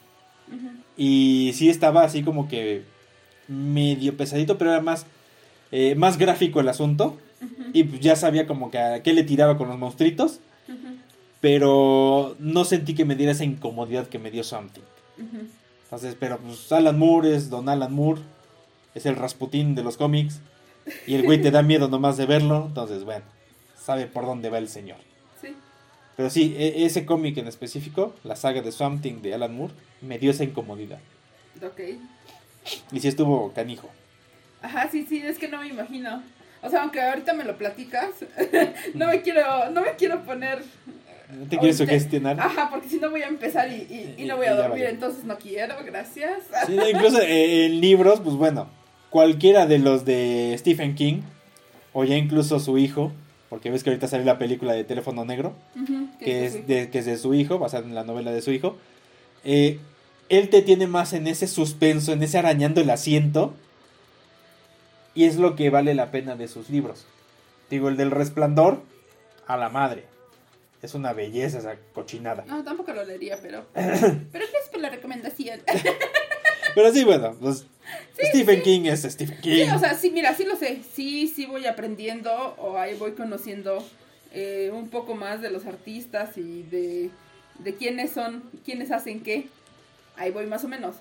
Y 0.95 1.51
sí 1.53 1.69
estaba 1.69 2.03
así 2.03 2.23
como 2.23 2.47
que 2.47 2.83
medio 3.47 4.17
pesadito, 4.17 4.57
pero 4.57 4.71
era 4.71 4.81
más, 4.81 5.05
eh, 5.71 5.95
más 5.95 6.17
gráfico 6.17 6.59
el 6.59 6.69
asunto. 6.69 7.17
Y 7.73 7.83
pues 7.83 8.01
ya 8.01 8.15
sabía 8.15 8.47
como 8.47 8.71
que 8.71 8.79
a 8.79 9.03
qué 9.03 9.13
le 9.13 9.23
tiraba 9.23 9.57
con 9.57 9.67
los 9.67 9.77
monstruitos. 9.77 10.39
Pero 11.39 12.35
no 12.39 12.65
sentí 12.65 12.95
que 12.95 13.05
me 13.05 13.15
diera 13.15 13.31
esa 13.31 13.43
incomodidad 13.43 14.07
que 14.07 14.19
me 14.19 14.31
dio 14.31 14.43
Something. 14.43 14.81
Entonces, 15.83 16.17
pero 16.19 16.39
pues 16.39 16.71
Alan 16.71 16.97
Moore 16.97 17.35
es 17.35 17.49
Don 17.49 17.69
Alan 17.69 17.93
Moore. 17.93 18.21
Es 18.95 19.05
el 19.05 19.15
Rasputín 19.15 19.75
de 19.75 19.83
los 19.83 19.97
cómics. 19.97 20.41
Y 21.05 21.15
el 21.15 21.23
güey 21.23 21.41
te 21.41 21.51
da 21.51 21.61
miedo 21.61 21.87
nomás 21.87 22.17
de 22.17 22.25
verlo. 22.25 22.65
Entonces, 22.67 23.03
bueno, 23.03 23.25
sabe 23.77 24.05
por 24.07 24.25
dónde 24.25 24.49
va 24.49 24.57
el 24.57 24.69
señor. 24.69 24.97
Sí. 25.41 25.55
Pero 26.15 26.29
sí, 26.29 26.55
e- 26.57 26.85
ese 26.85 27.05
cómic 27.05 27.37
en 27.37 27.47
específico, 27.47 28.13
la 28.23 28.35
saga 28.35 28.61
de 28.61 28.71
Swamp 28.71 29.01
Thing 29.01 29.21
de 29.21 29.33
Alan 29.33 29.55
Moore, 29.55 29.73
me 30.01 30.17
dio 30.19 30.31
esa 30.31 30.43
incomodidad. 30.43 30.99
Ok. 31.65 31.79
Y 32.91 32.99
sí 32.99 33.07
estuvo 33.07 33.51
canijo. 33.53 33.89
Ajá, 34.61 34.89
sí, 34.91 35.05
sí, 35.07 35.19
es 35.25 35.37
que 35.37 35.47
no 35.47 35.59
me 35.61 35.67
imagino. 35.67 36.21
O 36.61 36.69
sea, 36.69 36.81
aunque 36.81 36.99
ahorita 37.01 37.33
me 37.33 37.43
lo 37.43 37.57
platicas, 37.57 38.09
no 38.95 39.07
me 39.07 39.21
quiero, 39.21 39.69
no 39.71 39.81
me 39.81 39.91
quiero 39.95 40.23
poner. 40.23 40.63
¿No 41.31 41.43
te 41.47 41.57
quieres 41.57 41.79
ahorita- 41.79 41.93
sugestionar? 41.99 42.39
Ajá, 42.39 42.69
porque 42.69 42.89
si 42.89 42.97
no 42.97 43.09
voy 43.11 43.21
a 43.21 43.27
empezar 43.27 43.69
y, 43.71 43.75
y, 43.75 44.15
y 44.23 44.25
no 44.25 44.37
voy 44.37 44.47
a 44.47 44.55
dormir, 44.55 44.85
entonces 44.85 45.23
no 45.25 45.37
quiero, 45.37 45.75
gracias. 45.85 46.43
Sí, 46.65 46.77
incluso 46.93 47.19
eh, 47.21 47.65
en 47.67 47.79
libros, 47.81 48.21
pues 48.21 48.35
bueno, 48.35 48.69
cualquiera 49.17 49.65
de 49.65 49.79
los 49.79 50.05
de 50.05 50.55
Stephen 50.59 50.93
King, 50.93 51.21
o 51.91 52.03
ya 52.03 52.15
incluso 52.15 52.59
su 52.59 52.77
hijo, 52.77 53.11
porque 53.49 53.71
ves 53.71 53.83
que 53.83 53.89
ahorita 53.89 54.07
salió 54.07 54.23
la 54.27 54.37
película 54.37 54.73
de 54.73 54.83
Teléfono 54.83 55.25
Negro, 55.25 55.55
que 56.19 56.45
es 56.45 56.67
de, 56.67 56.91
que 56.91 56.99
es 56.99 57.05
de 57.07 57.17
su 57.17 57.33
hijo, 57.33 57.57
basada 57.57 57.83
en 57.83 57.95
la 57.95 58.03
novela 58.03 58.31
de 58.31 58.43
su 58.43 58.51
hijo, 58.51 58.77
eh, 59.43 59.79
él 60.29 60.49
te 60.49 60.61
tiene 60.61 60.85
más 60.85 61.13
en 61.13 61.25
ese 61.25 61.47
suspenso, 61.47 62.13
en 62.13 62.21
ese 62.21 62.37
arañando 62.37 62.79
el 62.79 62.91
asiento, 62.91 63.55
y 65.15 65.23
es 65.23 65.37
lo 65.37 65.55
que 65.55 65.71
vale 65.71 65.95
la 65.95 66.11
pena 66.11 66.35
de 66.35 66.47
sus 66.47 66.69
libros. 66.69 67.07
Digo, 67.71 67.89
el 67.89 67.97
del 67.97 68.11
resplandor, 68.11 68.83
a 69.47 69.57
la 69.57 69.69
madre. 69.69 70.03
Es 70.83 70.93
una 70.93 71.13
belleza 71.13 71.57
esa 71.57 71.75
cochinada. 71.91 72.45
No, 72.45 72.63
tampoco 72.63 72.93
lo 72.93 73.03
leería, 73.03 73.39
pero. 73.41 73.65
pero 73.73 74.05
gracias 74.31 74.69
por 74.71 74.79
la 74.79 74.91
recomendación. 74.91 75.61
Pero 76.75 76.93
sí, 76.93 77.03
bueno, 77.03 77.35
pues 77.41 77.65
Stephen 78.19 78.61
King 78.61 78.81
es 78.85 79.03
Stephen 79.03 79.37
King. 79.41 79.65
Sí, 79.65 79.71
o 79.75 79.79
sea, 79.79 79.93
sí, 79.95 80.11
mira, 80.11 80.33
sí 80.35 80.43
lo 80.45 80.55
sé. 80.55 80.79
Sí, 80.93 81.27
sí 81.27 81.45
voy 81.45 81.65
aprendiendo 81.65 82.31
o 82.57 82.77
ahí 82.77 82.95
voy 82.95 83.13
conociendo 83.13 83.85
eh, 84.33 84.71
un 84.73 84.89
poco 84.89 85.15
más 85.15 85.41
de 85.41 85.51
los 85.51 85.65
artistas 85.65 86.37
y 86.37 86.63
de, 86.63 87.09
de 87.59 87.75
quiénes 87.75 88.11
son, 88.11 88.43
quiénes 88.65 88.91
hacen 88.91 89.21
qué. 89.21 89.47
Ahí 90.15 90.31
voy 90.31 90.47
más 90.47 90.63
o 90.63 90.67
menos. 90.67 90.95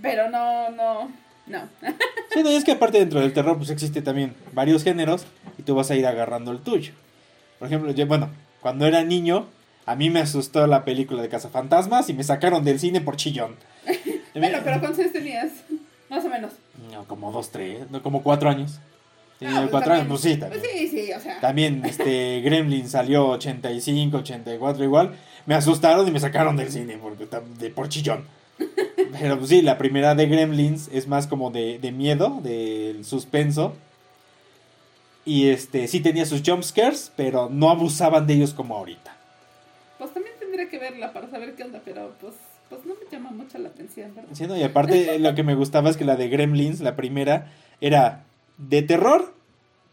Pero 0.00 0.30
no, 0.30 0.70
no, 0.70 1.10
no. 1.46 1.68
Sí, 2.32 2.42
no, 2.42 2.50
es 2.50 2.64
que 2.64 2.72
aparte 2.72 2.98
dentro 2.98 3.20
del 3.20 3.32
terror 3.32 3.56
pues 3.56 3.70
existe 3.70 4.02
también 4.02 4.34
varios 4.52 4.82
géneros 4.82 5.24
y 5.56 5.62
tú 5.62 5.76
vas 5.76 5.88
a 5.92 5.94
ir 5.94 6.04
agarrando 6.04 6.50
el 6.50 6.58
tuyo. 6.58 6.92
Por 7.60 7.68
ejemplo, 7.68 7.92
yo, 7.92 8.08
bueno, 8.08 8.28
cuando 8.60 8.86
era 8.86 9.04
niño, 9.04 9.46
a 9.86 9.94
mí 9.94 10.10
me 10.10 10.18
asustó 10.18 10.66
la 10.66 10.84
película 10.84 11.22
de 11.22 11.28
Cazafantasmas 11.28 12.08
y 12.08 12.14
me 12.14 12.24
sacaron 12.24 12.64
del 12.64 12.80
cine 12.80 13.00
por 13.00 13.16
chillón. 13.16 13.54
Bueno, 14.34 14.58
pero 14.64 14.80
¿cuántos 14.80 14.98
años 15.00 15.12
tenías? 15.12 15.50
Más 16.10 16.24
o 16.24 16.28
menos. 16.28 16.52
No, 16.92 17.04
como 17.06 17.32
dos, 17.32 17.50
tres, 17.50 17.90
no, 17.90 18.02
como 18.02 18.22
cuatro 18.22 18.48
años. 18.50 18.78
Tenía 19.38 19.56
Ah, 19.56 19.60
pues 19.60 19.70
cuatro 19.70 19.94
años, 19.94 20.06
también. 20.06 20.08
pues 20.08 20.20
sí, 20.20 20.36
también. 20.38 20.60
Pues 20.60 20.72
sí, 20.72 20.88
sí, 21.06 21.12
o 21.12 21.20
sea. 21.20 21.40
También, 21.40 21.84
este, 21.84 22.40
Gremlin 22.44 22.88
salió 22.88 23.28
85, 23.30 24.18
84 24.18 24.84
igual. 24.84 25.14
Me 25.46 25.54
asustaron 25.54 26.06
y 26.06 26.10
me 26.10 26.20
sacaron 26.20 26.56
del 26.56 26.70
cine 26.70 26.98
porque, 27.00 27.26
de, 27.58 27.70
por 27.70 27.88
chillón. 27.88 28.24
Pero 29.18 29.36
pues 29.38 29.50
sí, 29.50 29.62
la 29.62 29.78
primera 29.78 30.14
de 30.14 30.26
Gremlins 30.26 30.88
es 30.92 31.06
más 31.08 31.26
como 31.26 31.50
de, 31.50 31.78
de 31.78 31.92
miedo, 31.92 32.40
del 32.42 33.04
suspenso. 33.04 33.74
Y 35.24 35.48
este, 35.48 35.88
sí 35.88 36.00
tenía 36.00 36.26
sus 36.26 36.42
jumpscares, 36.44 37.10
pero 37.16 37.48
no 37.50 37.70
abusaban 37.70 38.26
de 38.26 38.34
ellos 38.34 38.52
como 38.52 38.76
ahorita. 38.76 39.16
Pues 39.98 40.12
también 40.12 40.34
tendría 40.38 40.68
que 40.68 40.78
verla 40.78 41.12
para 41.12 41.30
saber 41.30 41.54
qué 41.54 41.62
onda, 41.62 41.80
pero 41.84 42.12
pues, 42.20 42.34
pues 42.68 42.84
no 42.86 42.94
me 42.94 43.10
llama 43.10 43.30
mucho 43.30 43.58
la 43.58 43.68
atención, 43.68 44.14
¿verdad? 44.14 44.30
Sí, 44.32 44.46
¿no? 44.46 44.56
Y 44.56 44.62
aparte 44.62 45.18
lo 45.18 45.34
que 45.34 45.42
me 45.42 45.54
gustaba 45.54 45.90
es 45.90 45.96
que 45.96 46.04
la 46.04 46.16
de 46.16 46.28
Gremlins, 46.28 46.80
la 46.80 46.96
primera, 46.96 47.52
era 47.80 48.24
de 48.58 48.82
terror, 48.82 49.34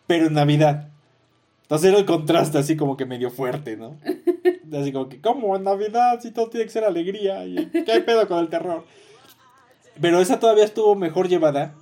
pero 0.08 0.28
en 0.28 0.34
Navidad. 0.34 0.90
Entonces 1.64 1.90
era 1.90 2.00
el 2.00 2.06
contraste 2.06 2.58
así 2.58 2.76
como 2.76 2.98
que 2.98 3.06
medio 3.06 3.32
fuerte, 3.32 3.78
¿no? 3.78 3.98
Así 4.72 4.94
como 4.94 5.10
que, 5.10 5.20
¿cómo 5.20 5.54
en 5.58 5.66
Navidad? 5.66 6.22
Si 6.22 6.32
todo 6.32 6.50
tiene 6.50 6.66
que 6.66 6.72
ser 6.72 6.86
alegría. 6.86 7.46
¿Y 7.46 7.66
¿Qué 7.68 7.92
hay 7.92 8.00
pedo 8.04 8.26
con 8.26 8.40
el 8.40 8.48
terror? 8.48 8.86
Pero 10.00 10.22
esa 10.22 10.40
todavía 10.40 10.64
estuvo 10.64 10.96
mejor 10.96 11.28
llevada 11.28 11.74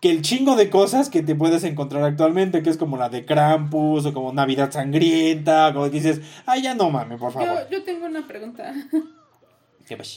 que 0.00 0.10
el 0.10 0.22
chingo 0.22 0.56
de 0.56 0.68
cosas 0.68 1.08
que 1.10 1.22
te 1.22 1.34
puedes 1.34 1.64
encontrar 1.64 2.02
actualmente, 2.02 2.62
que 2.62 2.70
es 2.70 2.76
como 2.76 2.96
la 2.96 3.08
de 3.08 3.24
Krampus 3.24 4.04
o 4.06 4.12
como 4.12 4.32
Navidad 4.32 4.70
Sangrienta, 4.72 5.72
como 5.72 5.86
que 5.86 5.92
dices, 5.92 6.20
ay, 6.44 6.62
ya 6.62 6.74
no 6.74 6.90
mames, 6.90 7.18
por 7.18 7.32
favor. 7.32 7.68
Yo, 7.70 7.78
yo 7.78 7.84
tengo 7.84 8.06
una 8.06 8.26
pregunta. 8.26 8.74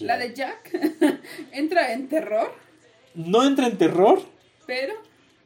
La 0.05 0.17
de 0.17 0.33
Jack 0.33 0.71
entra 1.51 1.93
en 1.93 2.07
terror, 2.07 2.53
No 3.13 3.43
entra 3.43 3.67
en 3.67 3.77
terror, 3.77 4.21
pero 4.65 4.93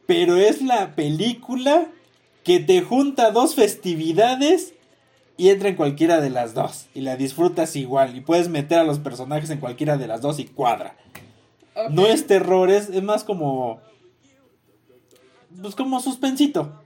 pero 0.06 0.38
es 0.38 0.62
la 0.62 0.96
película 0.96 1.88
que 2.44 2.60
te 2.60 2.82
junta 2.82 3.32
dos 3.32 3.56
festividades 3.56 4.74
y 5.38 5.50
entra 5.50 5.70
en 5.70 5.76
cualquiera 5.76 6.22
de 6.22 6.30
las 6.30 6.54
dos 6.54 6.88
y 6.94 7.02
la 7.02 7.16
disfrutas 7.16 7.76
igual 7.76 8.16
y 8.16 8.22
puedes 8.22 8.50
meter 8.50 8.80
a 8.80 8.84
los 8.84 9.00
personajes 9.00 9.50
en 9.50 9.60
cualquiera 9.60 9.98
de 9.98 10.08
las 10.08 10.22
dos 10.22 10.40
y 10.40 10.46
cuadra. 10.46 10.96
No 11.90 12.06
es 12.06 12.28
terror, 12.28 12.70
es, 12.70 12.90
es 12.90 13.02
más 13.02 13.24
como 13.24 13.82
pues 15.62 15.76
como 15.76 16.00
suspensito, 16.00 16.82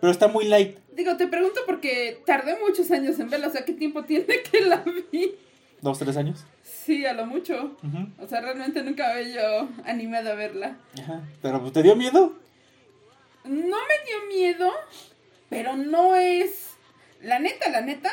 pero 0.00 0.10
está 0.10 0.28
muy 0.28 0.46
light. 0.46 0.78
Digo, 0.94 1.16
te 1.16 1.26
pregunto 1.26 1.60
porque 1.66 2.22
tardé 2.26 2.58
muchos 2.58 2.90
años 2.90 3.18
en 3.18 3.30
verla, 3.30 3.48
o 3.48 3.52
sea, 3.52 3.64
¿qué 3.64 3.72
tiempo 3.72 4.04
tiene 4.04 4.42
que 4.50 4.60
la 4.62 4.84
vi? 5.12 5.34
Dos, 5.82 5.98
tres 5.98 6.16
años. 6.16 6.44
Sí, 6.62 7.04
a 7.06 7.12
lo 7.12 7.26
mucho. 7.26 7.76
Ujú, 7.82 8.08
O 8.24 8.26
sea, 8.26 8.40
realmente 8.40 8.82
nunca 8.82 9.10
había 9.10 9.28
yo 9.60 9.68
animado 9.84 10.32
a 10.32 10.34
verla. 10.34 10.76
ajá. 11.00 11.20
Pero 11.42 11.60
pues, 11.60 11.72
¿te 11.72 11.82
dio 11.82 11.94
miedo? 11.96 12.34
No 13.44 13.76
me 13.76 14.06
dio 14.06 14.26
miedo, 14.28 14.70
pero 15.48 15.76
no 15.76 16.14
es... 16.16 16.70
La 17.22 17.38
neta, 17.38 17.70
la 17.70 17.80
neta, 17.80 18.10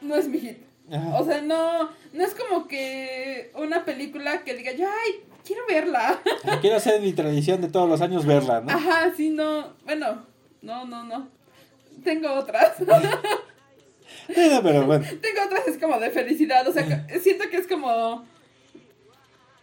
no 0.00 0.16
es 0.16 0.28
mi 0.28 0.38
hit. 0.38 0.58
Ajá. 0.92 1.16
O 1.18 1.24
sea, 1.24 1.40
no, 1.42 1.84
no 2.12 2.24
es 2.24 2.34
como 2.34 2.66
que 2.68 3.52
una 3.54 3.84
película 3.84 4.42
que 4.44 4.54
diga 4.54 4.72
yo, 4.72 4.86
ay, 4.88 5.20
quiero 5.46 5.62
verla. 5.68 6.18
Quiero 6.60 6.76
hacer 6.76 7.00
mi 7.00 7.12
tradición 7.12 7.60
de 7.60 7.68
todos 7.68 7.88
los 7.88 8.00
años 8.00 8.24
verla, 8.26 8.60
¿no? 8.60 8.70
Ajá, 8.72 9.12
sí, 9.16 9.30
no. 9.30 9.74
Bueno, 9.84 10.24
no, 10.62 10.84
no, 10.86 11.04
no. 11.04 11.28
Tengo 12.04 12.32
otras. 12.32 12.74
Pero 14.26 14.86
bueno. 14.86 15.04
Tengo 15.20 15.42
otras, 15.46 15.66
es 15.68 15.78
como 15.78 15.98
de 15.98 16.10
felicidad. 16.10 16.66
O 16.68 16.72
sea, 16.72 17.06
siento 17.20 17.48
que 17.50 17.56
es 17.58 17.66
como. 17.66 18.24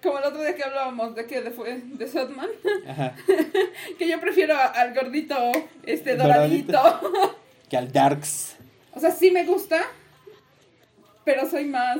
Como 0.03 0.19
el 0.19 0.25
otro 0.25 0.41
día 0.41 0.55
que 0.55 0.63
hablábamos 0.63 1.15
de 1.15 1.25
que 1.25 1.41
de, 1.41 1.49
fue, 1.51 1.81
de 1.83 2.07
Sotman. 2.07 2.49
Ajá. 2.87 3.15
Que 3.97 4.07
yo 4.07 4.19
prefiero 4.19 4.55
al 4.55 4.93
gordito 4.93 5.35
este 5.83 6.15
Doradito. 6.15 6.73
doradito. 6.73 7.39
Que 7.69 7.77
al 7.77 7.91
Darks. 7.91 8.55
O 8.93 8.99
sea, 8.99 9.11
sí 9.11 9.31
me 9.31 9.45
gusta. 9.45 9.81
Pero 11.23 11.49
soy 11.49 11.65
más. 11.65 11.97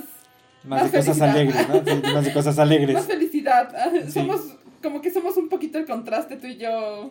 Más, 0.64 0.84
Más 0.84 0.92
de 0.92 0.98
cosas 1.00 1.22
alegres, 1.22 1.68
¿no? 1.70 2.14
Más 2.14 2.26
de 2.26 2.34
cosas 2.34 2.60
alegres. 2.60 2.94
Más 2.96 3.06
felicidad. 3.06 3.74
Ah, 3.76 3.90
Sí. 4.06 4.12
Somos. 4.12 4.42
Como 4.84 5.02
que 5.02 5.12
somos 5.12 5.36
un 5.38 5.50
poquito 5.50 5.80
el 5.80 5.86
contraste 5.86 6.36
tú 6.38 6.46
y 6.48 6.58
yo. 6.58 7.10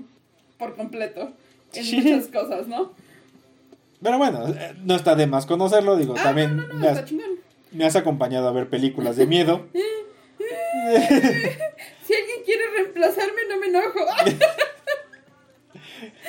Por 0.59 0.77
completo. 0.77 1.33
En 1.73 1.85
Sí. 1.85 1.97
muchas 2.01 2.29
cosas, 2.29 2.69
¿no? 2.69 2.93
Pero 4.05 4.19
bueno, 4.19 4.47
eh, 4.47 4.75
no 4.85 4.95
está 4.95 5.17
de 5.17 5.27
más 5.27 5.47
conocerlo, 5.47 5.97
digo, 5.97 6.15
Ah, 6.17 6.23
también 6.25 6.59
no, 6.59 6.67
no, 6.69 6.75
no, 6.75 6.79
me, 6.79 6.89
has, 6.89 7.05
me 7.73 7.87
has 7.87 7.97
acompañado 7.97 8.47
a 8.47 8.53
ver 8.53 8.69
películas 8.69 9.17
de 9.17 9.27
miedo. 9.27 9.67
Si 12.05 12.13
alguien 12.13 12.43
quiere 12.45 12.65
reemplazarme, 12.77 13.41
no 13.49 13.59
me 13.59 13.69
enojo. 13.69 13.95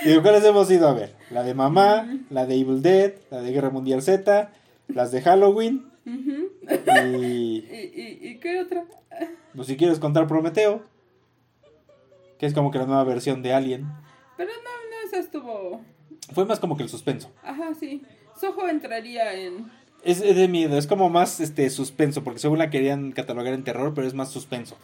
Digo, 0.06 0.22
¿cuáles 0.22 0.46
hemos 0.46 0.72
ido 0.72 0.88
a 0.88 0.94
ver? 0.94 1.14
La 1.32 1.44
de 1.44 1.54
Mamá, 1.54 2.08
la 2.30 2.46
de 2.46 2.56
Evil 2.56 2.82
Dead, 2.82 3.12
la 3.30 3.42
de 3.42 3.52
Guerra 3.52 3.72
Mundial 3.72 4.02
Z, 4.02 4.54
las 4.88 5.12
de 5.12 5.22
Halloween 5.22 5.92
y, 6.06 6.10
¿Y, 6.70 7.66
y, 7.94 8.20
y 8.30 8.40
qué 8.40 8.62
otra? 8.62 8.86
pues 9.54 9.68
si 9.68 9.76
quieres 9.76 9.99
contar 9.99 10.28
Prometeo, 10.28 10.82
que 12.39 12.45
es 12.45 12.54
como 12.54 12.72
que 12.72 12.80
la 12.80 12.86
nueva 12.86 13.04
versión 13.04 13.41
de 13.41 13.54
Alien. 13.54 13.86
Pero 14.38 14.52
no, 14.52 14.89
no, 14.89 15.08
esa 15.08 15.18
estuvo. 15.18 15.82
Fue 16.34 16.45
más 16.45 16.59
como 16.59 16.76
que 16.78 16.84
el 16.84 16.89
suspenso. 16.89 17.32
Ajá, 17.43 17.73
sí. 17.80 18.01
Soho 18.39 18.67
entraría 18.67 19.34
en. 19.34 19.71
Es 20.03 20.19
de 20.21 20.47
miedo, 20.47 20.78
es 20.78 20.86
como 20.88 21.09
más 21.09 21.39
este 21.39 21.69
suspenso, 21.69 22.23
porque 22.23 22.39
según 22.39 22.59
la 22.59 22.69
querían 22.69 23.11
catalogar 23.11 23.53
en 23.53 23.63
terror, 23.63 23.93
pero 23.95 24.05
es 24.07 24.13
más 24.13 24.30
suspenso. 24.32 24.78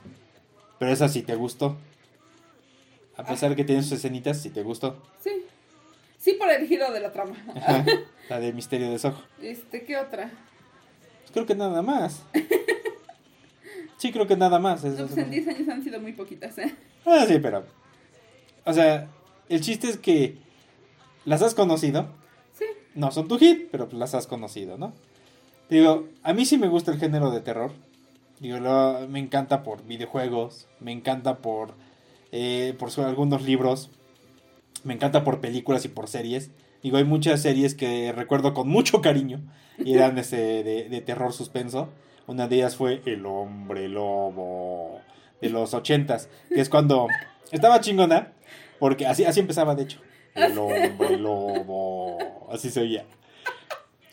Pero 0.80 0.92
esa 0.92 1.10
sí 1.10 1.22
te 1.22 1.36
gustó. 1.36 1.78
A 3.18 3.24
pesar 3.24 3.52
de 3.52 3.56
que 3.56 3.64
tiene 3.64 3.84
sus 3.84 3.92
escenitas, 3.94 4.42
sí 4.42 4.50
te 4.50 4.64
gustó. 4.64 4.98
Sí. 5.24 5.32
Sí, 6.18 6.34
por 6.34 6.50
el 6.50 6.68
giro 6.68 6.92
de 6.92 7.00
la 7.02 7.12
trama. 7.12 7.36
Ajá, 7.56 7.86
la 8.30 8.40
de 8.40 8.54
Misterio 8.54 8.90
de 8.90 8.98
Soho. 8.98 9.22
Este, 9.42 9.84
¿qué 9.86 9.98
otra? 9.98 10.32
Pues 11.22 11.32
creo 11.32 11.46
que 11.46 11.56
nada 11.56 11.82
más. 11.84 12.24
Sí, 13.98 14.12
creo 14.12 14.26
que 14.28 14.36
nada 14.38 14.58
más. 14.60 14.84
No, 14.84 14.90
Eso 14.94 15.06
pues 15.08 15.12
es- 15.18 15.24
en 15.26 15.30
10 15.32 15.48
años 15.48 15.70
han 15.70 15.84
sido 15.84 16.00
muy 16.00 16.14
poquitas, 16.14 16.58
¿eh? 16.58 16.76
Ah, 17.06 17.26
sí, 17.28 17.38
pero. 17.40 17.64
O 18.66 18.74
sea, 18.74 19.08
el 19.50 19.62
chiste 19.62 19.88
es 19.90 19.98
que 19.98 20.38
las 21.26 21.42
has 21.42 21.54
conocido. 21.56 22.08
Sí. 22.54 22.66
No 22.96 23.12
son 23.12 23.28
tu 23.28 23.38
hit, 23.38 23.70
pero 23.72 23.86
pues 23.88 23.98
las 24.00 24.14
has 24.16 24.28
conocido, 24.28 24.78
¿no? 24.78 24.94
Digo, 25.70 26.08
a 26.24 26.34
mí 26.34 26.46
sí 26.46 26.58
me 26.58 26.68
gusta 26.68 26.92
el 26.92 27.00
género 27.00 27.32
de 27.32 27.42
terror. 27.42 27.72
Digo, 28.40 28.58
lo- 28.60 29.08
me 29.08 29.20
encanta 29.20 29.64
por 29.64 29.84
videojuegos, 29.86 30.68
me 30.80 30.92
encanta 30.92 31.38
por, 31.38 31.74
eh, 32.32 32.76
por 32.78 32.92
su- 32.92 33.04
algunos 33.04 33.44
libros. 33.44 33.90
Me 34.84 34.94
encanta 34.94 35.24
por 35.24 35.40
películas 35.42 35.86
y 35.86 35.90
por 35.90 36.08
series. 36.08 36.52
Digo, 36.84 36.98
hay 36.98 37.04
muchas 37.04 37.42
series 37.42 37.76
que 37.76 38.12
recuerdo 38.12 38.54
con 38.54 38.68
mucho 38.68 39.02
cariño 39.02 39.40
y 39.78 39.94
eran 39.96 40.18
ese 40.18 40.64
de, 40.64 40.90
de 40.90 41.02
terror 41.02 41.32
suspenso. 41.34 41.90
Una 42.28 42.48
de 42.48 42.58
ellas 42.58 42.76
fue 42.76 43.02
El 43.06 43.26
Hombre 43.26 43.88
Lobo 43.88 45.00
de 45.42 45.50
los 45.50 45.74
ochentas, 45.74 46.30
que 46.50 46.62
es 46.62 46.70
cuando 46.70 47.08
estaba 47.52 47.80
chingona, 47.82 48.32
porque 48.80 49.06
así, 49.08 49.26
así 49.26 49.40
empezaba 49.40 49.74
de 49.76 49.84
hecho. 49.84 50.00
El 50.36 50.58
Hombre 50.58 51.18
Lobo, 51.18 52.50
así 52.52 52.70
se 52.70 52.82
oía. 52.82 53.06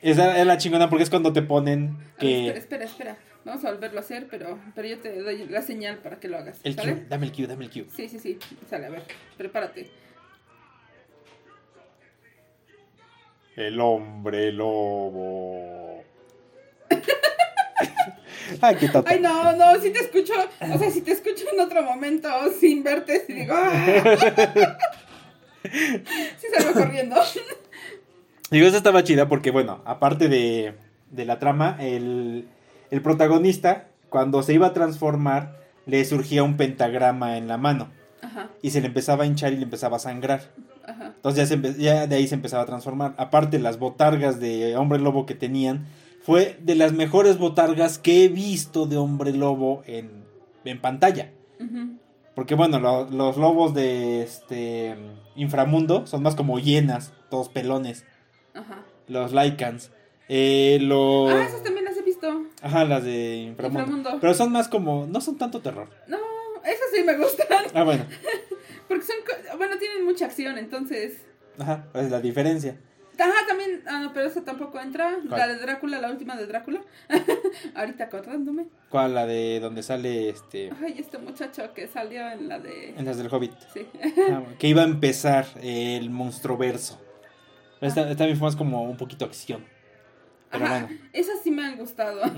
Esa 0.02 0.38
es 0.38 0.46
la 0.46 0.58
chingona 0.58 0.88
porque 0.88 1.04
es 1.04 1.10
cuando 1.10 1.32
te 1.32 1.42
ponen 1.42 1.96
A 1.96 1.98
ver, 1.98 2.14
que... 2.18 2.48
espera, 2.48 2.84
espera, 2.84 2.84
espera. 2.84 3.18
Vamos 3.44 3.64
a 3.64 3.70
volverlo 3.70 3.98
a 3.98 4.02
hacer, 4.02 4.26
pero, 4.30 4.58
pero 4.74 4.88
yo 4.88 4.98
te 4.98 5.22
doy 5.22 5.46
la 5.46 5.62
señal 5.62 5.98
para 5.98 6.20
que 6.20 6.28
lo 6.28 6.36
hagas. 6.36 6.60
El 6.64 6.74
¿sale? 6.74 6.92
cue, 6.92 7.06
dame 7.08 7.26
el 7.26 7.32
cue, 7.32 7.46
dame 7.46 7.64
el 7.64 7.70
cue. 7.70 7.86
Sí, 7.96 8.08
sí, 8.08 8.18
sí. 8.18 8.38
Sale, 8.68 8.86
a 8.86 8.90
ver. 8.90 9.02
Prepárate. 9.36 9.90
El 13.56 13.80
hombre 13.80 14.52
lobo. 14.52 16.04
Ay, 18.60 18.76
qué. 18.76 18.90
Ay, 19.06 19.20
no, 19.20 19.52
no, 19.56 19.80
si 19.80 19.90
te 19.90 20.00
escucho. 20.00 20.32
O 20.60 20.78
sea, 20.78 20.90
si 20.90 21.00
te 21.00 21.12
escucho 21.12 21.44
en 21.52 21.60
otro 21.60 21.82
momento 21.82 22.28
sin 22.60 22.82
verte, 22.82 23.24
sí 23.26 23.32
digo. 23.32 23.54
Sí 26.38 26.46
salgo 26.56 26.72
corriendo. 26.80 27.16
Digo, 28.50 28.66
esa 28.66 28.78
estaba 28.78 29.04
chida 29.04 29.28
porque, 29.28 29.50
bueno, 29.50 29.82
aparte 29.84 30.28
de, 30.28 30.74
de 31.10 31.24
la 31.26 31.38
trama, 31.38 31.76
el, 31.80 32.48
el 32.90 33.02
protagonista, 33.02 33.88
cuando 34.08 34.42
se 34.42 34.54
iba 34.54 34.68
a 34.68 34.72
transformar, 34.72 35.58
le 35.86 36.02
surgía 36.04 36.42
un 36.42 36.56
pentagrama 36.56 37.36
en 37.36 37.46
la 37.48 37.58
mano 37.58 37.88
Ajá, 38.22 38.48
y 38.62 38.70
se 38.70 38.80
le 38.80 38.86
empezaba 38.86 39.24
a 39.24 39.26
hinchar 39.26 39.52
y 39.52 39.56
le 39.56 39.62
empezaba 39.64 39.96
a 39.96 40.00
sangrar. 40.00 40.50
ajá. 40.86 41.12
Entonces 41.16 41.36
ya, 41.42 41.46
se 41.46 41.58
empe- 41.60 41.76
ya 41.76 42.06
de 42.06 42.16
ahí 42.16 42.26
se 42.26 42.34
empezaba 42.36 42.62
a 42.62 42.66
transformar. 42.66 43.14
Aparte, 43.18 43.58
las 43.58 43.78
botargas 43.78 44.40
de 44.40 44.76
hombre 44.76 44.98
lobo 44.98 45.26
que 45.26 45.34
tenían, 45.34 45.86
fue 46.22 46.58
de 46.62 46.74
las 46.74 46.92
mejores 46.92 47.36
botargas 47.38 47.98
que 47.98 48.24
he 48.24 48.28
visto 48.28 48.86
de 48.86 48.96
hombre 48.96 49.32
lobo 49.32 49.82
en, 49.86 50.24
en 50.64 50.80
pantalla. 50.80 51.32
ujú. 51.60 51.98
Porque 52.38 52.54
bueno, 52.54 52.78
lo- 52.78 53.10
los 53.10 53.36
lobos 53.36 53.74
de 53.74 54.22
este 54.22 54.94
inframundo 55.34 56.06
son 56.06 56.22
más 56.22 56.36
como 56.36 56.60
hienas, 56.60 57.12
todos 57.30 57.48
pelones. 57.48 58.04
Ajá. 58.54 58.84
Los 59.08 59.32
Lycans. 59.32 59.90
Eh, 60.28 60.78
los... 60.80 61.32
Ah, 61.32 61.42
esas 61.42 61.64
también 61.64 61.84
las 61.84 61.96
he 61.96 62.02
visto. 62.02 62.28
Ajá, 62.62 62.84
las 62.84 63.02
de 63.02 63.38
inframundo. 63.38 63.80
Inframundo. 63.80 64.18
Pero 64.20 64.34
son 64.34 64.52
más 64.52 64.68
como... 64.68 65.08
No 65.08 65.20
son 65.20 65.36
tanto 65.36 65.60
terror. 65.62 65.88
No, 66.06 66.18
esas 66.64 66.86
sí 66.94 67.02
me 67.02 67.16
gustan. 67.16 67.48
Ah, 67.74 67.82
bueno. 67.82 68.04
Porque 68.86 69.02
son. 69.04 69.16
Bueno, 69.58 69.76
tienen 69.80 70.04
mucha 70.04 70.26
acción, 70.26 70.58
entonces. 70.58 71.20
Ajá, 71.58 71.88
es 71.94 72.08
la 72.08 72.20
diferencia. 72.20 72.78
Ajá, 73.18 73.46
también. 73.48 73.82
Ah, 73.86 74.00
no, 74.00 74.12
pero 74.12 74.26
esa 74.28 74.44
tampoco 74.44 74.78
entra. 74.80 75.16
¿Cuál? 75.28 75.40
La 75.40 75.48
de 75.48 75.56
Drácula, 75.58 76.00
la 76.00 76.10
última 76.10 76.36
de 76.36 76.46
Drácula. 76.46 76.80
Ahorita 77.74 78.04
acordándome. 78.04 78.66
¿Cuál? 78.88 79.14
La 79.14 79.26
de 79.26 79.58
donde 79.60 79.82
sale 79.82 80.28
este... 80.28 80.70
Ay, 80.82 80.96
este 80.98 81.18
muchacho 81.18 81.72
que 81.74 81.88
salió 81.88 82.28
en 82.30 82.48
la 82.48 82.58
de. 82.58 82.90
En 82.96 83.04
las 83.04 83.16
del 83.18 83.28
Hobbit. 83.32 83.52
Sí. 83.74 83.86
Ah, 84.30 84.42
que 84.58 84.68
iba 84.68 84.82
a 84.82 84.86
empezar 84.86 85.46
el 85.62 86.10
monstruoverso. 86.10 87.00
Esta, 87.80 88.10
esta 88.10 88.26
misma 88.26 88.48
es 88.48 88.56
como 88.56 88.82
un 88.82 88.96
poquito 88.96 89.24
acción. 89.24 89.64
Pero 90.50 90.64
Ajá, 90.64 90.80
bueno. 90.86 91.00
Esas 91.12 91.40
sí 91.42 91.50
me 91.50 91.64
han 91.64 91.76
gustado. 91.76 92.22
Sí, 92.24 92.32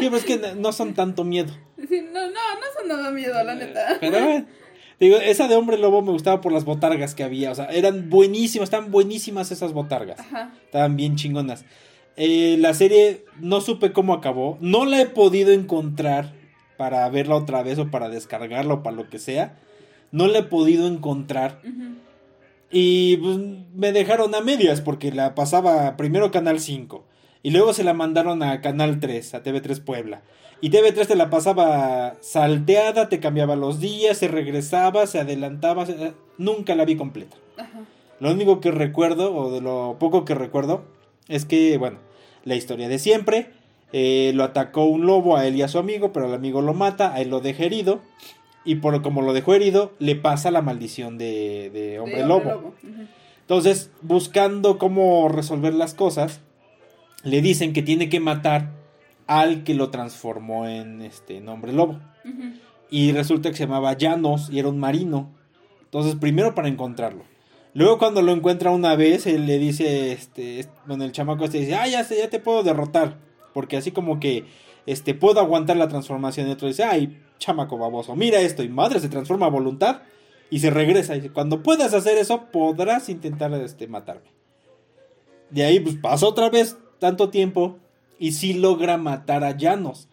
pero 0.00 0.16
es 0.16 0.24
que 0.24 0.36
no- 0.38 0.54
no 0.54 0.72
son 0.72 0.94
tanto 0.94 1.24
miedo. 1.24 1.52
Sí, 1.88 2.02
no, 2.12 2.20
no, 2.26 2.30
no 2.30 2.66
son 2.78 2.86
nada 2.88 3.10
miedo, 3.10 3.42
la 3.42 3.54
neta. 3.54 3.96
Pero 4.00 4.24
bueno. 4.24 4.46
Digo, 5.00 5.16
esa 5.16 5.46
de 5.46 5.54
hombre 5.54 5.78
lobo 5.78 6.02
me 6.02 6.10
gustaba 6.10 6.40
por 6.40 6.52
las 6.52 6.64
botargas 6.64 7.14
que 7.14 7.22
había. 7.22 7.52
O 7.52 7.54
sea, 7.54 7.66
eran 7.66 8.10
buenísimas, 8.10 8.66
estaban 8.66 8.90
buenísimas 8.90 9.52
esas 9.52 9.72
botargas. 9.72 10.18
Ajá. 10.18 10.52
Estaban 10.64 10.96
bien 10.96 11.16
chingonas. 11.16 11.64
Eh, 12.16 12.56
la 12.58 12.74
serie 12.74 13.24
no 13.38 13.60
supe 13.60 13.92
cómo 13.92 14.12
acabó. 14.12 14.58
No 14.60 14.86
la 14.86 15.00
he 15.00 15.06
podido 15.06 15.52
encontrar 15.52 16.34
para 16.76 17.08
verla 17.10 17.36
otra 17.36 17.62
vez 17.62 17.78
o 17.78 17.90
para 17.90 18.08
descargarla 18.08 18.74
o 18.74 18.82
para 18.82 18.96
lo 18.96 19.08
que 19.08 19.18
sea. 19.18 19.56
No 20.10 20.26
la 20.26 20.40
he 20.40 20.42
podido 20.44 20.88
encontrar. 20.88 21.60
Y 22.70 23.18
pues, 23.18 23.38
me 23.74 23.92
dejaron 23.92 24.34
a 24.34 24.40
medias 24.40 24.80
porque 24.80 25.12
la 25.12 25.34
pasaba 25.34 25.96
primero 25.96 26.30
Canal 26.32 26.58
5 26.60 27.07
y 27.42 27.50
luego 27.50 27.72
se 27.72 27.84
la 27.84 27.94
mandaron 27.94 28.42
a 28.42 28.60
Canal 28.60 29.00
3, 29.00 29.34
a 29.34 29.42
TV3 29.42 29.80
Puebla. 29.82 30.22
Y 30.60 30.70
TV3 30.70 31.06
te 31.06 31.14
la 31.14 31.30
pasaba 31.30 32.16
salteada, 32.20 33.08
te 33.08 33.20
cambiaba 33.20 33.54
los 33.56 33.78
días, 33.80 34.18
se 34.18 34.26
regresaba, 34.28 35.06
se 35.06 35.20
adelantaba, 35.20 35.86
se- 35.86 36.14
nunca 36.36 36.74
la 36.74 36.84
vi 36.84 36.96
completa. 36.96 37.36
Ajá. 37.56 37.80
Lo 38.20 38.32
único 38.32 38.60
que 38.60 38.72
recuerdo, 38.72 39.34
o 39.36 39.52
de 39.52 39.60
lo 39.60 39.96
poco 40.00 40.24
que 40.24 40.34
recuerdo, 40.34 40.82
es 41.28 41.44
que, 41.44 41.78
bueno, 41.78 41.98
la 42.44 42.56
historia 42.56 42.88
de 42.88 42.98
siempre, 42.98 43.50
eh, 43.92 44.32
lo 44.34 44.42
atacó 44.42 44.84
un 44.86 45.06
lobo 45.06 45.36
a 45.36 45.46
él 45.46 45.54
y 45.54 45.62
a 45.62 45.68
su 45.68 45.78
amigo, 45.78 46.12
pero 46.12 46.26
el 46.26 46.34
amigo 46.34 46.60
lo 46.60 46.74
mata, 46.74 47.14
a 47.14 47.20
él 47.20 47.30
lo 47.30 47.38
deja 47.40 47.62
herido, 47.64 48.00
y 48.64 48.74
por 48.76 49.00
como 49.02 49.22
lo 49.22 49.32
dejó 49.32 49.54
herido, 49.54 49.92
le 50.00 50.16
pasa 50.16 50.50
la 50.50 50.60
maldición 50.60 51.16
de, 51.18 51.70
de 51.72 52.00
hombre 52.00 52.18
De 52.22 52.26
lobo. 52.26 52.74
Ujú. 52.82 53.06
Entonces, 53.42 53.90
buscando 54.02 54.76
cómo 54.78 55.28
resolver 55.28 55.72
las 55.72 55.94
cosas, 55.94 56.40
le 57.24 57.40
dicen 57.42 57.72
que 57.72 57.82
tiene 57.82 58.08
que 58.08 58.20
matar 58.20 58.72
al 59.26 59.64
que 59.64 59.74
lo 59.74 59.90
transformó 59.90 60.66
en 60.66 61.02
este 61.02 61.36
en 61.38 61.48
hombre 61.48 61.72
lobo. 61.72 61.98
Y 62.90 63.12
resulta 63.12 63.50
que 63.50 63.56
se 63.56 63.64
llamaba 63.64 63.92
Llanos 63.94 64.48
y 64.50 64.58
era 64.58 64.68
un 64.68 64.78
marino. 64.78 65.30
Entonces, 65.84 66.14
primero 66.14 66.54
para 66.54 66.68
encontrarlo. 66.68 67.24
Luego 67.74 67.98
cuando 67.98 68.22
lo 68.22 68.32
encuentra 68.32 68.70
una 68.70 68.96
vez, 68.96 69.26
él 69.26 69.46
le 69.46 69.58
dice, 69.58 70.12
este, 70.12 70.60
est- 70.60 70.70
bueno, 70.86 71.04
el 71.04 71.12
chamaco 71.12 71.44
este 71.44 71.58
dice, 71.60 71.74
ah, 71.74 71.86
ya 71.86 72.02
sé, 72.04 72.18
ya 72.18 72.30
te 72.30 72.40
puedo 72.40 72.62
derrotar. 72.62 73.18
Porque 73.52 73.76
así 73.76 73.90
como 73.92 74.18
que, 74.20 74.44
este, 74.86 75.14
puedo 75.14 75.40
aguantar 75.40 75.76
la 75.76 75.88
transformación. 75.88 76.48
Y 76.48 76.52
otro 76.52 76.66
dice, 76.68 76.84
ay, 76.84 77.20
chamaco 77.38 77.76
baboso, 77.76 78.16
mira 78.16 78.40
esto. 78.40 78.62
Y 78.62 78.68
madre 78.68 79.00
se 79.00 79.08
transforma 79.10 79.46
a 79.46 79.50
voluntad 79.50 80.00
y 80.50 80.60
se 80.60 80.70
regresa. 80.70 81.14
Y 81.14 81.20
dice, 81.20 81.32
cuando 81.32 81.62
puedas 81.62 81.92
hacer 81.92 82.16
eso, 82.16 82.46
podrás 82.50 83.08
intentar, 83.10 83.52
este, 83.54 83.86
matarme. 83.86 84.30
De 85.50 85.64
ahí, 85.64 85.78
pues, 85.80 85.96
pasa 85.96 86.26
otra 86.26 86.48
vez 86.50 86.76
tanto 86.98 87.30
tiempo 87.30 87.78
y 88.18 88.32
sí 88.32 88.54
logra 88.54 88.96
matar 88.96 89.44
a 89.44 89.56
Llanos. 89.56 90.08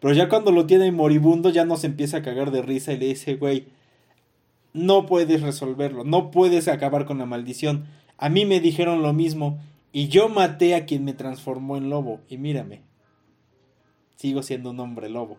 Pero 0.00 0.14
ya 0.14 0.28
cuando 0.28 0.50
lo 0.50 0.66
tiene 0.66 0.90
moribundo, 0.90 1.50
ya 1.50 1.64
nos 1.64 1.84
empieza 1.84 2.18
a 2.18 2.22
cagar 2.22 2.50
de 2.50 2.62
risa 2.62 2.92
y 2.92 2.98
le 2.98 3.06
dice, 3.06 3.36
güey, 3.36 3.66
no 4.72 5.06
puedes 5.06 5.42
resolverlo, 5.42 6.04
no 6.04 6.30
puedes 6.30 6.66
acabar 6.68 7.04
con 7.04 7.18
la 7.18 7.26
maldición. 7.26 7.86
A 8.16 8.28
mí 8.28 8.44
me 8.44 8.60
dijeron 8.60 9.02
lo 9.02 9.12
mismo 9.12 9.58
y 9.92 10.08
yo 10.08 10.28
maté 10.28 10.74
a 10.74 10.86
quien 10.86 11.04
me 11.04 11.12
transformó 11.12 11.76
en 11.76 11.90
lobo. 11.90 12.20
Y 12.28 12.38
mírame, 12.38 12.80
sigo 14.16 14.42
siendo 14.42 14.70
un 14.70 14.80
hombre 14.80 15.08
lobo. 15.08 15.36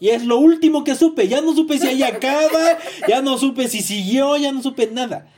Y 0.00 0.08
es 0.08 0.24
lo 0.24 0.38
último 0.38 0.82
que 0.82 0.96
supe, 0.96 1.28
ya 1.28 1.40
no 1.40 1.54
supe 1.54 1.78
si 1.78 1.86
ahí 1.86 2.02
acaba, 2.02 2.78
ya 3.06 3.22
no 3.22 3.38
supe 3.38 3.68
si 3.68 3.82
siguió, 3.82 4.36
ya 4.36 4.50
no 4.50 4.62
supe 4.62 4.88
nada. 4.88 5.28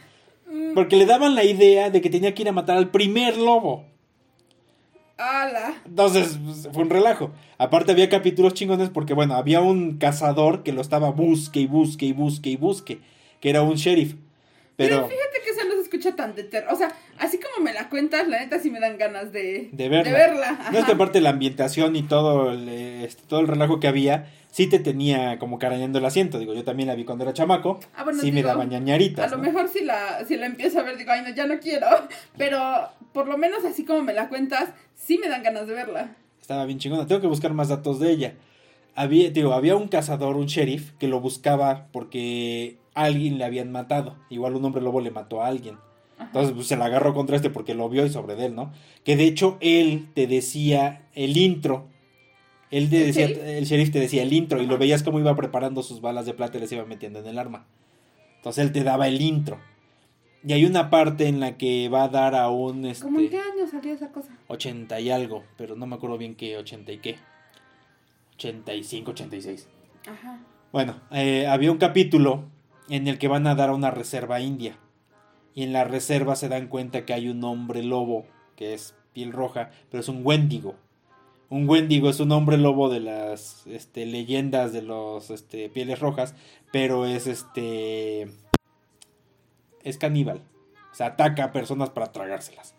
Mm, 0.50 0.72
Porque 0.74 0.96
le 0.96 1.04
daban 1.04 1.34
la 1.34 1.44
idea 1.44 1.90
de 1.90 2.00
que 2.00 2.08
tenía 2.08 2.32
que 2.32 2.42
ir 2.42 2.48
a 2.48 2.52
matar 2.52 2.78
al 2.78 2.90
primer 2.90 3.36
lobo. 3.36 3.84
¡Hala! 5.16 5.82
Entonces, 5.86 6.38
fue 6.72 6.82
un 6.82 6.90
relajo. 6.90 7.30
Aparte 7.58 7.92
había 7.92 8.08
capítulos 8.08 8.54
chingones 8.54 8.90
porque, 8.90 9.14
bueno, 9.14 9.34
había 9.34 9.60
un 9.60 9.98
cazador 9.98 10.62
que 10.62 10.72
lo 10.72 10.80
estaba 10.80 11.10
busque 11.10 11.60
y 11.60 11.66
busque 11.66 12.06
y 12.06 12.12
busque 12.12 12.50
y 12.50 12.56
busque, 12.56 13.00
que 13.40 13.50
era 13.50 13.62
un 13.62 13.74
sheriff. 13.76 14.14
Pero, 14.76 14.96
Pero, 14.96 15.08
fíjate 15.08 15.43
escucha 15.96 16.16
tan 16.16 16.34
de 16.34 16.44
terror. 16.44 16.72
O 16.72 16.76
sea, 16.76 16.92
así 17.18 17.38
como 17.38 17.64
me 17.64 17.72
la 17.72 17.88
cuentas, 17.88 18.26
la 18.28 18.40
neta 18.40 18.58
sí 18.58 18.70
me 18.70 18.80
dan 18.80 18.98
ganas 18.98 19.32
de, 19.32 19.68
de 19.72 19.88
verla. 19.88 20.10
de 20.10 20.16
verla. 20.16 20.58
No 20.72 20.78
es 20.78 20.84
que 20.84 20.92
aparte 20.92 21.20
la 21.20 21.30
ambientación 21.30 21.96
y 21.96 22.02
todo 22.02 22.52
el, 22.52 22.68
este, 22.68 23.22
todo 23.28 23.40
el 23.40 23.48
relajo 23.48 23.80
que 23.80 23.88
había, 23.88 24.30
sí 24.50 24.66
te 24.68 24.78
tenía 24.78 25.38
como 25.38 25.58
carañando 25.58 25.98
el 25.98 26.04
asiento. 26.04 26.38
Digo, 26.38 26.54
yo 26.54 26.64
también 26.64 26.88
la 26.88 26.94
vi 26.94 27.04
cuando 27.04 27.24
era 27.24 27.32
chamaco, 27.32 27.80
Ah, 27.94 28.04
bueno, 28.04 28.20
sí 28.20 28.30
me 28.30 28.36
digo, 28.38 28.48
daba 28.48 28.62
A 28.62 28.66
ñañaritas. 28.66 29.30
lo 29.30 29.36
¿no? 29.38 29.42
mejor 29.44 29.68
si 29.68 29.84
la, 29.84 30.24
si 30.26 30.36
la 30.36 30.46
empiezo 30.46 30.80
a 30.80 30.82
ver, 30.82 30.96
digo, 30.96 31.12
ay, 31.12 31.22
no, 31.22 31.34
ya 31.34 31.46
no 31.46 31.58
quiero. 31.58 31.86
Pero 32.38 32.60
por 33.12 33.28
lo 33.28 33.38
menos 33.38 33.64
así 33.64 33.84
como 33.84 34.02
me 34.02 34.12
la 34.12 34.28
cuentas, 34.28 34.70
sí 34.94 35.18
me 35.18 35.28
dan 35.28 35.42
ganas 35.42 35.66
de 35.66 35.74
verla. 35.74 36.16
Estaba 36.40 36.64
bien 36.66 36.78
chingona. 36.78 37.06
Tengo 37.06 37.20
que 37.20 37.26
buscar 37.26 37.52
más 37.54 37.68
datos 37.68 38.00
de 38.00 38.10
ella. 38.10 38.34
Había, 38.96 39.30
digo, 39.30 39.52
había 39.52 39.76
un 39.76 39.88
cazador, 39.88 40.36
un 40.36 40.46
sheriff, 40.46 40.92
que 40.98 41.08
lo 41.08 41.20
buscaba 41.20 41.88
porque 41.92 42.78
alguien 42.94 43.38
le 43.38 43.44
habían 43.44 43.72
matado. 43.72 44.16
Igual 44.30 44.54
un 44.56 44.64
hombre 44.64 44.82
lobo 44.82 45.00
le 45.00 45.10
mató 45.10 45.42
a 45.42 45.48
alguien. 45.48 45.76
Ajá. 46.16 46.26
Entonces 46.26 46.52
pues, 46.54 46.66
se 46.68 46.76
la 46.76 46.84
agarró 46.86 47.12
contra 47.12 47.34
este 47.36 47.50
porque 47.50 47.74
lo 47.74 47.88
vio 47.88 48.06
y 48.06 48.10
sobre 48.10 48.36
de 48.36 48.46
él, 48.46 48.54
¿no? 48.54 48.72
Que 49.04 49.16
de 49.16 49.24
hecho 49.24 49.58
él 49.60 50.08
te 50.14 50.26
decía 50.26 51.08
el 51.14 51.36
intro. 51.36 51.88
Él 52.70 52.88
te 52.88 53.00
¿El 53.00 53.06
decía, 53.06 53.26
sheriff? 53.26 53.42
el 53.44 53.64
sheriff 53.64 53.90
te 53.90 54.00
decía 54.00 54.22
el 54.22 54.32
intro 54.32 54.62
y 54.62 54.66
lo 54.66 54.78
veías 54.78 55.02
como 55.02 55.18
iba 55.18 55.34
preparando 55.34 55.82
sus 55.82 56.00
balas 56.00 56.26
de 56.26 56.34
plata 56.34 56.58
y 56.58 56.60
les 56.60 56.72
iba 56.72 56.84
metiendo 56.84 57.18
en 57.18 57.26
el 57.26 57.38
arma. 57.38 57.66
Entonces 58.36 58.64
él 58.64 58.72
te 58.72 58.84
daba 58.84 59.08
el 59.08 59.20
intro. 59.20 59.58
Y 60.46 60.52
hay 60.52 60.66
una 60.66 60.90
parte 60.90 61.26
en 61.26 61.40
la 61.40 61.56
que 61.56 61.88
va 61.88 62.04
a 62.04 62.08
dar 62.08 62.34
a 62.34 62.50
un 62.50 62.84
este, 62.84 63.04
¿Cómo 63.04 63.18
en 63.18 63.30
qué 63.30 63.38
año 63.38 63.66
salió 63.70 63.94
esa 63.94 64.12
cosa? 64.12 64.36
80 64.48 65.00
y 65.00 65.10
algo, 65.10 65.42
pero 65.56 65.74
no 65.74 65.86
me 65.86 65.96
acuerdo 65.96 66.18
bien 66.18 66.34
qué 66.34 66.58
80 66.58 66.92
y 66.92 66.98
qué. 66.98 67.16
85, 68.36 69.10
86. 69.10 69.68
Ajá. 70.06 70.40
Bueno, 70.72 71.00
eh, 71.12 71.46
había 71.46 71.70
un 71.70 71.78
capítulo 71.78 72.44
en 72.88 73.08
el 73.08 73.18
que 73.18 73.28
van 73.28 73.46
a 73.46 73.54
dar 73.54 73.70
a 73.70 73.74
una 73.74 73.90
reserva 73.90 74.40
india. 74.40 74.76
Y 75.54 75.62
en 75.62 75.72
la 75.72 75.84
reserva 75.84 76.34
se 76.36 76.48
dan 76.48 76.66
cuenta 76.66 77.04
que 77.04 77.14
hay 77.14 77.28
un 77.28 77.44
hombre 77.44 77.82
lobo, 77.82 78.26
que 78.56 78.74
es 78.74 78.96
piel 79.12 79.32
roja, 79.32 79.70
pero 79.90 80.00
es 80.00 80.08
un 80.08 80.26
Wendigo. 80.26 80.74
Un 81.48 81.68
Wendigo 81.68 82.10
es 82.10 82.18
un 82.18 82.32
hombre 82.32 82.58
lobo 82.58 82.88
de 82.88 83.00
las 83.00 83.66
este, 83.66 84.04
leyendas 84.06 84.72
de 84.72 84.82
los 84.82 85.30
este, 85.30 85.68
pieles 85.68 86.00
rojas, 86.00 86.34
pero 86.72 87.06
es 87.06 87.28
este. 87.28 88.28
es 89.84 89.98
caníbal. 89.98 90.42
O 90.90 90.94
sea, 90.94 91.08
ataca 91.08 91.44
a 91.44 91.52
personas 91.52 91.90
para 91.90 92.10
tragárselas. 92.10 92.74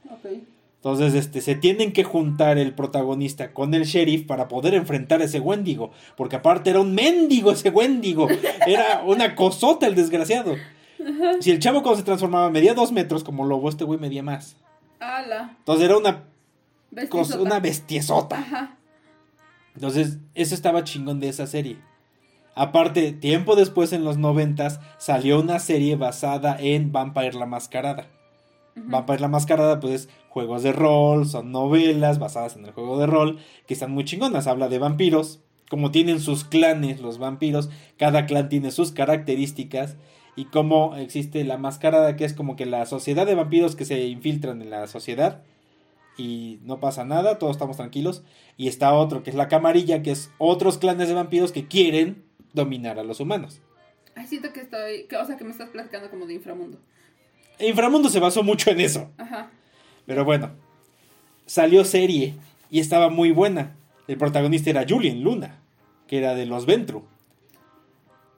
Entonces, 0.86 1.16
este, 1.16 1.42
se 1.42 1.56
tienen 1.56 1.94
que 1.94 2.04
juntar 2.04 2.60
el 2.60 2.76
protagonista 2.76 3.54
con 3.54 3.74
el 3.74 3.86
sheriff 3.86 4.28
para 4.28 4.48
poder 4.48 4.76
enfrentar 4.76 5.20
a 5.20 5.24
ese 5.24 5.40
Wendigo. 5.40 5.90
Porque 6.16 6.36
aparte 6.36 6.70
era 6.70 6.80
un 6.80 6.94
mendigo 6.94 7.50
ese 7.50 7.72
Wendigo. 7.72 8.28
Era 8.68 9.02
una 9.04 9.34
cosota 9.34 9.88
el 9.88 9.96
desgraciado. 9.96 10.54
Si 11.40 11.50
el 11.50 11.58
chavo 11.58 11.82
cuando 11.82 11.98
se 11.98 12.04
transformaba 12.04 12.52
medía 12.52 12.76
dos 12.76 12.92
metros 12.92 13.24
como 13.24 13.46
lobo, 13.46 13.68
este 13.68 13.84
güey 13.84 14.00
medía 14.00 14.22
más. 14.22 14.58
Ala. 15.00 15.56
Entonces 15.58 15.86
era 15.86 15.98
una, 15.98 16.26
cosa, 17.10 17.36
Bestiesota. 17.36 17.42
una 17.42 17.60
bestiesota. 17.60 18.38
Ajá. 18.38 18.78
Entonces, 19.74 20.20
eso 20.36 20.54
estaba 20.54 20.84
chingón 20.84 21.20
de 21.20 21.30
esa 21.30 21.48
serie. 21.48 21.80
Aparte, 22.54 23.12
tiempo 23.12 23.56
después, 23.56 23.92
en 23.92 24.04
los 24.04 24.18
noventas, 24.18 24.80
salió 25.00 25.42
una 25.42 25.58
serie 25.58 25.96
basada 25.96 26.56
en 26.60 26.92
Vampire 26.92 27.34
la 27.34 27.48
Mascarada. 27.48 28.06
Ujú. 28.78 28.88
Vampire 28.88 29.20
la 29.22 29.30
Mascarada, 29.30 29.80
pues, 29.80 29.94
es 29.94 30.10
juegos 30.36 30.64
de 30.64 30.74
rol, 30.74 31.26
son 31.26 31.54
novelas 31.54 32.20
basadas 32.20 32.58
en 32.58 32.66
el 32.66 32.74
juego 32.74 33.00
de 33.00 33.08
rol, 33.08 33.40
que 33.68 33.74
están 33.74 33.92
muy 33.92 34.04
chingonas. 34.04 34.48
Habla 34.48 34.68
de 34.68 34.80
vampiros, 34.80 35.40
como 35.70 35.92
tienen 35.92 36.20
sus 36.20 36.44
clanes 36.44 37.00
los 37.00 37.20
vampiros, 37.20 37.70
cada 37.98 38.26
clan 38.26 38.50
tiene 38.50 38.72
sus 38.72 38.92
características, 38.92 39.96
y 40.36 40.44
como 40.44 40.98
existe 40.98 41.46
la 41.46 41.58
Mascarada, 41.58 42.18
que 42.18 42.26
es 42.26 42.34
como 42.34 42.58
que 42.58 42.66
la 42.66 42.86
sociedad 42.86 43.26
de 43.26 43.34
vampiros 43.34 43.78
que 43.78 43.86
se 43.86 44.08
infiltran 44.08 44.62
en 44.62 44.72
la 44.72 44.88
sociedad, 44.88 45.42
y 46.18 46.60
no 46.64 46.82
pasa 46.82 47.06
nada, 47.06 47.40
todos 47.40 47.56
estamos 47.56 47.78
tranquilos. 47.78 48.26
Y 48.58 48.68
está 48.68 48.94
otro, 48.94 49.24
que 49.24 49.30
es 49.30 49.38
la 49.38 49.48
Camarilla, 49.48 50.04
que 50.04 50.12
es 50.12 50.32
otros 50.38 50.78
clanes 50.78 51.08
de 51.08 51.14
vampiros 51.14 51.54
que 51.54 51.70
quieren 51.70 52.26
dominar 52.52 53.00
a 53.00 53.04
los 53.04 53.22
humanos. 53.22 53.62
Ay, 54.16 54.28
siento 54.28 54.52
que 54.52 54.62
estoy. 54.62 55.08
Que, 55.08 55.16
o 55.16 55.26
sea, 55.26 55.38
que 55.38 55.46
me 55.46 55.52
estás 55.52 55.70
platicando 55.70 56.10
como 56.10 56.26
de 56.26 56.34
inframundo. 56.34 56.78
Inframundo 57.60 58.10
se 58.10 58.20
basó 58.20 58.44
mucho 58.44 58.70
en 58.72 58.82
eso. 58.82 59.12
Ajá. 59.18 59.50
Pero 60.06 60.26
bueno, 60.26 60.52
salió 61.46 61.84
serie 61.86 62.36
y 62.70 62.80
estaba 62.80 63.10
muy 63.10 63.32
buena. 63.32 63.76
El 64.08 64.18
protagonista 64.18 64.70
era 64.70 64.86
Julian 64.88 65.22
Luna, 65.22 65.60
que 66.08 66.18
era 66.20 66.36
de 66.36 66.46
los 66.46 66.66
Ventru. 66.66 67.04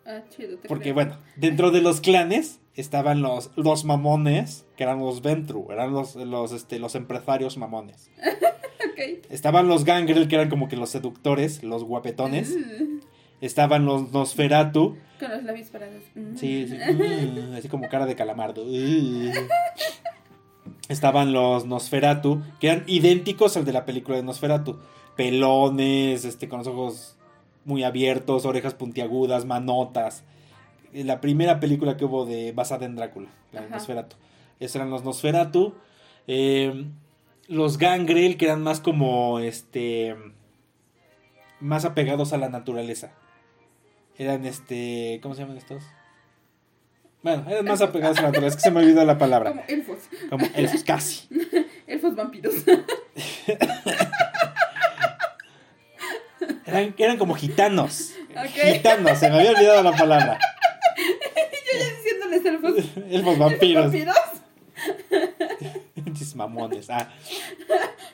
Ah, 0.06 0.22
chido. 0.30 0.58
Te 0.58 0.68
Porque 0.68 0.84
creo. 0.84 0.96
bueno, 0.96 1.18
dentro 1.36 1.72
de 1.72 1.82
los 1.82 2.00
clanes 2.00 2.60
estaban 2.76 3.22
los, 3.22 3.52
los 3.58 3.84
mamones, 3.84 4.66
que 4.78 4.84
eran 4.84 5.00
los 5.00 5.22
Ventru, 5.22 5.68
eran 5.72 5.92
los, 5.92 6.16
los, 6.16 6.52
este, 6.54 6.80
los 6.80 6.96
empresarios 6.96 7.58
mamones. 7.58 8.10
Estaban 9.30 9.68
los 9.68 9.84
Gangrel, 9.84 10.28
que 10.28 10.36
eran 10.36 10.50
como 10.50 10.68
que 10.70 10.76
los 10.78 10.90
seductores, 10.90 11.64
los 11.64 11.84
guapetones. 11.84 12.56
Mm, 12.56 12.98
Estaban 13.42 13.86
los 13.86 14.12
Nosferatu, 14.12 14.98
Con 15.20 15.30
los 15.30 15.44
labios 15.44 15.68
parados. 15.70 16.02
Mm. 16.16 16.36
Sí, 16.38 16.68
sí, 16.68 16.76
mm, 16.94 17.54
así 17.56 17.68
como 17.68 17.88
cara 17.90 18.06
de 18.08 18.16
calamardo. 18.16 18.66
Estaban 20.90 21.34
los 21.34 21.66
Nosferatu, 21.66 22.42
que 22.60 22.68
eran 22.68 22.84
idénticos 22.88 23.58
al 23.58 23.66
de 23.66 23.74
la 23.74 23.86
película 23.86 24.18
de 24.18 24.24
Nosferatu. 24.24 24.80
Pelones, 25.16 26.24
este, 26.24 26.48
con 26.48 26.60
los 26.60 26.68
ojos 26.68 27.18
muy 27.66 27.84
abiertos, 27.84 28.46
orejas 28.46 28.74
puntiagudas, 28.74 29.46
manotas. 29.46 30.24
La 30.94 31.20
primera 31.20 31.60
película 31.60 31.98
que 31.98 32.06
hubo 32.06 32.26
de 32.26 32.54
basada 32.54 32.86
en 32.86 32.96
Drácula, 32.96 33.28
la 33.52 33.62
de 33.62 33.68
Ajá. 33.68 33.76
Nosferatu. 33.76 34.16
Esos 34.60 34.78
eran 34.78 34.90
los 34.90 35.04
Nosferatu. 35.04 35.74
Eh, 36.28 36.86
los 37.48 37.78
Gangrel, 37.78 38.38
que 38.38 38.46
eran 38.46 38.64
más 38.64 38.80
como, 38.80 39.40
este, 39.40 40.16
más 41.60 41.86
apegados 41.86 42.34
a 42.34 42.38
la 42.38 42.50
naturaleza. 42.50 43.12
Eran, 44.18 44.46
este, 44.46 45.20
¿cómo 45.22 45.36
se 45.36 45.42
llaman 45.42 45.58
estos? 45.58 45.84
Bueno, 47.24 47.46
eran 47.50 47.66
más 47.66 47.82
apegados 47.82 48.18
a 48.20 48.22
la 48.22 48.28
naturaleza, 48.28 48.58
es 48.58 48.64
que 48.64 48.70
se 48.70 48.72
me 48.72 48.80
olvidó 48.82 49.04
la 49.04 49.18
palabra. 49.18 49.50
Como 49.52 49.64
elfos. 49.68 49.98
Como 50.30 50.46
elfos, 50.56 50.84
casi. 50.84 51.28
Elfos 51.88 52.16
vampiros. 52.16 52.54
Eran, 56.66 56.94
eran 56.98 57.18
como 57.18 57.34
gitanos. 57.36 58.12
Gitanos, 58.54 59.18
se 59.18 59.30
me 59.30 59.38
había 59.38 59.52
olvidado 59.52 59.84
la 59.84 59.94
palabra. 59.94 60.38
Yo 60.98 61.80
ya 61.80 61.96
diciéndoles 61.96 62.46
elfos. 62.46 62.74
Elfos 63.10 63.38
vampiros. 63.38 63.84
¿Vampiros? 63.86 64.18
Pinches 65.96 66.36
mamones. 66.36 66.90
Ah, 66.90 67.10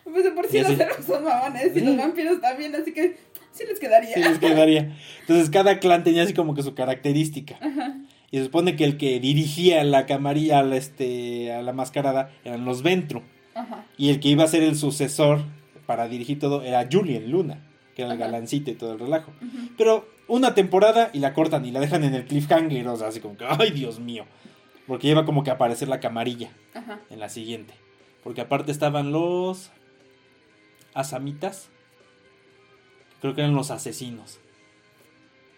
Pues 0.03 0.23
de 0.23 0.31
por 0.31 0.47
sí 0.47 0.59
los 0.61 0.71
elfos 0.79 1.05
son 1.05 1.23
mamones 1.23 1.75
y 1.75 1.79
los 1.81 1.97
vampiros 1.97 2.39
también, 2.41 2.75
así 2.75 2.93
que 2.93 3.17
sí 3.51 3.63
les 3.67 3.79
quedaría. 3.79 4.13
sí 4.13 4.21
les 4.23 4.37
quedaría. 4.39 4.95
Entonces 5.21 5.49
cada 5.49 5.79
clan 5.79 6.03
tenía 6.03 6.23
así 6.23 6.33
como 6.33 6.53
que 6.53 6.61
su 6.63 6.75
característica. 6.75 7.55
Ajá. 7.59 7.95
Y 8.34 8.38
se 8.39 8.45
supone 8.45 8.75
que 8.75 8.84
el 8.84 8.97
que 8.97 9.19
dirigía 9.19 9.84
la 9.84 10.07
camarilla, 10.07 10.57
a 10.57 10.63
la, 10.63 10.75
este, 10.75 11.53
a 11.53 11.61
la 11.61 11.71
mascarada, 11.71 12.31
eran 12.43 12.65
los 12.65 12.81
Ventru. 12.81 13.21
Ajá. 13.53 13.86
Y 13.95 14.09
el 14.09 14.19
que 14.19 14.29
iba 14.29 14.43
a 14.43 14.47
ser 14.47 14.63
el 14.63 14.75
sucesor 14.75 15.43
para 15.86 16.07
dirigir 16.07 16.39
todo 16.39 16.63
era 16.63 16.89
Julian 16.91 17.29
Luna, 17.29 17.63
que 17.95 18.01
era 18.01 18.11
el 18.11 18.19
Ajá. 18.19 18.31
galancito 18.31 18.71
y 18.71 18.73
todo 18.73 18.93
el 18.93 18.99
relajo. 18.99 19.31
Pero 19.77 20.09
una 20.27 20.55
temporada 20.55 21.11
y 21.13 21.19
la 21.19 21.36
cortan 21.36 21.63
y 21.67 21.69
la 21.69 21.79
dejan 21.79 22.03
en 22.05 22.15
el 22.15 22.25
cliffhanger, 22.25 22.88
o 22.88 22.97
sea, 22.97 23.09
así 23.09 23.19
como 23.19 23.38
que, 23.38 23.45
ay 23.47 23.69
Dios 23.69 23.99
mío. 23.99 24.25
Porque 24.88 25.05
lleva 25.05 25.25
como 25.25 25.43
que 25.43 25.51
a 25.51 25.53
aparecer 25.53 25.88
la 25.88 25.99
camarilla 25.99 26.49
Ajá. 26.73 27.01
en 27.11 27.19
la 27.19 27.29
siguiente. 27.29 27.75
Porque 28.23 28.41
aparte 28.41 28.71
estaban 28.71 29.11
los 29.11 29.69
asamitas. 30.95 31.69
Creo 33.21 33.36
que 33.36 33.41
eran 33.41 33.53
los 33.53 33.69
asesinos. 33.69 34.39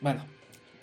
Bueno, 0.01 0.25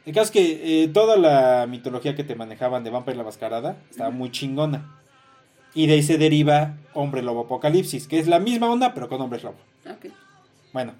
el 0.04 0.12
caso 0.12 0.24
es 0.24 0.30
que 0.30 0.82
eh, 0.82 0.88
toda 0.88 1.16
la 1.16 1.66
mitología 1.68 2.16
que 2.16 2.24
te 2.24 2.34
manejaban 2.34 2.82
de 2.82 2.90
Vampire 2.90 3.16
la 3.16 3.24
Mascarada 3.24 3.76
estaba 3.90 4.10
muy 4.10 4.30
chingona. 4.30 4.98
Y 5.74 5.86
de 5.86 5.94
ahí 5.94 6.02
se 6.02 6.18
deriva 6.18 6.76
Hombre 6.92 7.22
Lobo 7.22 7.42
Apocalipsis, 7.42 8.06
que 8.08 8.18
es 8.18 8.26
la 8.26 8.38
misma 8.38 8.70
onda, 8.70 8.92
pero 8.94 9.08
con 9.08 9.20
hombres 9.20 9.42
lobo. 9.42 9.56
Ok. 9.86 10.12
Bueno, 10.72 10.92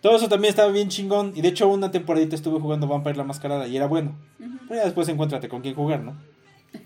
todo 0.00 0.16
eso 0.16 0.28
también 0.28 0.50
estaba 0.50 0.72
bien 0.72 0.88
chingón. 0.88 1.32
Y 1.36 1.42
de 1.42 1.48
hecho, 1.48 1.68
una 1.68 1.90
temporadita 1.90 2.34
estuve 2.34 2.58
jugando 2.58 2.88
Vampire 2.88 3.16
la 3.16 3.24
Mascarada 3.24 3.68
y 3.68 3.76
era 3.76 3.86
bueno. 3.86 4.16
Ujú. 4.40 4.58
Pero 4.68 4.80
ya 4.80 4.84
después 4.84 5.08
encuéntrate 5.08 5.48
con 5.48 5.60
quién 5.60 5.74
jugar, 5.74 6.00
¿no? 6.00 6.16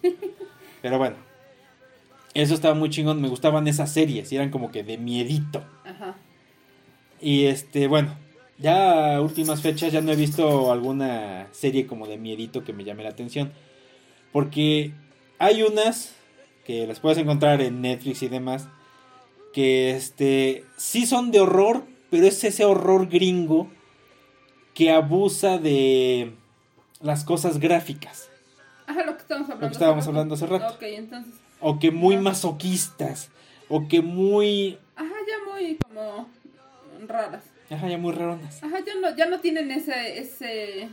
Pero 0.82 0.98
bueno, 0.98 1.16
eso 2.34 2.52
estaba 2.52 2.74
muy 2.74 2.90
chingón. 2.90 3.22
Me 3.22 3.28
gustaban 3.28 3.68
esas 3.68 3.90
series 3.92 4.30
y 4.32 4.36
eran 4.36 4.50
como 4.50 4.70
que 4.70 4.82
de 4.82 4.98
miedito. 4.98 5.62
Ajá. 5.84 6.16
Y 7.20 7.46
este, 7.46 7.86
bueno, 7.86 8.16
ya 8.64 9.16
a 9.16 9.20
últimas 9.20 9.60
fechas 9.60 9.92
ya 9.92 10.00
no 10.00 10.10
he 10.10 10.16
visto 10.16 10.72
alguna 10.72 11.48
serie 11.52 11.86
como 11.86 12.06
de 12.06 12.16
miedito 12.16 12.64
que 12.64 12.72
me 12.72 12.82
llame 12.82 13.02
la 13.02 13.10
atención. 13.10 13.52
Porque 14.32 14.94
hay 15.38 15.62
unas 15.62 16.14
que 16.64 16.86
las 16.86 16.98
puedes 16.98 17.18
encontrar 17.18 17.60
en 17.60 17.82
Netflix 17.82 18.22
y 18.22 18.28
demás. 18.28 18.68
Que 19.52 19.90
este, 19.90 20.64
sí 20.78 21.04
son 21.04 21.30
de 21.30 21.40
horror, 21.40 21.84
pero 22.08 22.26
es 22.26 22.42
ese 22.42 22.64
horror 22.64 23.06
gringo 23.08 23.68
que 24.72 24.90
abusa 24.90 25.58
de 25.58 26.32
las 27.02 27.22
cosas 27.22 27.60
gráficas. 27.60 28.30
Ajá, 28.86 29.04
lo 29.04 29.14
que 29.14 29.20
estábamos 29.20 29.50
hablando. 29.50 29.66
Lo 29.66 29.68
que 29.68 29.72
estábamos 29.74 30.02
hace 30.02 30.08
hablando 30.08 30.34
hace 30.36 30.46
rato. 30.46 30.74
Ok, 30.74 30.82
entonces. 30.84 31.34
O 31.60 31.78
que 31.78 31.90
muy 31.90 32.16
masoquistas. 32.16 33.28
O 33.68 33.88
que 33.88 34.00
muy... 34.00 34.78
Ajá, 34.96 35.14
ya 35.28 35.52
muy 35.52 35.76
como 35.76 36.28
raras. 37.06 37.53
Ajá, 37.70 37.88
ya 37.88 37.98
muy 37.98 38.12
raronas. 38.12 38.62
Ajá, 38.62 38.76
ya 38.84 38.94
no, 39.00 39.16
ya 39.16 39.26
no 39.26 39.40
tienen 39.40 39.70
ese, 39.70 40.18
ese, 40.18 40.88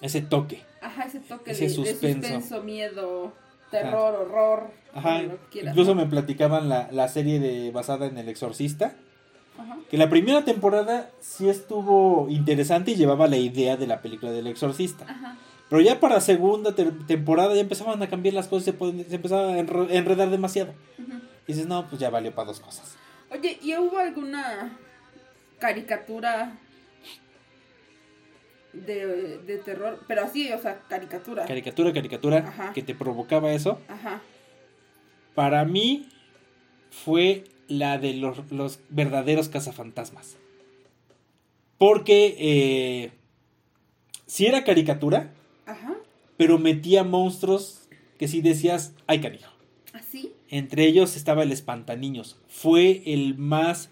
Ese 0.00 0.22
toque. 0.22 0.62
ajá, 0.80 1.04
ese 1.04 1.20
toque 1.20 1.50
Ese 1.52 1.64
de, 1.64 1.70
suspenso. 1.70 2.06
de 2.06 2.12
suspenso, 2.34 2.62
miedo, 2.62 3.32
terror, 3.70 4.14
horror. 4.14 4.70
Ajá, 4.94 5.22
quieras, 5.50 5.72
incluso 5.72 5.94
¿no? 5.94 6.02
me 6.02 6.08
platicaban 6.08 6.68
la, 6.68 6.88
la 6.92 7.08
serie 7.08 7.38
de 7.40 7.70
basada 7.70 8.06
en 8.06 8.18
El 8.18 8.28
Exorcista, 8.28 8.94
Ajá. 9.58 9.78
que 9.90 9.96
la 9.98 10.08
primera 10.08 10.44
temporada 10.44 11.10
sí 11.20 11.48
estuvo 11.48 12.26
interesante 12.30 12.92
y 12.92 12.94
llevaba 12.96 13.26
la 13.28 13.36
idea 13.36 13.76
de 13.76 13.86
la 13.86 14.00
película 14.00 14.32
del 14.32 14.46
Exorcista. 14.46 15.04
Ajá. 15.08 15.36
Pero 15.68 15.82
ya 15.82 16.00
para 16.00 16.20
segunda 16.20 16.74
temporada 16.74 17.54
ya 17.54 17.60
empezaban 17.60 18.02
a 18.02 18.08
cambiar 18.08 18.34
las 18.34 18.48
cosas, 18.48 18.74
se, 18.74 19.04
se 19.08 19.14
empezaba 19.14 19.52
a 19.54 19.58
enredar 19.58 20.30
demasiado. 20.30 20.72
ujú. 20.98 21.12
Y 21.46 21.52
dices, 21.52 21.66
no, 21.66 21.86
pues 21.88 22.00
ya 22.00 22.10
valió 22.10 22.34
para 22.34 22.46
dos 22.48 22.58
cosas. 22.60 22.96
Oye, 23.30 23.58
¿y 23.62 23.76
hubo 23.76 23.98
alguna 23.98 24.76
caricatura 25.60 26.58
de, 28.72 29.38
de 29.38 29.58
terror? 29.58 30.02
Pero 30.08 30.22
así, 30.22 30.50
o 30.52 30.58
sea, 30.60 30.80
caricatura. 30.88 31.44
Caricatura, 31.46 31.92
caricatura, 31.92 32.38
Ajá. 32.38 32.72
que 32.72 32.82
te 32.82 32.94
provocaba 32.94 33.52
eso. 33.52 33.80
Ajá. 33.88 34.20
Para 35.34 35.64
mí 35.64 36.08
fue 36.90 37.44
la 37.68 37.98
de 37.98 38.14
los, 38.14 38.50
los 38.50 38.80
verdaderos 38.88 39.48
cazafantasmas. 39.48 40.36
Porque 41.78 42.34
eh, 42.38 43.12
si 44.26 44.46
era 44.46 44.64
caricatura, 44.64 45.32
Ajá. 45.66 45.94
pero 46.36 46.58
metía 46.58 47.04
monstruos 47.04 47.88
que 48.18 48.28
si 48.28 48.42
decías, 48.42 48.92
ay 49.06 49.20
canijo. 49.20 49.50
¿Así? 49.92 50.32
Entre 50.48 50.84
ellos 50.84 51.16
estaba 51.16 51.42
el 51.42 51.52
espantaniños. 51.52 52.38
Fue 52.48 53.02
el 53.06 53.36
más. 53.38 53.88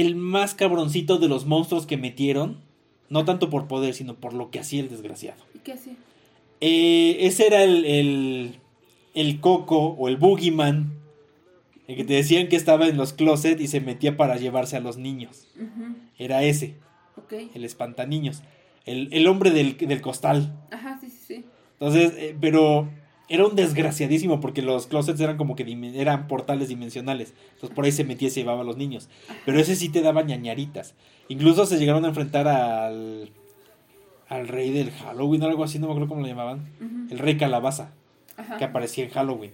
El 0.00 0.14
más 0.16 0.54
cabroncito 0.54 1.18
de 1.18 1.28
los 1.28 1.46
monstruos 1.46 1.86
que 1.86 1.96
metieron. 1.96 2.58
No 3.08 3.24
tanto 3.24 3.50
por 3.50 3.68
poder, 3.68 3.94
sino 3.94 4.14
por 4.16 4.32
lo 4.34 4.50
que 4.50 4.58
hacía 4.58 4.80
el 4.80 4.88
desgraciado. 4.88 5.42
¿Y 5.54 5.58
qué 5.60 5.74
hacía? 5.74 5.94
Eh, 6.60 7.18
ese 7.20 7.46
era 7.46 7.62
el, 7.62 7.84
el, 7.84 8.56
el 9.14 9.40
coco 9.40 9.78
o 9.98 10.08
el 10.08 10.16
boogeyman. 10.16 10.92
El 11.86 11.96
que 11.96 12.04
te 12.04 12.14
decían 12.14 12.48
que 12.48 12.56
estaba 12.56 12.88
en 12.88 12.96
los 12.96 13.12
closets 13.12 13.60
y 13.60 13.68
se 13.68 13.80
metía 13.80 14.16
para 14.16 14.36
llevarse 14.38 14.76
a 14.76 14.80
los 14.80 14.96
niños. 14.96 15.46
Era 16.18 16.42
ese, 16.42 16.74
Ok. 17.16 17.34
el 17.54 17.64
espantaniños. 17.64 18.42
El, 18.86 19.08
el 19.12 19.26
hombre 19.28 19.50
del, 19.52 19.76
del 19.76 20.00
costal. 20.00 20.52
Ajá, 20.72 20.98
sí, 21.00 21.08
sí, 21.10 21.18
sí. 21.26 21.44
Entonces, 21.78 22.12
eh, 22.16 22.36
pero 22.40 22.88
era 23.28 23.46
un 23.46 23.56
desgraciadísimo 23.56 24.40
porque 24.40 24.62
los 24.62 24.86
closets 24.86 25.20
eran 25.20 25.36
como 25.36 25.56
que 25.56 25.64
eran 25.96 26.28
portales 26.28 26.68
dimensionales. 26.68 27.34
Entonces 27.54 27.74
por 27.74 27.84
ahí 27.84 27.92
se 27.92 28.04
metía 28.04 28.28
y 28.28 28.30
se 28.30 28.40
llevaba 28.40 28.60
a 28.60 28.64
los 28.64 28.76
niños. 28.76 29.08
Pero 29.44 29.58
ese 29.58 29.74
sí 29.76 29.88
te 29.88 30.00
daba 30.02 30.22
ñañaritas. 30.22 30.94
Incluso 31.28 31.66
se 31.66 31.78
llegaron 31.78 32.04
a 32.04 32.08
enfrentar 32.08 32.46
al 32.48 33.30
al 34.28 34.48
rey 34.48 34.72
del 34.72 34.90
Halloween 34.90 35.42
o 35.44 35.46
algo 35.46 35.62
así, 35.62 35.78
no 35.78 35.86
me 35.86 35.92
acuerdo 35.92 36.08
cómo 36.08 36.20
lo 36.22 36.26
llamaban. 36.26 36.66
El 37.10 37.18
rey 37.18 37.36
calabaza, 37.36 37.90
Ajá. 38.36 38.56
que 38.56 38.64
aparecía 38.64 39.04
en 39.04 39.10
Halloween. 39.10 39.52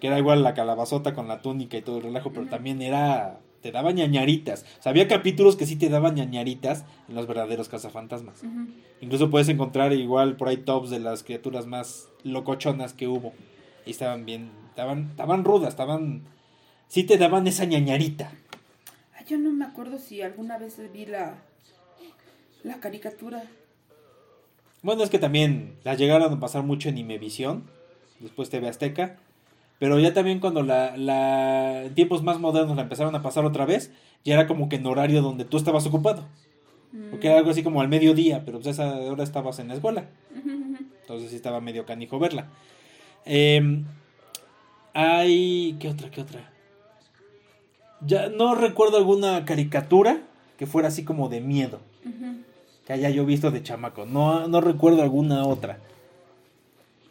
Que 0.00 0.08
era 0.08 0.18
igual 0.18 0.42
la 0.42 0.54
calabazota 0.54 1.14
con 1.14 1.28
la 1.28 1.40
túnica 1.42 1.76
y 1.76 1.82
todo 1.82 1.98
el 1.98 2.02
relajo, 2.02 2.32
pero 2.32 2.46
también 2.46 2.82
era 2.82 3.38
te 3.62 3.72
daba 3.72 3.92
ñañaritas. 3.92 4.64
O 4.78 4.82
sea, 4.82 4.90
había 4.90 5.08
capítulos 5.08 5.56
que 5.56 5.66
sí 5.66 5.76
te 5.76 5.88
daban 5.88 6.14
ñañaritas 6.14 6.84
en 7.08 7.14
los 7.14 7.26
verdaderos 7.26 7.68
cazafantasmas. 7.68 8.42
Ujú. 8.42 8.68
Incluso 9.00 9.30
puedes 9.30 9.48
encontrar 9.48 9.92
igual 9.92 10.36
por 10.36 10.48
ahí 10.48 10.58
tops 10.58 10.90
de 10.90 11.00
las 11.00 11.22
criaturas 11.22 11.66
más 11.66 12.08
locochonas 12.24 12.92
que 12.92 13.08
hubo. 13.08 13.32
Y 13.86 13.90
estaban 13.90 14.24
bien, 14.24 14.50
estaban, 14.70 15.10
estaban 15.10 15.44
rudas, 15.44 15.70
estaban... 15.70 16.22
Sí 16.88 17.04
te 17.04 17.18
daban 17.18 17.46
esa 17.46 17.64
ñañarita. 17.66 18.32
Ay, 19.16 19.24
yo 19.28 19.38
no 19.38 19.52
me 19.52 19.64
acuerdo 19.64 19.98
si 19.98 20.22
alguna 20.22 20.58
vez 20.58 20.80
vi 20.92 21.06
la, 21.06 21.36
la 22.64 22.80
caricatura. 22.80 23.44
Bueno, 24.82 25.02
es 25.02 25.10
que 25.10 25.18
también 25.18 25.76
las 25.84 25.98
llegaron 25.98 26.32
a 26.32 26.40
pasar 26.40 26.62
mucho 26.62 26.88
en 26.88 26.98
Imevisión, 26.98 27.64
después 28.18 28.50
TV 28.50 28.68
Azteca. 28.68 29.18
Pero 29.80 29.98
ya 29.98 30.12
también 30.12 30.38
cuando 30.38 30.62
la, 30.62 30.96
la 30.96 31.84
en 31.84 31.94
tiempos 31.94 32.22
más 32.22 32.38
modernos 32.38 32.76
la 32.76 32.82
empezaron 32.82 33.14
a 33.16 33.22
pasar 33.22 33.46
otra 33.46 33.64
vez, 33.64 33.90
ya 34.24 34.34
era 34.34 34.46
como 34.46 34.68
que 34.68 34.76
en 34.76 34.86
horario 34.86 35.22
donde 35.22 35.46
tú 35.46 35.56
estabas 35.56 35.86
ocupado. 35.86 36.26
Porque 37.10 37.28
era 37.28 37.38
algo 37.38 37.50
así 37.50 37.62
como 37.62 37.80
al 37.80 37.88
mediodía, 37.88 38.44
pero 38.44 38.58
pues 38.58 38.66
a 38.66 38.70
esa 38.70 38.96
hora 39.10 39.24
estabas 39.24 39.58
en 39.58 39.68
la 39.68 39.74
escuela. 39.74 40.04
Entonces 41.00 41.30
sí 41.30 41.36
estaba 41.36 41.60
medio 41.60 41.86
canijo 41.86 42.18
verla. 42.18 42.48
Eh, 43.24 43.82
hay. 44.92 45.76
¿Qué 45.80 45.88
otra? 45.88 46.10
¿Qué 46.10 46.20
otra? 46.20 46.52
Ya 48.04 48.28
no 48.28 48.54
recuerdo 48.54 48.98
alguna 48.98 49.44
caricatura 49.46 50.20
que 50.58 50.66
fuera 50.66 50.88
así 50.88 51.04
como 51.04 51.28
de 51.30 51.40
miedo. 51.40 51.80
Que 52.86 52.92
haya 52.92 53.08
yo 53.08 53.24
visto 53.24 53.50
de 53.50 53.62
chamaco. 53.62 54.04
No, 54.04 54.46
no 54.46 54.60
recuerdo 54.60 55.02
alguna 55.02 55.46
otra. 55.46 55.78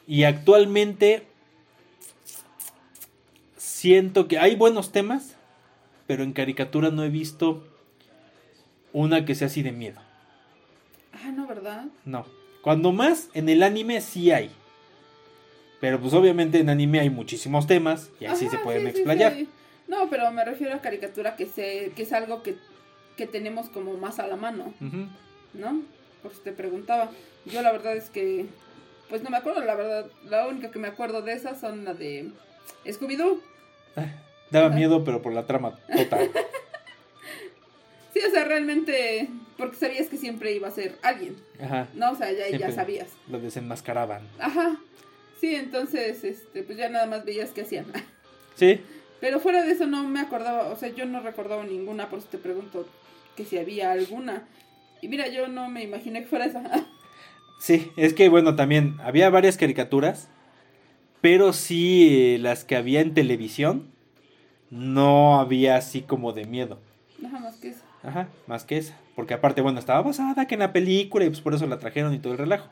Y 0.05 0.24
actualmente. 0.24 1.26
Siento 3.80 4.27
que 4.27 4.38
hay 4.38 4.57
buenos 4.57 4.91
temas. 4.91 5.38
Pero 6.05 6.23
en 6.23 6.34
caricatura 6.34 6.91
no 6.91 7.01
he 7.05 7.09
visto 7.09 7.63
una 8.91 9.23
que 9.23 9.36
sea 9.36 9.47
así 9.47 9.63
de 9.63 9.71
miedo. 9.71 10.01
Ah, 11.13 11.32
no, 11.32 11.47
¿verdad? 11.47 11.86
No. 12.03 12.25
Cuando 12.61 12.91
más, 12.91 13.30
en 13.34 13.47
el 13.47 13.63
anime 13.63 14.01
sí 14.01 14.32
hay. 14.32 14.51
Pero 15.80 15.97
pues 16.01 16.13
obviamente 16.13 16.59
en 16.59 16.69
anime 16.69 16.99
hay 16.99 17.09
muchísimos 17.09 17.67
temas 17.67 18.09
y 18.19 18.25
así 18.25 18.47
Ajá, 18.47 18.57
se 18.57 18.63
pueden 18.65 18.82
sí, 18.82 18.89
explayar. 18.89 19.34
sí. 19.34 19.47
No, 19.88 20.09
pero 20.09 20.30
me 20.34 20.43
refiero 20.43 20.75
a 20.75 20.82
caricatura 20.82 21.38
que, 21.38 21.45
se, 21.45 21.93
que 21.95 22.01
es 22.01 22.11
algo 22.11 22.43
que, 22.43 22.57
que 23.15 23.27
tenemos 23.27 23.69
como 23.69 23.93
más 23.93 24.19
a 24.19 24.27
la 24.27 24.36
mano. 24.36 24.73
¿no? 25.53 25.82
Por 26.21 26.34
si 26.34 26.41
te 26.41 26.51
preguntaba. 26.51 27.11
Yo 27.45 27.61
la 27.61 27.71
verdad 27.71 27.95
es 27.95 28.09
que, 28.09 28.45
pues 29.07 29.23
no 29.23 29.30
me 29.30 29.38
acuerdo, 29.38 29.63
la 29.63 29.75
verdad, 29.75 30.07
la 30.25 30.49
única 30.49 30.69
que 30.69 30.80
me 30.80 30.89
acuerdo 30.89 31.21
de 31.21 31.32
esas 31.32 31.61
son 31.61 31.86
la 31.86 31.93
de 31.93 32.30
Scooby-Doo. 32.86 33.39
Daba 34.51 34.69
miedo, 34.69 35.03
pero 35.03 35.21
por 35.21 35.33
la 35.33 35.45
trama 35.45 35.77
total. 35.95 36.31
Sí, 38.11 38.21
o 38.27 38.31
sea, 38.31 38.43
realmente, 38.43 39.29
porque 39.55 39.75
sabías 39.75 40.07
que 40.07 40.17
siempre 40.17 40.51
iba 40.51 40.67
a 40.67 40.71
ser 40.71 40.97
alguien, 41.03 41.35
Ajá. 41.61 41.87
¿no? 41.93 42.11
O 42.11 42.15
sea, 42.15 42.31
ya, 42.31 42.49
ya 42.49 42.71
sabías. 42.71 43.07
Lo 43.29 43.39
desenmascaraban. 43.39 44.27
Ajá. 44.39 44.77
Sí, 45.39 45.55
entonces, 45.55 46.23
este, 46.23 46.63
pues 46.63 46.77
ya 46.77 46.89
nada 46.89 47.05
más 47.05 47.23
veías 47.23 47.51
qué 47.51 47.61
hacían. 47.61 47.85
Sí. 48.55 48.81
Pero 49.21 49.39
fuera 49.39 49.63
de 49.63 49.71
eso 49.71 49.87
no 49.87 50.03
me 50.03 50.19
acordaba, 50.19 50.67
o 50.67 50.75
sea, 50.75 50.89
yo 50.89 51.05
no 51.05 51.21
recordaba 51.21 51.63
ninguna, 51.63 52.09
por 52.09 52.19
eso 52.19 52.27
te 52.29 52.37
pregunto 52.37 52.85
que 53.37 53.45
si 53.45 53.57
había 53.57 53.91
alguna. 53.93 54.43
Y 55.01 55.07
mira, 55.07 55.29
yo 55.29 55.47
no 55.47 55.69
me 55.69 55.81
imaginé 55.83 56.23
que 56.23 56.27
fuera 56.27 56.43
esa. 56.45 56.85
Sí, 57.61 57.89
es 57.95 58.13
que 58.13 58.27
bueno, 58.27 58.57
también 58.57 58.97
había 59.01 59.29
varias 59.29 59.55
caricaturas, 59.55 60.27
pero 61.22 61.53
sí 61.53 62.36
eh, 62.36 62.38
las 62.39 62.63
que 62.63 62.76
había 62.76 63.01
en 63.01 63.13
televisión 63.13 63.88
no 64.70 65.39
había 65.39 65.76
así 65.76 66.01
como 66.01 66.32
de 66.34 66.45
miedo. 66.45 66.80
Nada 67.20 67.39
más 67.39 67.55
que 67.57 67.70
eso. 67.70 67.82
Ajá, 68.03 68.30
más 68.47 68.63
que 68.63 68.78
esa. 68.78 68.97
Porque 69.15 69.34
aparte, 69.34 69.61
bueno, 69.61 69.80
estaba 69.80 70.01
basada 70.01 70.47
que 70.47 70.55
en 70.55 70.59
la 70.61 70.74
película 70.74 71.26
y 71.26 71.30
pues 71.30 71.41
por 71.41 71.53
eso 71.53 71.67
la 71.67 71.80
trajeron 71.80 72.13
y 72.13 72.20
todo 72.20 72.34
el 72.34 72.39
relajo. 72.39 72.70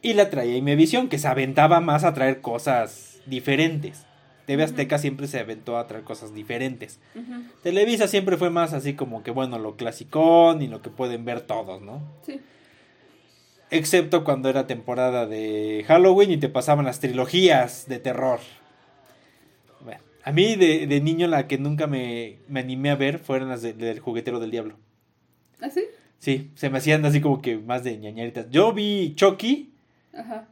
Y 0.00 0.14
la 0.14 0.30
traía 0.30 0.56
Imevisión, 0.56 1.08
que 1.08 1.18
se 1.18 1.28
aventaba 1.28 1.80
más 1.80 2.04
a 2.04 2.14
traer 2.14 2.40
cosas 2.40 3.20
diferentes. 3.26 4.06
TV. 4.46 4.64
Azteca 4.64 4.98
siempre 4.98 5.28
se 5.28 5.38
aventó 5.38 5.78
a 5.78 5.86
traer 5.86 6.04
cosas 6.04 6.34
diferentes. 6.34 6.98
Ujú, 7.14 7.44
Televisa 7.62 8.08
siempre 8.08 8.36
fue 8.36 8.50
más 8.50 8.72
así 8.72 8.94
como 8.94 9.22
que, 9.22 9.30
bueno, 9.30 9.58
lo 9.58 9.76
clasicón 9.76 10.62
y 10.62 10.66
lo 10.66 10.82
que 10.82 10.90
pueden 10.90 11.24
ver 11.24 11.42
todos, 11.42 11.80
¿no? 11.80 12.02
Sí. 12.26 12.40
Excepto 13.74 14.22
cuando 14.22 14.50
era 14.50 14.66
temporada 14.66 15.26
de 15.26 15.82
Halloween 15.88 16.30
y 16.32 16.36
te 16.36 16.50
pasaban 16.50 16.84
las 16.84 17.00
trilogías 17.00 17.88
de 17.88 17.98
terror. 17.98 18.38
Bueno, 19.80 20.00
a 20.24 20.30
mí 20.30 20.56
de, 20.56 20.86
de 20.86 21.00
niño 21.00 21.26
la 21.26 21.48
que 21.48 21.56
nunca 21.56 21.86
me, 21.86 22.36
me 22.48 22.60
animé 22.60 22.90
a 22.90 22.96
ver 22.96 23.18
fueron 23.18 23.48
las 23.48 23.62
de- 23.62 23.72
del 23.72 23.98
juguetero 24.00 24.40
del 24.40 24.50
diablo. 24.50 24.76
¿Así? 25.60 25.84
Sí, 26.18 26.50
se 26.54 26.68
me 26.68 26.76
hacían 26.78 27.02
así 27.06 27.22
como 27.22 27.40
que 27.40 27.56
más 27.56 27.82
de 27.82 27.96
ñañaritas. 27.96 28.50
Yo 28.50 28.74
vi 28.74 29.14
Chucky 29.16 29.72
Ajá. 30.12 30.46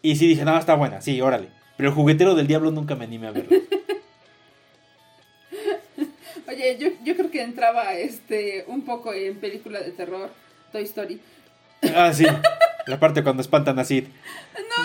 y 0.00 0.16
sí 0.16 0.26
dije, 0.26 0.44
no, 0.46 0.58
está 0.58 0.74
buena, 0.74 1.02
sí, 1.02 1.20
órale. 1.20 1.48
Pero 1.76 1.90
el 1.90 1.94
juguetero 1.94 2.34
del 2.34 2.46
diablo 2.46 2.70
nunca 2.70 2.94
me 2.96 3.04
animé 3.04 3.26
a 3.26 3.32
verlo. 3.32 3.50
Oye, 6.48 6.76
yo, 6.78 6.88
yo 7.04 7.16
creo 7.16 7.30
que 7.30 7.42
entraba 7.42 7.94
este 7.94 8.64
un 8.66 8.82
poco 8.82 9.12
en 9.12 9.36
película 9.38 9.80
de 9.80 9.90
terror, 9.92 10.30
Toy 10.72 10.82
Story. 10.84 11.20
Ah, 11.94 12.12
sí. 12.12 12.26
La 12.86 12.98
parte 12.98 13.22
cuando 13.22 13.42
espantan 13.42 13.78
a 13.78 13.84
Sid. 13.84 14.04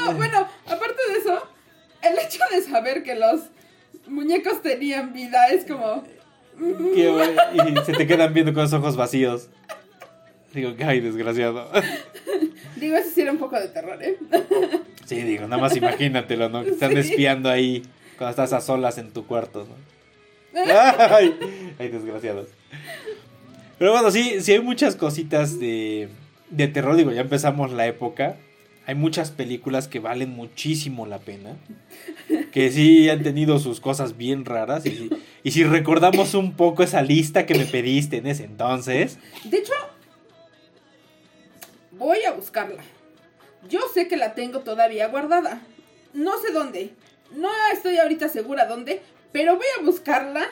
No, 0.06 0.14
bueno, 0.14 0.48
aparte 0.66 1.02
de 1.12 1.20
eso, 1.20 1.42
el 2.02 2.18
hecho 2.20 2.40
de 2.52 2.62
saber 2.62 3.04
que 3.04 3.16
los 3.16 3.42
muñecos 4.08 4.62
tenían 4.62 5.14
vida 5.14 5.48
es 5.48 5.66
como... 5.66 6.04
mm, 6.58 6.94
Que- 6.94 7.36
y 7.82 7.86
se 7.86 7.94
te 7.94 8.06
quedan 8.08 8.34
viendo 8.34 8.54
con 8.54 8.64
los 8.64 8.74
ojos 8.74 8.96
vacíos. 8.96 9.50
Digo, 10.54 10.74
ay, 10.86 11.00
desgraciado. 11.02 11.70
Digo, 12.78 12.96
eso 12.96 13.10
sí 13.14 13.22
era 13.22 13.32
un 13.32 13.38
poco 13.38 13.60
de 13.60 13.68
terror, 13.68 14.02
¿eh? 14.02 14.18
Sí, 15.06 15.22
digo, 15.22 15.48
nada 15.48 15.62
más 15.62 15.76
imagínatelo, 15.76 16.50
¿no? 16.50 16.64
Que 16.64 16.72
están 16.72 16.92
Sí. 16.92 16.98
espiando 17.00 17.50
ahí 17.50 17.84
cuando 18.18 18.30
estás 18.32 18.54
a 18.54 18.62
solas 18.62 18.98
en 18.98 19.12
tu 19.12 19.26
cuarto, 19.28 19.68
¿no? 19.68 19.76
Ay, 20.60 21.38
ay, 21.78 21.88
desgraciados. 21.90 22.48
Pero 23.78 23.92
bueno, 23.92 24.10
sí, 24.10 24.42
sí 24.42 24.54
hay 24.54 24.60
muchas 24.62 24.96
cositas 24.96 25.60
de, 25.60 26.10
de 26.50 26.68
terror, 26.68 26.96
digo, 26.96 27.12
ya 27.12 27.22
empezamos 27.22 27.72
la 27.72 27.88
época. 27.88 28.38
Hay 28.86 28.96
muchas 28.96 29.32
películas 29.32 29.88
que 29.90 30.00
valen 30.00 30.30
muchísimo 30.30 31.06
la 31.06 31.20
pena. 31.20 31.58
Que 32.54 32.72
sí 32.72 33.10
han 33.10 33.22
tenido 33.22 33.60
sus 33.60 33.82
cosas 33.82 34.16
bien 34.18 34.46
raras. 34.46 34.86
Y, 34.86 34.92
si- 34.92 35.10
y 35.44 35.52
si 35.52 35.64
recordamos 35.66 36.34
un 36.36 36.54
poco 36.56 36.84
esa 36.84 37.02
lista 37.02 37.46
que 37.46 37.56
me 37.56 37.66
pediste 37.66 38.18
en 38.18 38.28
ese 38.28 38.46
entonces. 38.46 39.18
De 39.44 39.58
hecho, 39.58 39.74
voy 41.92 42.24
a 42.24 42.32
buscarla. 42.32 42.84
Yo 43.70 43.80
sé 43.94 44.08
que 44.08 44.18
la 44.18 44.34
tengo 44.36 44.60
todavía 44.60 45.08
guardada. 45.08 45.62
No 46.14 46.40
sé 46.40 46.52
dónde. 46.54 46.92
No 47.36 47.50
estoy 47.74 47.98
ahorita 47.98 48.30
segura 48.30 48.66
dónde, 48.68 49.02
pero 49.34 49.56
voy 49.58 49.66
a 49.80 49.84
buscarla 49.84 50.46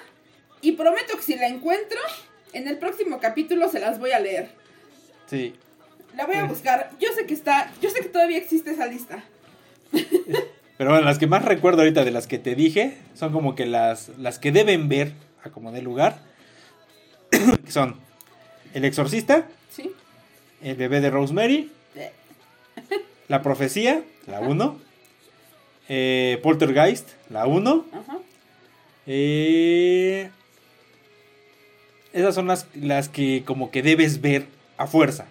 y 0.62 0.74
prometo 0.74 1.16
que 1.16 1.24
si 1.24 1.36
la 1.36 1.48
encuentro, 1.48 2.00
en 2.54 2.68
el 2.68 2.78
próximo 2.78 3.20
capítulo 3.20 3.70
se 3.70 3.80
las 3.80 3.98
voy 4.00 4.12
a 4.12 4.20
leer. 4.20 4.50
Sí. 5.28 5.54
La 6.16 6.26
voy 6.26 6.36
a 6.36 6.46
buscar. 6.46 6.92
Yo 7.00 7.10
sé 7.14 7.26
que 7.26 7.34
está, 7.34 7.72
yo 7.82 7.90
sé 7.90 8.02
que 8.02 8.10
todavía 8.10 8.38
existe 8.38 8.72
esa 8.72 8.88
lista. 8.88 9.24
Pero 10.78 10.90
bueno, 10.90 11.06
las 11.06 11.20
que 11.20 11.28
más 11.28 11.44
recuerdo 11.46 11.82
ahorita 11.82 12.04
de 12.04 12.12
las 12.12 12.28
que 12.28 12.38
te 12.40 12.56
dije 12.56 12.98
son 13.14 13.32
como 13.32 13.56
que 13.56 13.66
las, 13.66 14.10
las 14.18 14.40
que 14.40 14.52
deben 14.52 14.90
ver 14.90 15.14
a 15.44 15.50
como 15.50 15.72
de 15.72 15.82
lugar. 15.82 16.20
que 17.30 17.72
son 17.72 17.96
El 18.74 18.86
Exorcista, 18.86 19.48
¿Sí? 19.70 19.92
El 20.62 20.76
Bebé 20.76 21.02
de 21.02 21.10
Rosemary, 21.10 21.72
La 23.28 23.42
Profecía, 23.42 24.04
la 24.28 24.40
1, 24.40 24.80
eh, 25.90 26.40
Poltergeist, 26.44 27.10
la 27.30 27.46
1. 27.46 27.86
Ajá. 27.92 28.18
Eh, 29.08 30.30
esas 32.14 32.34
son 32.36 32.48
las, 32.48 32.68
las 32.76 33.10
que 33.10 33.44
como 33.46 33.72
que 33.72 33.82
debes 33.82 34.22
ver 34.22 34.48
a 34.78 34.88
fuerza. 34.88 35.26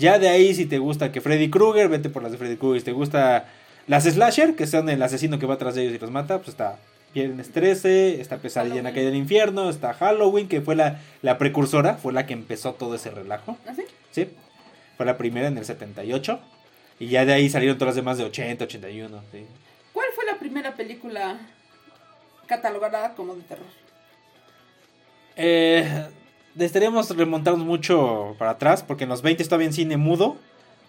Ya 0.00 0.18
de 0.18 0.30
ahí, 0.30 0.54
si 0.54 0.64
te 0.64 0.78
gusta 0.78 1.12
que 1.12 1.20
Freddy 1.20 1.50
Krueger, 1.50 1.90
vete 1.90 2.08
por 2.08 2.22
las 2.22 2.32
de 2.32 2.38
Freddy 2.38 2.56
Krueger. 2.56 2.80
Si 2.80 2.84
te 2.86 2.92
gusta 2.92 3.50
las 3.86 4.04
Slasher, 4.04 4.56
que 4.56 4.66
son 4.66 4.88
el 4.88 5.02
asesino 5.02 5.38
que 5.38 5.44
va 5.44 5.54
atrás 5.54 5.74
de 5.74 5.82
ellos 5.82 5.94
y 5.94 5.98
los 5.98 6.10
mata, 6.10 6.38
pues 6.38 6.48
está 6.48 6.78
Viernes 7.12 7.52
13, 7.52 8.18
está 8.18 8.38
Pesadilla 8.38 8.78
en 8.78 8.84
la 8.84 8.92
calle 8.92 9.06
del 9.06 9.16
infierno, 9.16 9.68
está 9.68 9.92
Halloween, 9.92 10.48
que 10.48 10.62
fue 10.62 10.74
la, 10.74 11.02
la 11.20 11.36
precursora, 11.36 11.96
fue 11.96 12.14
la 12.14 12.24
que 12.24 12.32
empezó 12.32 12.72
todo 12.72 12.94
ese 12.94 13.10
relajo. 13.10 13.58
¿Ah, 13.66 13.74
sí? 13.76 13.84
Sí, 14.10 14.28
fue 14.96 15.04
la 15.04 15.18
primera 15.18 15.48
en 15.48 15.58
el 15.58 15.66
78. 15.66 16.40
Y 16.98 17.08
ya 17.08 17.26
de 17.26 17.34
ahí 17.34 17.50
salieron 17.50 17.76
todas 17.76 17.94
las 17.94 17.96
demás 17.96 18.16
de 18.16 18.24
80, 18.24 18.64
81. 18.64 19.22
Sí. 19.32 19.44
¿Cuál 19.92 20.06
fue 20.14 20.24
la 20.24 20.38
primera 20.38 20.74
película 20.76 21.38
catalogada 22.46 23.14
como 23.14 23.34
de 23.34 23.42
terror? 23.42 23.66
Eh, 25.36 26.08
necesitaríamos 26.54 27.14
remontarnos 27.16 27.64
mucho 27.64 28.34
para 28.38 28.52
atrás, 28.52 28.82
porque 28.82 29.04
en 29.04 29.10
los 29.10 29.22
20 29.22 29.42
estaba 29.42 29.64
en 29.64 29.72
cine 29.72 29.96
mudo. 29.96 30.36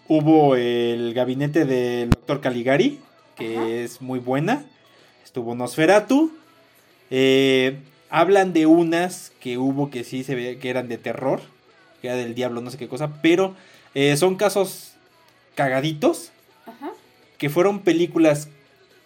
Hubo 0.08 0.56
el 0.56 1.14
gabinete 1.14 1.64
del 1.64 2.10
doctor 2.10 2.40
Caligari, 2.40 3.00
que 3.36 3.56
Ajá. 3.56 3.68
es 3.68 4.02
muy 4.02 4.18
buena. 4.18 4.64
Estuvo 5.24 5.54
Nosferatu. 5.54 6.32
Eh, 7.10 7.78
hablan 8.10 8.52
de 8.52 8.66
unas 8.66 9.32
que 9.40 9.58
hubo 9.58 9.90
que 9.90 10.04
sí 10.04 10.24
se 10.24 10.34
ve 10.34 10.58
que 10.58 10.70
eran 10.70 10.88
de 10.88 10.98
terror, 10.98 11.40
que 12.00 12.08
era 12.08 12.16
del 12.16 12.34
diablo, 12.34 12.60
no 12.60 12.70
sé 12.70 12.78
qué 12.78 12.88
cosa, 12.88 13.22
pero 13.22 13.54
eh, 13.94 14.16
son 14.16 14.36
casos 14.36 14.92
cagaditos 15.54 16.30
Ajá. 16.66 16.90
que 17.38 17.50
fueron 17.50 17.80
películas 17.80 18.48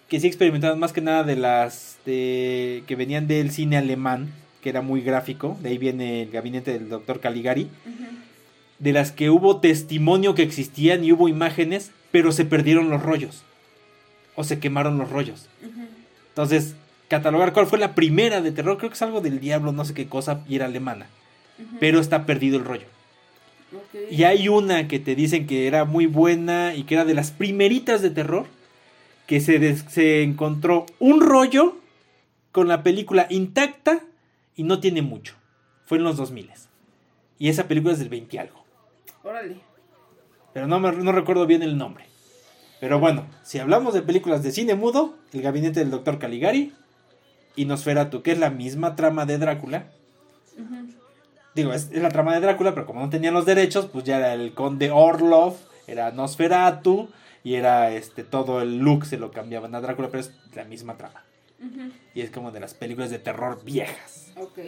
que 0.09 0.21
sí 0.21 0.27
experimentaron 0.27 0.79
más 0.79 0.93
que 0.93 1.01
nada 1.01 1.25
de 1.25 1.37
las 1.37 1.99
de, 2.07 2.85
que 2.87 2.97
venían 2.97 3.27
del 3.27 3.51
cine 3.51 3.77
alemán, 3.77 4.33
que 4.61 4.69
era 4.69 4.83
muy 4.83 5.01
gráfico, 5.01 5.57
de 5.61 5.71
ahí 5.71 5.79
viene 5.79 6.23
el 6.23 6.31
gabinete 6.31 6.73
del 6.73 6.89
doctor 6.89 7.21
Caligari, 7.21 7.69
de 8.79 8.93
las 8.93 9.13
que 9.13 9.31
hubo 9.31 9.61
testimonio 9.61 10.35
que 10.35 10.43
existían 10.43 11.05
y 11.05 11.13
hubo 11.13 11.29
imágenes, 11.29 11.93
pero 12.11 12.33
se 12.33 12.45
perdieron 12.45 12.91
los 12.91 13.03
rollos, 13.03 13.43
o 14.35 14.45
se 14.45 14.59
quemaron 14.59 14.99
los 14.99 15.11
rollos. 15.11 15.49
Entonces, 16.29 16.75
catalogar 17.09 17.53
cuál 17.53 17.67
fue 17.67 17.79
la 17.79 17.95
primera 17.95 18.41
de 18.41 18.53
terror, 18.53 18.79
creo 18.79 18.91
que 18.91 18.97
es 18.97 19.03
algo 19.03 19.21
del 19.21 19.41
diablo, 19.41 19.73
no 19.73 19.85
sé 19.85 19.95
qué 19.95 20.07
cosa, 20.07 20.43
y 20.49 20.57
era 20.57 20.67
alemana, 20.67 21.07
pero 21.81 22.01
está 22.01 22.27
perdido 22.27 22.59
el 22.59 22.65
rollo. 22.65 22.87
Y 24.11 24.23
hay 24.25 24.49
una 24.49 24.89
que 24.89 24.99
te 24.99 25.15
dicen 25.15 25.47
que 25.47 25.67
era 25.67 25.85
muy 25.85 26.07
buena 26.07 26.75
y 26.75 26.85
que 26.85 26.95
era 26.95 27.05
de 27.05 27.15
las 27.15 27.31
primeritas 27.31 28.03
de 28.03 28.11
terror. 28.11 28.47
Que 29.27 29.41
se, 29.41 29.77
se 29.89 30.23
encontró 30.23 30.87
un 31.01 31.21
rollo 31.21 31.77
con 32.53 32.69
la 32.69 32.85
película 32.85 33.27
intacta 33.29 34.05
y 34.57 34.65
no 34.65 34.81
tiene 34.81 35.03
mucho. 35.03 35.35
Fue 35.85 35.99
en 35.99 36.05
los 36.05 36.17
2000. 36.17 36.51
Y 37.39 37.49
esa 37.49 37.69
película 37.69 37.93
es 37.93 37.99
del 38.01 38.09
20 38.09 38.35
y 38.35 38.39
algo. 38.39 38.65
Órale. 39.23 39.61
Pero 40.53 40.67
no, 40.67 40.81
me- 40.81 40.93
no 40.93 41.13
recuerdo 41.13 41.47
bien 41.47 41.63
el 41.63 41.77
nombre. 41.79 42.05
Pero 42.81 42.99
bueno, 42.99 43.27
si 43.43 43.59
hablamos 43.59 43.95
de 43.95 44.03
películas 44.03 44.43
de 44.43 44.53
cine 44.53 44.75
mudo, 44.75 45.15
El 45.33 45.43
gabinete 45.43 45.81
del 45.81 45.91
doctor 45.91 46.19
Caligari 46.19 46.73
y 47.55 47.65
Nosferatu, 47.67 48.23
que 48.23 48.33
es 48.33 48.39
la 48.39 48.51
misma 48.51 48.97
trama 48.97 49.27
de 49.27 49.39
Drácula. 49.39 49.87
Digo, 51.55 51.73
es, 51.73 51.91
es 51.93 52.03
la 52.03 52.11
trama 52.11 52.35
de 52.35 52.41
Drácula, 52.41 52.75
pero 52.75 52.87
como 52.87 53.01
no 53.01 53.09
tenían 53.11 53.35
los 53.35 53.47
derechos, 53.47 53.87
pues 53.87 54.05
ya 54.05 54.19
era 54.19 54.35
el 54.35 54.53
conde 54.55 54.91
Orlov, 54.91 55.57
era 55.87 56.11
Nosferatu 56.11 57.09
y 57.45 57.55
era 57.55 57.91
este 57.93 58.25
todo 58.25 58.61
el 58.61 58.79
look 58.79 59.07
se 59.07 59.17
lo 59.19 59.31
cambiaban 59.31 59.75
a 59.75 59.81
Drácula, 59.81 60.09
pero 60.09 60.21
es 60.21 60.33
la 60.55 60.65
misma 60.65 60.97
trama. 60.97 61.25
Y 62.15 62.21
es 62.21 62.31
como 62.31 62.51
de 62.51 62.61
las 62.61 62.75
películas 62.75 63.09
de 63.11 63.19
terror 63.19 63.63
viejas, 63.65 64.26
Ok. 64.37 64.59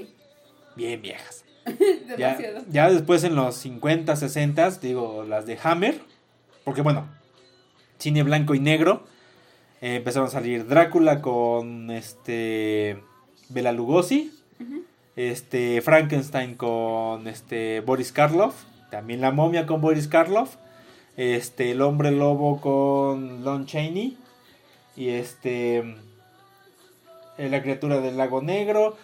bien 0.76 1.02
viejas. 1.02 1.44
Ya, 2.16 2.16
Demasiado. 2.34 2.64
ya 2.70 2.90
después 2.90 3.22
en 3.24 3.34
los 3.34 3.54
50, 3.56 4.16
60, 4.16 4.70
digo, 4.80 5.24
las 5.24 5.44
de 5.44 5.58
Hammer, 5.62 6.00
porque 6.64 6.80
bueno, 6.80 7.06
cine 7.98 8.22
blanco 8.22 8.54
y 8.54 8.60
negro, 8.60 9.04
eh, 9.82 9.96
empezaron 9.96 10.28
a 10.28 10.30
salir 10.30 10.66
Drácula 10.66 11.20
con 11.20 11.90
este 11.90 13.02
Bela 13.50 13.72
Lugosi, 13.72 14.32
este 15.16 15.82
Frankenstein 15.82 16.54
con 16.54 17.28
este 17.28 17.80
Boris 17.80 18.12
Karloff, 18.12 18.64
también 18.90 19.20
la 19.20 19.30
momia 19.32 19.66
con 19.66 19.82
Boris 19.82 20.08
Karloff, 20.08 20.56
este 21.18 21.72
el 21.72 21.82
hombre 21.82 22.10
lobo 22.12 22.60
con 22.60 23.44
Lon 23.44 23.66
Chaney 23.66 24.16
y 24.96 25.08
este 25.10 25.78
eh, 27.36 27.48
la 27.50 27.62
criatura 27.62 28.00
del 28.00 28.16
lago 28.16 28.40
negro, 28.40 28.96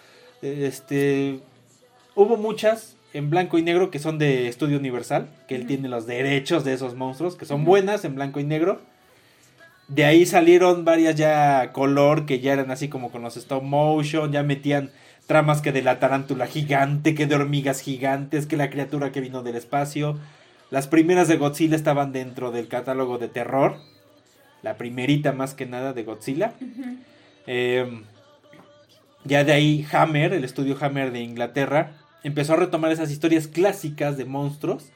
este 0.44 1.40
hubo 2.14 2.36
muchas 2.36 2.96
en 3.12 3.30
blanco 3.30 3.58
y 3.58 3.62
negro 3.62 3.90
que 3.90 3.98
son 3.98 4.18
de 4.18 4.48
Estudio 4.48 4.78
Universal, 4.78 5.28
que 5.48 5.54
él 5.54 5.66
tiene 5.66 5.88
los 5.88 6.06
derechos 6.06 6.64
de 6.64 6.74
esos 6.74 6.94
monstruos, 6.94 7.36
que 7.36 7.46
son 7.46 7.64
buenas 7.64 8.04
en 8.04 8.14
blanco 8.14 8.40
y 8.40 8.44
negro. 8.44 8.80
De 9.88 10.04
ahí 10.04 10.26
salieron 10.26 10.84
varias 10.84 11.14
ya 11.14 11.72
color, 11.72 12.26
que 12.26 12.40
ya 12.40 12.52
eran 12.52 12.70
así 12.70 12.88
como 12.88 13.10
con 13.10 13.22
los 13.22 13.36
stop 13.36 13.62
motion, 13.62 14.32
ya 14.32 14.42
metían 14.42 14.90
tramas 15.26 15.60
que 15.60 15.72
de 15.72 15.82
la 15.82 16.00
tarántula 16.00 16.46
gigante, 16.46 17.14
que 17.14 17.26
de 17.26 17.36
hormigas 17.36 17.80
gigantes, 17.80 18.46
que 18.46 18.56
la 18.56 18.70
criatura 18.70 19.12
que 19.12 19.20
vino 19.20 19.42
del 19.42 19.56
espacio. 19.56 20.18
Las 20.70 20.88
primeras 20.88 21.28
de 21.28 21.36
Godzilla 21.36 21.76
estaban 21.76 22.12
dentro 22.12 22.50
del 22.50 22.68
catálogo 22.68 23.18
de 23.18 23.28
terror. 23.28 23.76
La 24.62 24.76
primerita 24.76 25.32
más 25.32 25.54
que 25.54 25.66
nada 25.66 25.92
de 25.92 26.02
Godzilla. 26.02 26.54
Eh, 27.46 28.02
ya 29.24 29.44
de 29.44 29.52
ahí 29.52 29.86
Hammer, 29.92 30.32
el 30.32 30.44
estudio 30.44 30.76
Hammer 30.80 31.12
de 31.12 31.20
Inglaterra, 31.20 31.92
empezó 32.22 32.54
a 32.54 32.56
retomar 32.56 32.92
esas 32.92 33.10
historias 33.10 33.48
clásicas 33.48 34.16
de 34.16 34.24
monstruos 34.24 34.90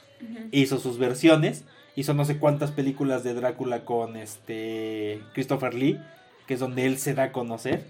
hizo 0.50 0.78
sus 0.78 0.98
versiones, 0.98 1.64
hizo 1.96 2.14
no 2.14 2.24
sé 2.24 2.38
cuántas 2.38 2.70
películas 2.70 3.24
de 3.24 3.34
Drácula 3.34 3.84
con 3.84 4.16
este 4.16 5.20
Christopher 5.34 5.74
Lee, 5.74 6.00
que 6.46 6.54
es 6.54 6.60
donde 6.60 6.86
él 6.86 6.98
se 6.98 7.14
da 7.14 7.24
a 7.24 7.32
conocer, 7.32 7.84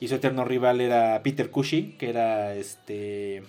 y 0.00 0.08
su 0.08 0.14
eterno 0.14 0.44
rival 0.44 0.80
era 0.80 1.22
Peter 1.22 1.50
Cushing, 1.50 1.96
que 1.98 2.10
era 2.10 2.54
este 2.54 3.42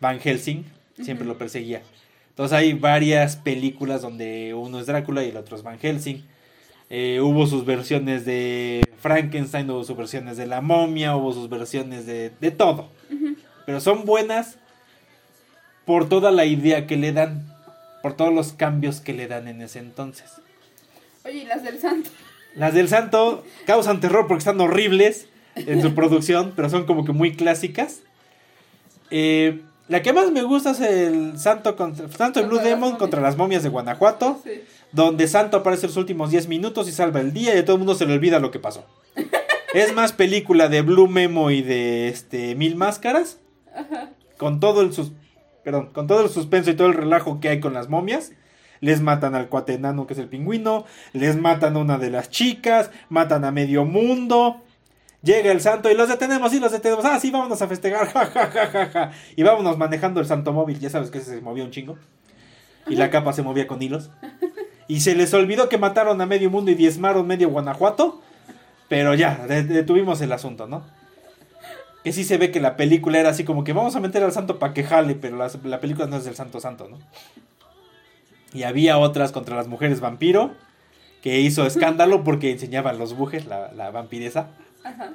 Van 0.00 0.18
Helsing, 0.18 0.64
siempre 1.02 1.26
lo 1.26 1.38
perseguía. 1.38 1.82
Entonces 2.30 2.56
hay 2.56 2.72
varias 2.72 3.36
películas 3.36 4.02
donde 4.02 4.54
uno 4.54 4.80
es 4.80 4.86
Drácula 4.86 5.22
y 5.24 5.28
el 5.28 5.36
otro 5.36 5.56
es 5.56 5.62
Van 5.62 5.78
Helsing. 5.78 6.24
Eh, 6.90 7.20
hubo 7.20 7.46
sus 7.46 7.64
versiones 7.64 8.24
de 8.24 8.84
Frankenstein, 8.98 9.70
hubo 9.70 9.84
sus 9.84 9.96
versiones 9.96 10.36
de 10.36 10.46
la 10.46 10.60
momia, 10.60 11.16
hubo 11.16 11.32
sus 11.32 11.48
versiones 11.48 12.04
de, 12.04 12.32
de 12.40 12.50
todo. 12.50 12.88
Pero 13.64 13.80
son 13.80 14.04
buenas 14.04 14.58
por 15.84 16.08
toda 16.08 16.32
la 16.32 16.44
idea 16.44 16.88
que 16.88 16.96
le 16.96 17.12
dan, 17.12 17.46
por 18.02 18.16
todos 18.16 18.34
los 18.34 18.52
cambios 18.52 19.00
que 19.00 19.12
le 19.12 19.28
dan 19.28 19.46
en 19.46 19.62
ese 19.62 19.78
entonces. 19.78 20.32
Oye, 21.24 21.38
¿y 21.38 21.44
las 21.44 21.62
del 21.62 21.78
santo? 21.78 22.10
Las 22.56 22.74
del 22.74 22.88
santo 22.88 23.44
causan 23.66 24.00
terror 24.00 24.26
porque 24.26 24.40
están 24.40 24.60
horribles 24.60 25.28
en 25.54 25.80
su 25.82 25.94
producción, 25.94 26.52
pero 26.56 26.68
son 26.68 26.86
como 26.86 27.04
que 27.04 27.12
muy 27.12 27.36
clásicas. 27.36 28.00
Eh, 29.12 29.60
la 29.90 30.00
que 30.02 30.12
más 30.14 30.30
me 30.30 30.42
gusta 30.42 30.70
es 30.70 30.80
el 30.80 31.38
Santo, 31.38 31.76
contra, 31.76 32.08
Santo 32.08 32.40
y 32.40 32.44
Blue 32.44 32.58
Demon 32.58 32.96
contra 32.96 33.20
las 33.20 33.36
momias 33.36 33.62
de 33.62 33.68
Guanajuato, 33.68 34.40
Sí. 34.42 34.62
donde 34.92 35.28
Santo 35.28 35.58
aparece 35.58 35.86
los 35.88 35.96
últimos 35.98 36.30
10 36.30 36.48
minutos 36.48 36.88
y 36.88 36.92
salva 36.92 37.20
el 37.20 37.32
día 37.34 37.54
y 37.54 37.58
a 37.58 37.64
todo 37.64 37.74
el 37.76 37.80
mundo 37.80 37.94
se 37.94 38.06
le 38.06 38.14
olvida 38.14 38.38
lo 38.40 38.50
que 38.50 38.58
pasó. 38.58 38.86
Es 39.74 39.92
más 39.94 40.12
película 40.12 40.68
de 40.68 40.82
Blue 40.82 41.06
Memo 41.08 41.50
y 41.50 41.62
de 41.62 42.08
este 42.08 42.54
Mil 42.54 42.74
Máscaras, 42.76 43.38
Ajá. 43.74 44.10
con 44.38 44.58
todo 44.60 44.80
el 44.80 44.92
sus 44.92 45.12
perdón, 45.62 45.90
con 45.92 46.06
todo 46.06 46.22
el 46.22 46.30
suspenso 46.30 46.70
y 46.70 46.74
todo 46.74 46.88
el 46.88 46.94
relajo 46.94 47.38
que 47.40 47.50
hay 47.50 47.60
con 47.60 47.74
las 47.74 47.88
momias. 47.88 48.32
Les 48.80 49.02
matan 49.02 49.34
al 49.34 49.48
cuate 49.48 49.74
enano 49.74 50.06
que 50.06 50.14
es 50.14 50.18
el 50.18 50.28
pingüino, 50.28 50.86
les 51.12 51.36
matan 51.36 51.76
a 51.76 51.80
una 51.80 51.98
de 51.98 52.08
las 52.10 52.30
chicas, 52.30 52.90
matan 53.10 53.44
a 53.44 53.50
medio 53.52 53.84
mundo. 53.84 54.62
Llega 55.22 55.52
el 55.52 55.60
santo 55.60 55.90
y 55.90 55.94
los 55.94 56.08
detenemos 56.08 56.52
y 56.54 56.60
los 56.60 56.72
detenemos. 56.72 57.04
Ah, 57.04 57.20
sí, 57.20 57.30
vámonos 57.30 57.60
a 57.60 57.68
festejar. 57.68 58.08
Ja, 58.12 58.26
ja, 58.26 58.46
ja, 58.46 58.66
ja, 58.66 58.86
ja. 58.86 59.10
Y 59.36 59.42
vámonos 59.42 59.76
manejando 59.76 60.20
el 60.20 60.26
santo 60.26 60.52
móvil. 60.52 60.78
Ya 60.80 60.88
sabes 60.90 61.10
que 61.10 61.18
ese 61.18 61.34
se 61.36 61.40
movía 61.40 61.64
un 61.64 61.70
chingo. 61.70 61.98
Y 62.88 62.96
la 62.96 63.10
capa 63.10 63.32
se 63.32 63.42
movía 63.42 63.66
con 63.66 63.82
hilos. 63.82 64.10
Y 64.88 65.00
se 65.00 65.14
les 65.14 65.32
olvidó 65.34 65.68
que 65.68 65.78
mataron 65.78 66.20
a 66.20 66.26
medio 66.26 66.50
mundo 66.50 66.70
y 66.70 66.74
diezmaron 66.74 67.26
medio 67.26 67.50
Guanajuato. 67.50 68.20
Pero 68.88 69.14
ya, 69.14 69.46
de- 69.46 69.62
detuvimos 69.62 70.20
el 70.22 70.32
asunto, 70.32 70.66
¿no? 70.66 70.84
Que 72.02 72.12
sí 72.12 72.24
se 72.24 72.38
ve 72.38 72.50
que 72.50 72.60
la 72.60 72.76
película 72.76 73.18
era 73.20 73.28
así 73.28 73.44
como 73.44 73.62
que 73.62 73.74
vamos 73.74 73.94
a 73.94 74.00
meter 74.00 74.22
al 74.24 74.32
santo 74.32 74.58
para 74.58 74.72
que 74.72 74.82
jale, 74.84 75.14
pero 75.14 75.36
la, 75.36 75.50
la 75.64 75.80
película 75.80 76.06
no 76.06 76.16
es 76.16 76.24
del 76.24 76.34
santo 76.34 76.58
santo, 76.60 76.88
¿no? 76.88 76.98
Y 78.52 78.62
había 78.64 78.98
otras 78.98 79.32
contra 79.32 79.54
las 79.54 79.68
mujeres 79.68 80.00
vampiro, 80.00 80.52
que 81.22 81.40
hizo 81.40 81.66
escándalo 81.66 82.24
porque 82.24 82.50
enseñaban 82.50 82.98
los 82.98 83.14
bujes, 83.14 83.44
la, 83.46 83.70
la 83.72 83.90
vampiresa. 83.90 84.48
Ajá. 84.84 85.12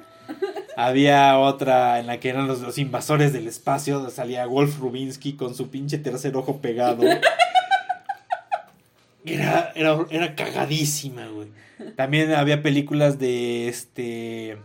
Había 0.76 1.38
otra 1.38 1.98
en 2.00 2.06
la 2.06 2.20
que 2.20 2.28
eran 2.28 2.46
los, 2.46 2.60
los 2.60 2.78
invasores 2.78 3.32
del 3.32 3.46
espacio, 3.46 3.96
donde 3.96 4.10
salía 4.12 4.46
Wolf 4.46 4.78
Rubinsky 4.78 5.34
con 5.34 5.54
su 5.54 5.70
pinche 5.70 5.98
tercer 5.98 6.36
ojo 6.36 6.60
pegado. 6.60 7.02
Era, 9.28 9.72
era, 9.74 10.06
era 10.10 10.36
cagadísima, 10.36 11.26
güey. 11.26 11.48
También 11.96 12.32
había 12.32 12.62
películas 12.62 13.18
de 13.18 13.66
este. 13.66 14.56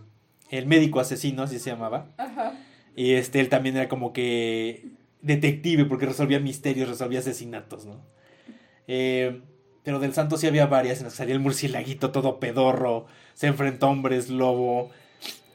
El 0.51 0.67
médico 0.67 0.99
asesino, 0.99 1.41
así 1.41 1.57
se 1.57 1.71
llamaba. 1.71 2.09
Ajá. 2.17 2.53
Y 2.95 3.13
este, 3.13 3.39
él 3.39 3.49
también 3.49 3.75
era 3.77 3.89
como 3.89 4.13
que 4.13 4.85
detective 5.21 5.85
porque 5.85 6.05
resolvía 6.05 6.39
misterios, 6.39 6.89
resolvía 6.89 7.19
asesinatos, 7.19 7.85
¿no? 7.85 8.01
Eh, 8.87 9.41
pero 9.83 9.99
del 9.99 10.13
santo 10.13 10.37
sí 10.37 10.47
había 10.47 10.67
varias 10.67 10.99
en 10.99 11.05
las 11.05 11.13
que 11.13 11.17
salía 11.17 11.33
el 11.33 11.39
murcielaguito 11.39 12.11
todo 12.11 12.39
pedorro, 12.39 13.07
se 13.33 13.47
enfrentó 13.47 13.87
a 13.87 13.89
hombres 13.89 14.29
lobo. 14.29 14.91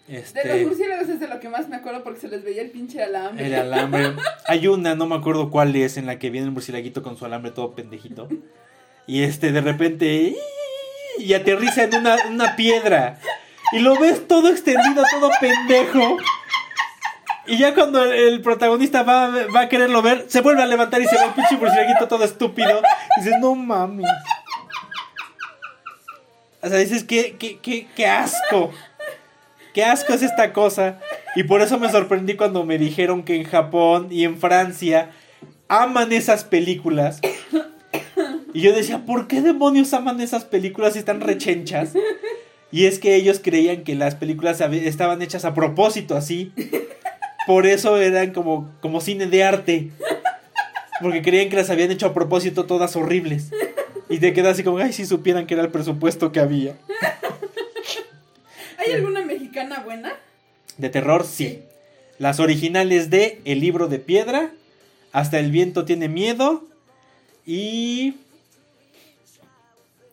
Este, 0.09 0.47
De 0.47 0.61
los 0.61 0.69
murciélagos 0.69 1.09
es 1.09 1.21
de 1.21 1.29
lo 1.29 1.41
que 1.41 1.49
más 1.49 1.69
me 1.69 1.77
acuerdo 1.77 2.05
porque 2.05 2.21
se 2.21 2.29
les 2.29 2.45
veía 2.45 2.63
el 2.63 2.71
pinche 2.71 3.03
alambre. 3.03 3.47
el 3.47 3.55
alambre. 3.55 4.13
Hay 4.47 4.69
una, 4.69 4.95
no 4.95 5.07
me 5.07 5.17
acuerdo 5.17 5.51
cuál 5.51 5.75
es, 5.77 5.97
en 5.97 6.07
la 6.07 6.19
que 6.19 6.31
viene 6.31 6.47
el 6.47 6.53
murcielaguito 6.53 7.03
con 7.03 7.17
su 7.17 7.25
alambre 7.25 7.51
todo 7.51 7.75
pendejito. 7.75 8.29
Y 9.07 9.23
este, 9.23 9.53
de 9.53 9.61
repente, 9.61 10.37
y 11.19 11.35
aterriza 11.35 11.85
en 11.85 11.95
una, 11.97 12.17
una 12.29 12.57
piedra. 12.57 13.19
Y 13.73 13.81
lo 13.81 13.99
ves 13.99 14.27
todo 14.29 14.49
extendido, 14.49 15.05
todo 15.11 15.31
pendejo. 15.41 16.19
Y 17.47 17.59
ya 17.59 17.75
cuando 17.75 18.05
el, 18.05 18.41
protagonista 18.41 19.03
va, 19.03 19.31
va 19.55 19.61
a 19.61 19.69
quererlo 19.69 20.03
ver, 20.03 20.27
se 20.29 20.41
vuelve 20.41 20.63
a 20.63 20.67
levantar 20.67 21.01
y 21.01 21.07
se 21.07 21.17
ve 21.17 21.25
el 21.25 21.33
pinche 21.33 21.57
murcielaguito 21.57 22.09
todo 22.09 22.25
estúpido. 22.25 22.83
Y 23.17 23.25
dices, 23.25 23.39
no 23.41 23.55
mames. 23.55 24.07
O 26.63 26.69
sea, 26.69 26.79
dices, 26.79 27.05
qué, 27.05 27.37
qué, 27.39 27.59
qué, 27.59 27.87
qué 27.95 28.07
asco. 28.07 28.73
Qué 29.73 29.85
asco 29.85 30.15
es 30.15 30.23
esta 30.23 30.53
cosa. 30.53 30.99
Y 31.37 31.45
por 31.45 31.61
eso 31.61 31.79
me 31.79 31.91
sorprendí 31.91 32.35
cuando 32.35 32.65
me 32.65 32.79
dijeron 32.79 33.23
que 33.23 33.37
en 33.37 33.45
Japón 33.45 34.09
y 34.11 34.25
en 34.25 34.39
Francia 34.39 35.11
aman 35.69 36.13
esas 36.13 36.45
películas. 36.45 37.21
Y 38.55 38.63
yo 38.63 38.73
decía, 38.73 39.05
¿por 39.05 39.29
qué 39.29 39.43
demonios 39.43 39.93
aman 39.93 40.21
esas 40.21 40.45
películas 40.45 40.95
si 40.95 41.01
están 41.01 41.21
rechenchas? 41.21 41.93
Y 42.73 42.87
es 42.87 42.99
que 42.99 43.15
ellos 43.15 43.41
creían 43.43 43.85
que 43.85 43.95
las 43.95 44.15
películas 44.15 44.61
estaban 44.61 45.23
hechas 45.23 45.45
a 45.45 45.55
propósito 45.55 46.17
así. 46.17 46.53
Por 47.47 47.67
eso 47.67 47.97
eran 47.99 48.33
como, 48.33 48.71
como 48.81 49.01
cine 49.01 49.27
de 49.27 49.45
arte. 49.45 49.91
Porque 51.01 51.23
creían 51.23 51.49
que 51.49 51.57
las 51.57 51.71
habían 51.71 51.91
hecho 51.91 52.07
a 52.07 52.15
propósito 52.15 52.65
todas 52.67 52.97
horribles. 52.97 53.51
Y 54.09 54.19
te 54.19 54.33
quedas 54.33 54.53
así 54.55 54.65
como, 54.65 54.79
ay, 54.79 54.93
si 54.93 55.05
supieran 55.07 55.47
que 55.47 55.55
era 55.55 55.63
el 55.63 55.71
presupuesto 55.71 56.33
que 56.33 56.41
había. 56.41 56.77
¿Hay 58.79 58.93
alguna 58.93 59.23
mexicana 59.23 59.81
buena? 59.81 60.13
De 60.79 60.89
terror, 60.89 61.25
sí. 61.25 61.63
Las 62.19 62.41
originales 62.41 63.11
de 63.11 63.41
El 63.45 63.61
libro 63.61 63.89
de 63.89 63.99
piedra, 63.99 64.51
Hasta 65.13 65.39
el 65.39 65.51
viento 65.51 65.85
tiene 65.85 66.09
miedo 66.09 66.65
y... 67.45 68.15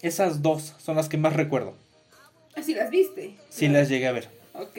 Esas 0.02 0.42
dos 0.42 0.74
son 0.84 0.98
las 0.98 1.08
que 1.08 1.18
más 1.18 1.34
recuerdo. 1.34 1.76
Así 2.56 2.74
las 2.74 2.90
viste. 2.90 3.36
Sí 3.50 3.70
las 3.70 3.88
llegué 3.90 4.08
a 4.08 4.12
ver. 4.12 4.28
Ok. 4.54 4.78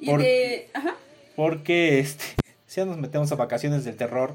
Y 0.00 0.06
Por- 0.06 0.20
de. 0.20 0.68
Ajá. 0.74 0.96
Porque, 1.36 2.00
este, 2.00 2.24
si 2.66 2.80
ya 2.80 2.86
nos 2.86 2.96
metemos 2.96 3.30
a 3.30 3.36
vacaciones 3.36 3.84
del 3.84 3.96
terror. 3.96 4.34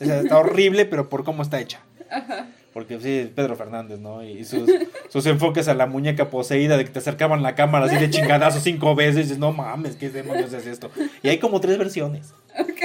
O 0.00 0.04
sea, 0.04 0.20
está 0.20 0.38
horrible, 0.38 0.84
pero 0.84 1.08
por 1.08 1.24
cómo 1.24 1.42
está 1.42 1.60
hecha. 1.60 1.80
Ajá. 2.10 2.48
Porque 2.74 3.00
sí, 3.00 3.32
Pedro 3.34 3.56
Fernández, 3.56 3.98
¿no? 4.00 4.22
Y 4.22 4.44
sus, 4.44 4.70
sus 5.08 5.24
enfoques 5.24 5.66
a 5.66 5.72
la 5.72 5.86
muñeca 5.86 6.28
poseída 6.28 6.76
de 6.76 6.84
que 6.84 6.90
te 6.90 6.98
acercaban 6.98 7.42
la 7.42 7.54
cámara 7.54 7.86
así 7.86 7.96
de 7.96 8.10
chingadazo 8.10 8.60
cinco 8.60 8.94
veces. 8.94 9.16
Y 9.16 9.22
dices, 9.22 9.38
no 9.38 9.50
mames, 9.50 9.96
¿qué 9.96 10.10
demonios 10.10 10.52
es 10.52 10.66
esto? 10.66 10.90
Y 11.22 11.30
hay 11.30 11.38
como 11.38 11.58
tres 11.62 11.78
versiones. 11.78 12.34
Ok. 12.58 12.82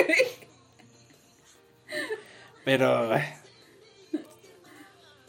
Pero, 2.64 3.12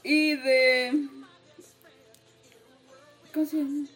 Y 0.04 0.36
de. 0.36 1.08
¿Cómo 3.34 3.46
se 3.46 3.56
llama? 3.56 3.86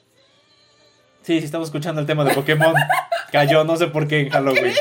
Sí, 1.27 1.39
sí, 1.41 1.45
estamos 1.45 1.69
escuchando 1.69 2.01
el 2.01 2.07
tema 2.07 2.25
de 2.25 2.35
Pokémon. 2.35 2.75
Cayó, 3.33 3.65
no 3.65 3.77
sé 3.77 3.89
por 3.89 4.07
qué 4.07 4.21
en 4.21 4.31
Halloween. 4.31 4.75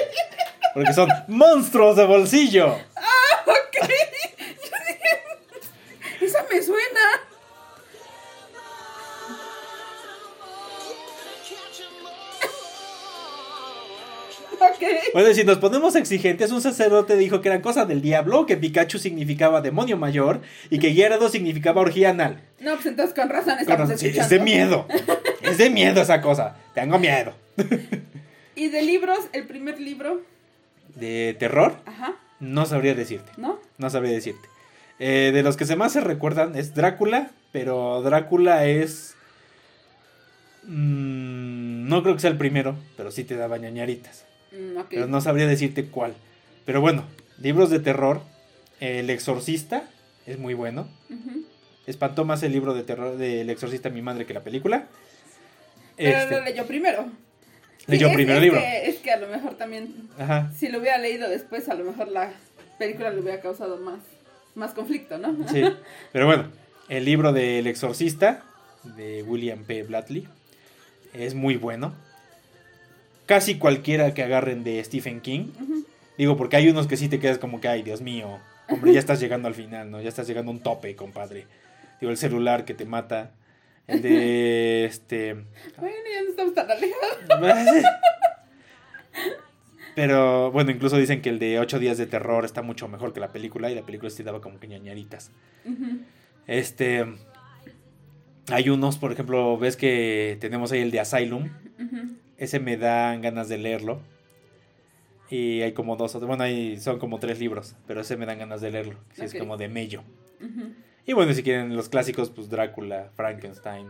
Porque 0.73 0.93
son 0.93 1.09
monstruos 1.27 1.95
de 1.95 2.05
bolsillo. 2.05 2.73
Ok. 2.73 3.77
Yo 3.81 3.87
dije, 4.87 6.25
Esa 6.25 6.45
me 6.51 6.61
suena. 6.61 7.01
Ok. 14.53 14.83
Bueno, 15.13 15.33
si 15.33 15.43
nos 15.43 15.57
ponemos 15.57 15.95
exigentes, 15.95 16.51
un 16.51 16.61
sacerdote 16.61 17.17
dijo 17.17 17.41
que 17.41 17.49
era 17.49 17.61
cosa 17.61 17.85
del 17.85 18.01
diablo, 18.01 18.45
que 18.45 18.55
Pikachu 18.55 18.99
significaba 18.99 19.61
demonio 19.61 19.97
mayor 19.97 20.41
y 20.69 20.79
que 20.79 20.93
Gyarados 20.93 21.31
significaba 21.33 21.81
orgía 21.81 22.11
anal. 22.11 22.41
No, 22.59 22.73
pues 22.75 22.85
entonces 22.85 23.13
con 23.13 23.29
razón 23.29 23.53
Con 23.55 23.61
estamos 23.61 23.79
razón, 23.81 23.97
sí, 23.97 24.07
escuchando. 24.07 24.35
es 24.35 24.39
de 24.39 24.39
miedo. 24.39 24.87
Es 25.45 25.57
de 25.57 25.69
miedo 25.69 26.01
esa 26.01 26.21
cosa. 26.21 26.55
Tengo 26.73 26.99
miedo. 26.99 27.33
Y 28.57 28.69
de 28.69 28.83
libros, 28.83 29.19
el 29.33 29.45
primer 29.47 29.81
libro. 29.81 30.21
De 30.95 31.35
terror, 31.37 31.75
Ajá. 31.85 32.15
no 32.39 32.65
sabría 32.65 32.95
decirte. 32.95 33.29
¿No? 33.35 33.59
No 33.77 33.89
sabría 33.89 34.13
decirte. 34.13 34.47
Eh, 34.97 35.31
de 35.33 35.43
los 35.43 35.57
que 35.57 35.65
se 35.65 35.75
más 35.75 35.91
se 35.91 35.99
recuerdan 35.99 36.55
es 36.55 36.73
Drácula, 36.73 37.31
pero 37.51 38.01
Drácula 38.01 38.65
es... 38.65 39.15
mm, 40.63 41.89
no 41.89 42.01
creo 42.01 42.15
que 42.15 42.21
sea 42.21 42.29
el 42.31 42.37
primero, 42.37 42.77
pero 42.95 43.11
sí 43.11 43.25
te 43.25 43.35
daba 43.35 43.57
ñañaritas. 43.57 44.25
Mm. 44.53 44.79
Pero 44.89 45.07
no 45.07 45.19
sabría 45.19 45.47
decirte 45.47 45.87
cuál. 45.87 46.13
Pero 46.65 46.79
bueno, 46.79 47.03
libros 47.39 47.69
de 47.69 47.79
terror. 47.79 48.21
El 48.79 49.09
Exorcista 49.09 49.83
es 50.25 50.39
muy 50.39 50.53
bueno. 50.53 50.87
Espantó 51.87 52.25
más 52.25 52.41
el 52.43 52.51
libro 52.53 52.73
de 52.73 52.83
terror 52.83 53.17
del 53.17 53.49
Exorcista 53.49 53.89
a 53.89 53.91
mi 53.91 54.01
madre 54.01 54.25
que 54.25 54.33
la 54.33 54.43
película. 54.43 54.87
Pero 55.97 56.17
Este, 56.17 56.35
lo 56.35 56.43
leyó 56.43 56.65
primero. 56.67 57.09
Leyó 57.87 58.11
primero 58.11 58.33
es 58.33 58.37
el 58.37 58.43
libro. 58.43 58.59
Que, 58.59 58.89
es 58.89 58.95
que 58.97 59.11
a 59.11 59.17
lo 59.17 59.27
mejor 59.27 59.55
también, 59.55 60.09
Ajá. 60.17 60.51
si 60.57 60.69
lo 60.69 60.79
hubiera 60.79 60.97
leído 60.97 61.29
después, 61.29 61.69
a 61.69 61.75
lo 61.75 61.83
mejor 61.85 62.07
la 62.07 62.31
película 62.79 63.11
le 63.11 63.19
hubiera 63.21 63.39
causado 63.41 63.77
más, 63.77 63.99
más 64.55 64.71
conflicto, 64.71 65.17
¿no? 65.17 65.35
Sí. 65.49 65.63
Pero 66.11 66.25
bueno, 66.25 66.49
el 66.89 67.05
libro 67.05 67.31
del 67.31 67.67
Exorcista 67.67 68.43
de 68.83 69.23
William 69.23 69.63
P. 69.63 69.83
Blattley 69.83 70.27
es 71.13 71.35
muy 71.35 71.57
bueno. 71.57 71.93
Casi 73.25 73.57
cualquiera 73.57 74.13
que 74.13 74.23
agarren 74.23 74.63
de 74.63 74.83
Stephen 74.83 75.21
King. 75.21 75.47
Digo, 76.17 76.37
porque 76.37 76.55
hay 76.57 76.69
unos 76.69 76.87
que 76.87 76.97
sí 76.97 77.07
te 77.09 77.19
quedas 77.19 77.37
como 77.39 77.59
que, 77.59 77.67
ay, 77.67 77.83
Dios 77.83 78.01
mío, 78.01 78.39
hombre, 78.69 78.93
ya 78.93 78.99
estás 78.99 79.19
llegando 79.19 79.47
al 79.47 79.55
final, 79.55 79.91
¿no? 79.91 80.01
Ya 80.01 80.09
estás 80.09 80.27
llegando 80.27 80.51
a 80.51 80.55
un 80.55 80.61
tope, 80.61 80.95
compadre. 80.95 81.45
Digo, 81.99 82.11
el 82.11 82.17
celular 82.17 82.65
que 82.65 82.73
te 82.73 82.85
mata. 82.85 83.31
El 83.87 84.01
de 84.01 84.85
este. 84.85 85.33
Bueno, 85.77 85.95
ya 86.13 86.23
no 86.23 86.29
estamos 86.29 86.53
tan 86.53 86.69
alejados. 86.71 87.19
Pero 89.95 90.51
bueno, 90.51 90.71
incluso 90.71 90.97
dicen 90.97 91.21
que 91.21 91.29
el 91.29 91.39
de 91.39 91.59
8 91.59 91.79
días 91.79 91.97
de 91.97 92.05
terror 92.05 92.43
está 92.43 92.61
mucho 92.61 92.87
mejor 92.89 93.13
que 93.13 93.19
la 93.21 93.31
película 93.31 93.71
y 93.71 93.75
la 93.75 93.83
película 93.85 94.09
sí 94.09 94.23
daba 94.23 94.41
como 94.41 94.59
que 94.59 94.67
ñañaritas. 94.67 95.31
Este. 96.47 97.05
Hay 98.51 98.69
unos, 98.69 98.97
por 98.97 99.11
ejemplo, 99.11 99.57
ves 99.57 99.75
que 99.77 100.37
tenemos 100.41 100.71
ahí 100.71 100.81
el 100.81 100.91
de 100.91 100.99
Asylum. 100.99 101.49
Ese 102.37 102.59
me 102.59 102.75
dan 102.77 103.21
ganas 103.21 103.47
de 103.47 103.57
leerlo. 103.57 104.01
Y 105.29 105.61
hay 105.61 105.71
como 105.71 105.95
dos, 105.95 106.13
bueno, 106.25 106.43
ahí 106.43 106.79
son 106.79 106.99
como 106.99 107.17
tres 107.19 107.39
libros, 107.39 107.75
pero 107.87 108.01
ese 108.01 108.15
me 108.15 108.27
dan 108.27 108.37
ganas 108.37 108.61
de 108.61 108.69
leerlo. 108.69 108.99
Sí, 109.13 109.21
Ok. 109.21 109.27
es 109.27 109.35
como 109.35 109.57
de 109.57 109.69
mello. 109.69 110.03
Ujú. 110.39 110.73
Y 111.05 111.13
bueno, 111.13 111.33
si 111.33 111.43
quieren 111.43 111.75
los 111.75 111.89
clásicos, 111.89 112.29
pues 112.29 112.49
Drácula, 112.49 113.09
Frankenstein. 113.15 113.89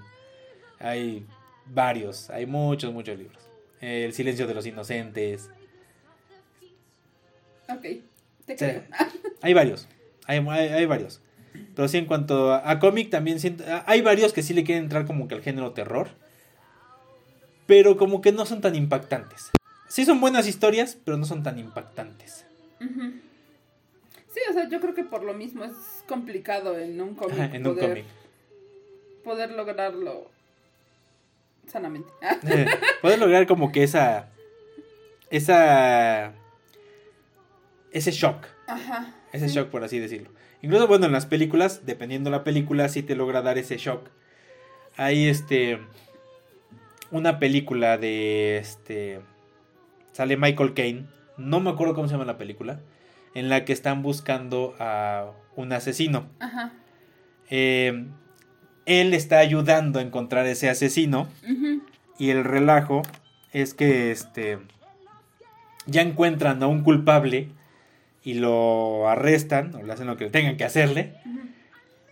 Hay 0.80 1.26
varios, 1.66 2.30
hay 2.30 2.46
muchos, 2.46 2.94
muchos 2.94 3.18
libros. 3.18 3.42
El 3.80 4.14
silencio 4.14 4.48
de 4.48 4.54
los 4.54 4.66
inocentes. 4.66 5.50
Ok, 7.70 7.82
te 7.82 8.04
Sí. 8.48 8.56
creo. 8.58 8.84
Hay 9.42 9.54
varios, 9.54 9.88
hay, 10.26 10.40
hay, 10.50 10.68
hay 10.70 10.86
varios. 10.88 11.22
Pero 11.76 11.88
sí, 11.88 11.98
en 11.98 12.06
cuanto 12.06 12.52
a, 12.52 12.70
a 12.72 12.80
cómic, 12.80 13.12
también 13.12 13.40
siento, 13.40 13.64
hay 13.86 14.02
varios 14.02 14.34
que 14.34 14.42
sí 14.42 14.54
le 14.56 14.64
quieren 14.64 14.86
entrar 14.86 15.06
como 15.06 15.28
que 15.28 15.36
al 15.36 15.42
género 15.44 15.72
terror. 15.72 16.10
Pero 17.68 17.96
como 17.96 18.22
que 18.22 18.32
no 18.32 18.46
son 18.48 18.62
tan 18.62 18.74
impactantes. 18.76 19.52
Sí 19.88 20.04
son 20.04 20.20
buenas 20.20 20.48
historias, 20.48 20.98
pero 21.06 21.18
no 21.18 21.26
son 21.26 21.44
tan 21.44 21.60
impactantes. 21.60 22.46
Ujú. 22.82 23.14
Sí, 24.36 24.42
o 24.50 24.54
sea, 24.54 24.68
yo 24.68 24.82
creo 24.82 24.94
que 24.94 25.06
por 25.06 25.24
lo 25.24 25.34
mismo 25.34 25.64
es 25.64 26.04
complicado 26.10 26.78
en 26.78 27.00
un 27.00 27.16
cómic, 27.16 27.40
Ajá, 27.40 27.56
en 27.56 27.66
un 27.66 27.74
poder, 27.74 27.90
cómic. 27.90 28.06
poder 29.24 29.52
lograrlo 29.52 30.30
sanamente. 31.68 32.10
Puedes 33.02 33.18
lograr 33.18 33.48
como 33.48 33.72
que 33.72 33.84
esa. 33.84 34.28
Esa. 35.30 36.34
Ese 37.94 38.12
shock. 38.12 38.46
Ajá. 38.68 39.16
Ese 39.32 39.48
shock, 39.48 39.70
por 39.70 39.86
así 39.86 40.00
decirlo. 40.00 40.30
Incluso, 40.62 40.86
bueno, 40.88 41.06
en 41.06 41.14
las 41.14 41.26
películas, 41.26 41.86
dependiendo 41.86 42.30
la 42.30 42.44
película, 42.44 42.90
sí 42.90 43.04
te 43.04 43.16
logra 43.16 43.42
dar 43.42 43.58
ese 43.58 43.78
shock. 43.78 44.10
Hay 44.98 45.30
este. 45.30 45.80
Una 47.10 47.40
película 47.40 47.98
de 47.98 48.58
este. 48.58 49.22
Sale 50.12 50.36
Michael 50.36 50.74
Caine. 50.74 51.06
No 51.38 51.62
me 51.62 51.70
acuerdo 51.70 51.96
cómo 51.96 52.10
se 52.10 52.16
llama 52.16 52.26
la 52.26 52.38
película. 52.38 52.82
En 53.36 53.50
la 53.50 53.64
que 53.66 53.74
están 53.74 54.02
buscando 54.02 54.74
a 54.80 55.32
un 55.56 55.72
asesino. 55.74 56.26
Ajá. 56.40 56.74
eh, 57.52 58.08
él 58.88 59.14
está 59.14 59.38
ayudando 59.40 60.00
a 60.00 60.02
encontrar 60.04 60.46
ese 60.48 60.70
asesino 60.70 61.28
y 62.20 62.30
el 62.30 62.44
relajo 62.44 63.02
es 63.52 63.74
que 63.74 64.12
este 64.12 64.60
ya 65.88 66.02
encuentran 66.02 66.62
a 66.64 66.68
un 66.68 66.84
culpable 66.84 67.50
y 68.24 68.36
lo 68.36 69.08
arrestan 69.10 69.74
o 69.76 69.82
le 69.84 69.92
hacen 69.94 70.06
lo 70.08 70.18
que 70.18 70.30
tengan 70.30 70.56
que 70.58 70.66
hacerle. 70.66 71.14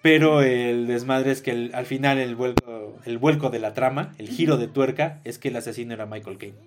Pero 0.02 0.42
el 0.42 0.86
desmadre 0.88 1.32
es 1.32 1.42
que 1.42 1.52
el- 1.52 1.72
al 1.76 1.86
final 1.86 2.18
el 2.18 2.36
vuelco, 2.36 3.00
el 3.06 3.18
vuelco 3.20 3.50
de 3.52 3.60
la 3.60 3.74
trama, 3.74 4.14
el 4.18 4.28
giro 4.30 4.58
de 4.58 4.68
tuerca, 4.68 5.20
es 5.24 5.38
que 5.40 5.48
el 5.50 5.56
asesino 5.56 5.94
era 5.94 6.06
Michael 6.08 6.38
Caine. 6.38 6.58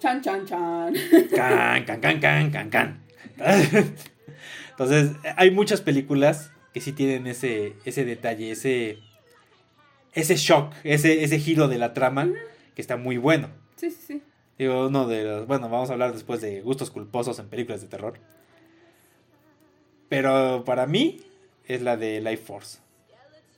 Chan, 0.00 0.22
chan, 0.22 0.46
chan. 0.46 0.94
Can, 1.34 1.84
can, 1.84 2.00
can, 2.00 2.20
can, 2.20 2.50
can, 2.50 2.70
can. 2.70 3.00
Entonces, 4.70 5.12
hay 5.36 5.50
muchas 5.50 5.80
películas 5.80 6.50
que 6.72 6.80
sí 6.80 6.92
tienen 6.92 7.26
ese, 7.26 7.74
ese 7.84 8.04
detalle, 8.04 8.52
ese, 8.52 8.98
ese 10.12 10.36
shock, 10.36 10.72
ese, 10.84 11.24
ese 11.24 11.38
giro 11.38 11.66
de 11.68 11.78
la 11.78 11.94
trama 11.94 12.28
que 12.74 12.80
está 12.80 12.96
muy 12.96 13.16
bueno. 13.16 13.48
Sí, 13.76 13.90
sí, 13.90 13.98
sí. 14.06 14.22
Digo, 14.58 14.86
uno 14.86 15.06
de 15.06 15.24
los. 15.24 15.46
Bueno, 15.46 15.68
vamos 15.68 15.90
a 15.90 15.92
hablar 15.94 16.12
después 16.12 16.40
de 16.40 16.60
gustos 16.60 16.90
culposos 16.90 17.38
en 17.38 17.48
películas 17.48 17.80
de 17.80 17.88
terror. 17.88 18.18
Pero 20.08 20.64
para 20.64 20.86
mí 20.86 21.20
es 21.66 21.82
la 21.82 21.96
de 21.96 22.20
Life 22.20 22.44
Force. 22.44 22.78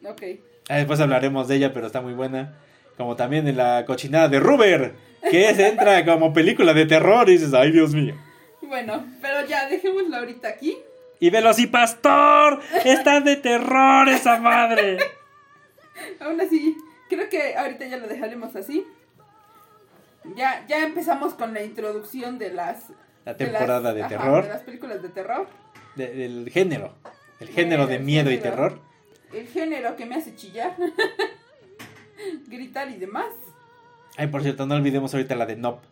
Ok. 0.04 0.22
Ah, 0.68 0.76
Después 0.76 1.00
hablaremos 1.00 1.48
de 1.48 1.56
ella, 1.56 1.72
pero 1.72 1.86
está 1.86 2.00
muy 2.00 2.12
buena. 2.12 2.54
Como 2.96 3.16
también 3.16 3.48
en 3.48 3.56
la 3.56 3.84
cochinada 3.86 4.28
de 4.28 4.40
Ruber, 4.40 4.94
que 5.30 5.50
es, 5.50 5.58
entra 5.58 6.04
como 6.04 6.32
película 6.32 6.72
de 6.74 6.86
terror 6.86 7.28
y 7.28 7.32
dices, 7.32 7.52
ay 7.54 7.72
Dios 7.72 7.94
mío. 7.94 8.14
Bueno, 8.62 9.04
pero 9.20 9.44
ya, 9.46 9.68
dejémoslo 9.68 10.16
ahorita 10.16 10.48
aquí. 10.48 10.76
Y 11.18 11.28
Velocipastor, 11.30 12.60
está 12.84 13.20
de 13.20 13.36
terror 13.36 14.08
esa 14.08 14.38
madre. 14.38 14.98
Aún 16.20 16.40
así, 16.40 16.76
creo 17.08 17.28
que 17.28 17.56
ahorita 17.56 17.86
ya 17.86 17.96
lo 17.98 18.06
dejaremos 18.06 18.54
así. 18.56 18.86
Ya, 20.36 20.64
ya 20.68 20.84
empezamos 20.84 21.34
con 21.34 21.52
la 21.52 21.62
introducción 21.62 22.38
de 22.38 22.52
las... 22.52 22.84
La 23.24 23.34
de 23.34 23.44
temporada 23.46 23.80
las- 23.92 23.94
de 23.94 24.00
ajá, 24.02 24.08
terror, 24.08 24.42
de 24.44 24.48
las 24.50 24.62
películas 24.62 25.02
de 25.02 25.08
terror. 25.10 25.48
de- 25.96 26.08
del 26.14 26.50
género, 26.50 26.94
el 27.40 27.48
género 27.48 27.86
de 27.86 27.98
miedo 27.98 28.30
y 28.30 28.38
terror. 28.38 28.78
El 29.32 29.46
género 29.48 29.96
que 29.96 30.06
me 30.06 30.16
hace 30.16 30.34
chillar. 30.36 30.74
Gritar 32.48 32.88
y 32.90 32.96
demás. 32.96 33.26
Ay, 34.20 34.26
por 34.26 34.42
cierto, 34.42 34.66
no 34.66 34.74
olvidemos 34.74 35.14
ahorita 35.14 35.34
la 35.34 35.46
de 35.46 35.56
Nope. 35.56 35.86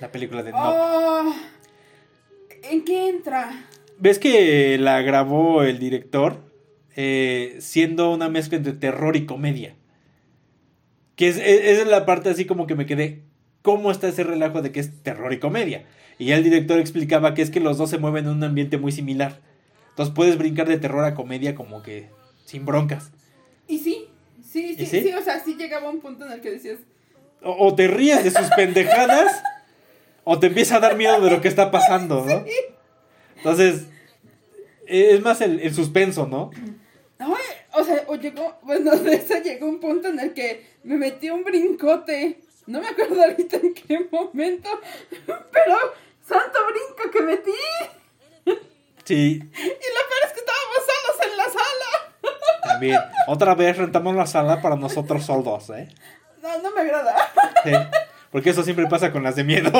La 0.00 0.12
película 0.12 0.44
de 0.44 0.52
Nope. 0.52 0.64
Oh, 0.64 1.34
¿En 2.62 2.84
qué 2.84 3.08
entra? 3.08 3.66
¿Ves 3.98 4.20
que 4.20 4.78
la 4.78 5.02
grabó 5.02 5.64
el 5.64 5.80
director 5.80 6.40
eh, 6.94 7.56
siendo 7.58 8.12
una 8.12 8.28
mezcla 8.28 8.58
entre 8.58 8.74
terror 8.74 9.16
y 9.16 9.26
comedia? 9.26 9.74
Que 11.16 11.26
es, 11.26 11.36
es- 11.38 11.64
esa 11.64 11.82
es 11.82 11.88
la 11.88 12.06
parte 12.06 12.28
así 12.30 12.44
como 12.44 12.68
que 12.68 12.76
me 12.76 12.86
quedé. 12.86 13.24
¿Cómo 13.62 13.90
está 13.90 14.06
ese 14.06 14.22
relajo 14.22 14.62
de 14.62 14.70
que 14.70 14.78
es 14.78 15.02
terror 15.02 15.32
y 15.32 15.40
comedia? 15.40 15.84
Y 16.20 16.26
ya 16.26 16.36
el 16.36 16.44
director 16.44 16.78
explicaba 16.78 17.34
que 17.34 17.42
es 17.42 17.50
que 17.50 17.58
los 17.58 17.76
dos 17.76 17.90
se 17.90 17.98
mueven 17.98 18.26
en 18.26 18.30
un 18.30 18.44
ambiente 18.44 18.78
muy 18.78 18.92
similar. 18.92 19.40
Entonces 19.88 20.14
puedes 20.14 20.38
brincar 20.38 20.68
de 20.68 20.78
terror 20.78 21.04
a 21.04 21.14
comedia 21.14 21.56
como 21.56 21.82
que 21.82 22.08
sin 22.44 22.64
broncas. 22.64 23.10
Y 23.66 23.78
sí, 23.78 24.06
sí, 24.40 24.76
sí, 24.76 24.82
¿Y 24.84 24.86
sí? 24.86 25.00
sí, 25.02 25.12
o 25.12 25.22
sea, 25.24 25.40
sí 25.40 25.56
llegaba 25.56 25.90
un 25.90 25.98
punto 25.98 26.24
en 26.24 26.30
el 26.30 26.40
que 26.40 26.52
decías, 26.52 26.78
O, 27.42 27.66
o 27.68 27.74
te 27.74 27.86
ríes 27.88 28.24
de 28.24 28.30
sus 28.30 28.48
pendejadas 28.56 29.42
o 30.24 30.38
te 30.40 30.48
empieza 30.48 30.76
a 30.76 30.80
dar 30.80 30.96
miedo 30.96 31.20
de 31.20 31.30
lo 31.30 31.40
que 31.40 31.48
está 31.48 31.70
pasando, 31.70 32.24
¿no? 32.24 32.44
Entonces, 33.36 33.86
es 34.86 35.20
más 35.20 35.40
el, 35.40 35.60
el 35.60 35.74
suspenso, 35.74 36.26
¿no? 36.26 36.50
Ay, 37.18 37.30
o 37.72 37.84
sea, 37.84 38.04
o 38.08 38.16
llegó, 38.16 38.58
bueno, 38.62 38.90
de 38.96 39.14
eso 39.14 39.34
llegó 39.42 39.66
un 39.68 39.78
punto 39.80 40.08
en 40.08 40.18
el 40.18 40.32
que 40.34 40.66
me 40.84 40.96
metí 40.96 41.30
un 41.30 41.44
brincote. 41.44 42.40
No 42.66 42.80
me 42.80 42.88
acuerdo 42.88 43.22
ahorita 43.22 43.58
en 43.58 43.74
qué 43.74 44.08
momento, 44.10 44.68
pero 45.26 45.76
santo 46.26 46.58
brinco 46.66 47.10
que 47.12 47.20
metí. 47.22 47.52
Sí, 49.04 49.38
Y 49.38 49.38
lo 49.38 49.44
peor 49.46 50.22
es 50.26 50.32
que 50.32 50.40
estábamos 50.40 50.82
solos 50.82 51.30
en 51.30 51.36
la 51.36 51.44
sala. 51.44 52.62
también. 52.64 53.00
Otra 53.28 53.54
vez 53.54 53.76
rentamos 53.76 54.16
la 54.16 54.26
sala 54.26 54.60
para 54.60 54.74
nosotros 54.74 55.24
solos, 55.24 55.70
¿eh? 55.70 55.88
No, 56.46 56.62
no 56.62 56.74
me 56.74 56.80
agrada. 56.82 57.14
Sí, 57.64 57.70
porque 58.30 58.50
eso 58.50 58.62
siempre 58.62 58.86
pasa 58.86 59.10
con 59.12 59.22
las 59.22 59.36
de 59.36 59.44
miedo. 59.44 59.70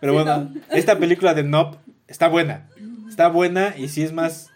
Pero 0.00 0.12
Sí, 0.12 0.18
bueno, 0.18 0.50
no. 0.52 0.60
esta 0.76 0.98
película 0.98 1.34
de 1.34 1.42
Nope 1.44 1.78
está 2.08 2.28
buena. 2.28 2.68
Está 3.08 3.28
buena 3.28 3.74
y 3.76 3.88
sí 3.88 4.02
es 4.02 4.12
más... 4.12 4.50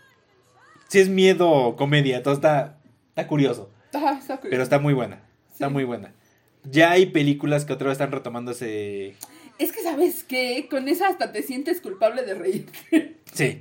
Sí 0.89 1.01
es 1.01 1.09
miedo 1.09 1.51
o 1.51 1.77
comedia, 1.77 2.17
entonces 2.17 2.39
está, 2.39 2.79
está 3.11 3.27
curioso. 3.27 3.71
Ah, 3.95 4.17
está 4.19 4.37
curioso. 4.37 4.51
Pero 4.51 4.63
está 4.63 4.79
muy 4.79 4.95
buena. 4.95 5.21
Está 5.53 5.69
muy 5.69 5.85
buena. 5.85 6.13
Ya 6.65 6.91
hay 6.91 7.07
películas 7.07 7.65
que 7.65 7.73
otra 7.73 7.89
vez 7.89 7.93
están 7.95 8.11
retomando 8.13 8.53
ese... 8.53 9.15
Es 9.59 9.73
que, 9.73 9.83
¿sabes 9.83 10.23
qué? 10.25 10.67
Con 10.71 10.89
esa 10.89 11.09
hasta 11.09 11.33
te 11.33 11.43
sientes 11.43 11.81
culpable 11.81 12.23
de 12.23 12.35
reír. 12.35 12.71
Sí. 13.33 13.61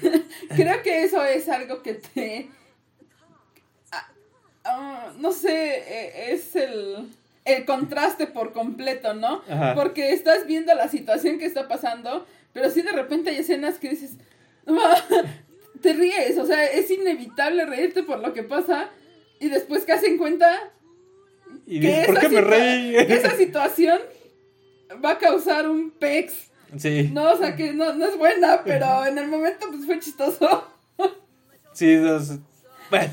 Creo 0.56 0.82
que 0.82 1.04
eso 1.04 1.22
es 1.24 1.48
algo 1.48 1.82
que 1.82 1.94
te... 1.94 2.48
ah, 4.64 5.12
no 5.18 5.32
sé, 5.32 5.76
eh, 5.86 6.32
es 6.32 6.54
el, 6.56 7.08
el 7.44 7.64
contraste 7.64 8.26
por 8.26 8.52
completo, 8.52 9.14
¿no? 9.14 9.42
Ajá. 9.48 9.74
Porque 9.74 10.12
estás 10.12 10.46
viendo 10.46 10.74
la 10.74 10.88
situación 10.88 11.38
que 11.38 11.46
está 11.46 11.68
pasando, 11.68 12.26
pero 12.52 12.70
sí 12.70 12.82
de 12.82 12.92
repente 12.92 13.30
hay 13.30 13.36
escenas 13.38 13.78
que 13.78 13.90
dices, 13.90 14.12
te 15.80 15.92
ríes, 15.92 16.38
o 16.38 16.46
sea, 16.46 16.64
es 16.64 16.90
inevitable 16.90 17.64
reírte 17.66 18.02
por 18.02 18.20
lo 18.20 18.32
que 18.32 18.42
pasa 18.42 18.88
y 19.40 19.48
después 19.48 19.84
que 19.84 19.92
hacen 19.92 20.16
cuenta 20.18 20.70
Y 21.66 21.80
que 21.80 21.88
dices, 21.88 22.06
¿por 22.06 22.18
esa 22.18 22.20
qué 22.20 22.34
me 22.34 22.40
reí? 22.40 22.92
que 23.06 23.14
esa 23.14 23.36
situación 23.36 23.98
va 25.04 25.12
a 25.12 25.18
causar 25.18 25.68
un 25.68 25.90
pex. 25.90 26.34
Sí. 26.78 27.10
No, 27.12 27.32
o 27.32 27.36
sea, 27.36 27.54
que 27.56 27.72
no, 27.72 27.92
no 27.94 28.06
es 28.06 28.16
buena, 28.16 28.62
pero 28.64 29.04
en 29.04 29.18
el 29.18 29.26
momento 29.28 29.66
pues 29.70 29.84
fue 29.84 29.98
chistoso. 29.98 30.68
Sí, 31.74 31.90
es- 31.90 32.38
bueno, 32.90 33.12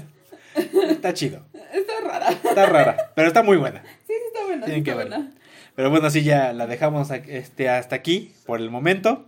está 0.90 1.14
chido. 1.14 1.46
Está 1.74 2.00
rara. 2.04 2.30
Está 2.30 2.66
rara, 2.66 3.12
pero 3.16 3.28
está 3.28 3.44
muy 3.44 3.58
buena. 3.58 3.84
Sí, 3.84 3.90
sí 4.08 4.14
está 4.28 4.46
buena, 4.46 4.62
sí 4.62 4.66
Tienen 4.66 4.84
que 4.84 4.92
está 4.92 5.04
verla. 5.04 5.18
buena. 5.18 5.34
Pero 5.76 5.90
bueno, 5.90 6.10
sí, 6.10 6.24
ya 6.24 6.52
la 6.54 6.68
dejamos 6.68 7.10
este, 7.12 7.70
hasta 7.70 7.96
aquí 7.96 8.34
por 8.46 8.60
el 8.60 8.70
momento. 8.70 9.26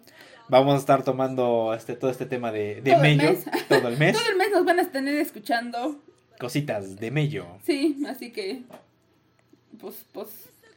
Vamos 0.50 0.76
a 0.76 0.78
estar 0.80 1.04
tomando 1.04 1.74
este, 1.74 1.96
todo 1.96 2.12
este 2.12 2.26
tema 2.26 2.52
de, 2.52 2.82
de 2.82 2.92
Todo 2.92 3.02
mello 3.02 3.36
todo 3.70 3.88
el 3.88 3.98
mes. 3.98 4.18
Todo 4.18 4.30
el 4.30 4.38
mes 4.38 4.50
nos 4.52 4.66
van 4.66 4.80
a 4.82 4.92
tener 4.92 5.16
escuchando. 5.16 6.02
Cositas 6.40 6.98
de 7.00 7.12
mello. 7.12 7.46
Sí, 7.66 8.04
así 8.10 8.32
que. 8.32 8.64
Pues, 9.80 9.96
pues. 10.12 10.28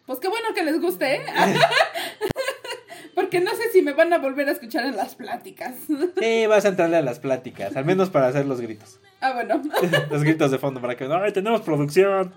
Pues 0.06 0.18
qué 0.20 0.28
bueno 0.28 0.48
que 0.54 0.62
les 0.62 0.80
guste, 0.80 1.16
¿eh? 1.16 1.22
Porque 3.14 3.40
no 3.40 3.50
sé 3.54 3.70
si 3.72 3.80
me 3.80 3.92
van 3.92 4.12
a 4.12 4.18
volver 4.18 4.48
a 4.48 4.52
escuchar 4.52 4.84
en 4.84 4.96
las 4.96 5.14
pláticas. 5.14 5.74
Sí, 6.20 6.46
vas 6.46 6.64
a 6.64 6.68
entrarle 6.68 6.98
a 6.98 7.02
las 7.02 7.20
pláticas, 7.20 7.74
al 7.76 7.84
menos 7.84 8.10
para 8.10 8.28
hacer 8.28 8.44
los 8.44 8.60
gritos. 8.60 9.00
Ah, 9.24 9.32
bueno. 9.32 9.62
los 10.10 10.22
gritos 10.22 10.50
de 10.50 10.58
fondo 10.58 10.82
para 10.82 10.96
que 10.96 11.04
¡ay, 11.04 11.32
tenemos 11.32 11.62
producción! 11.62 12.34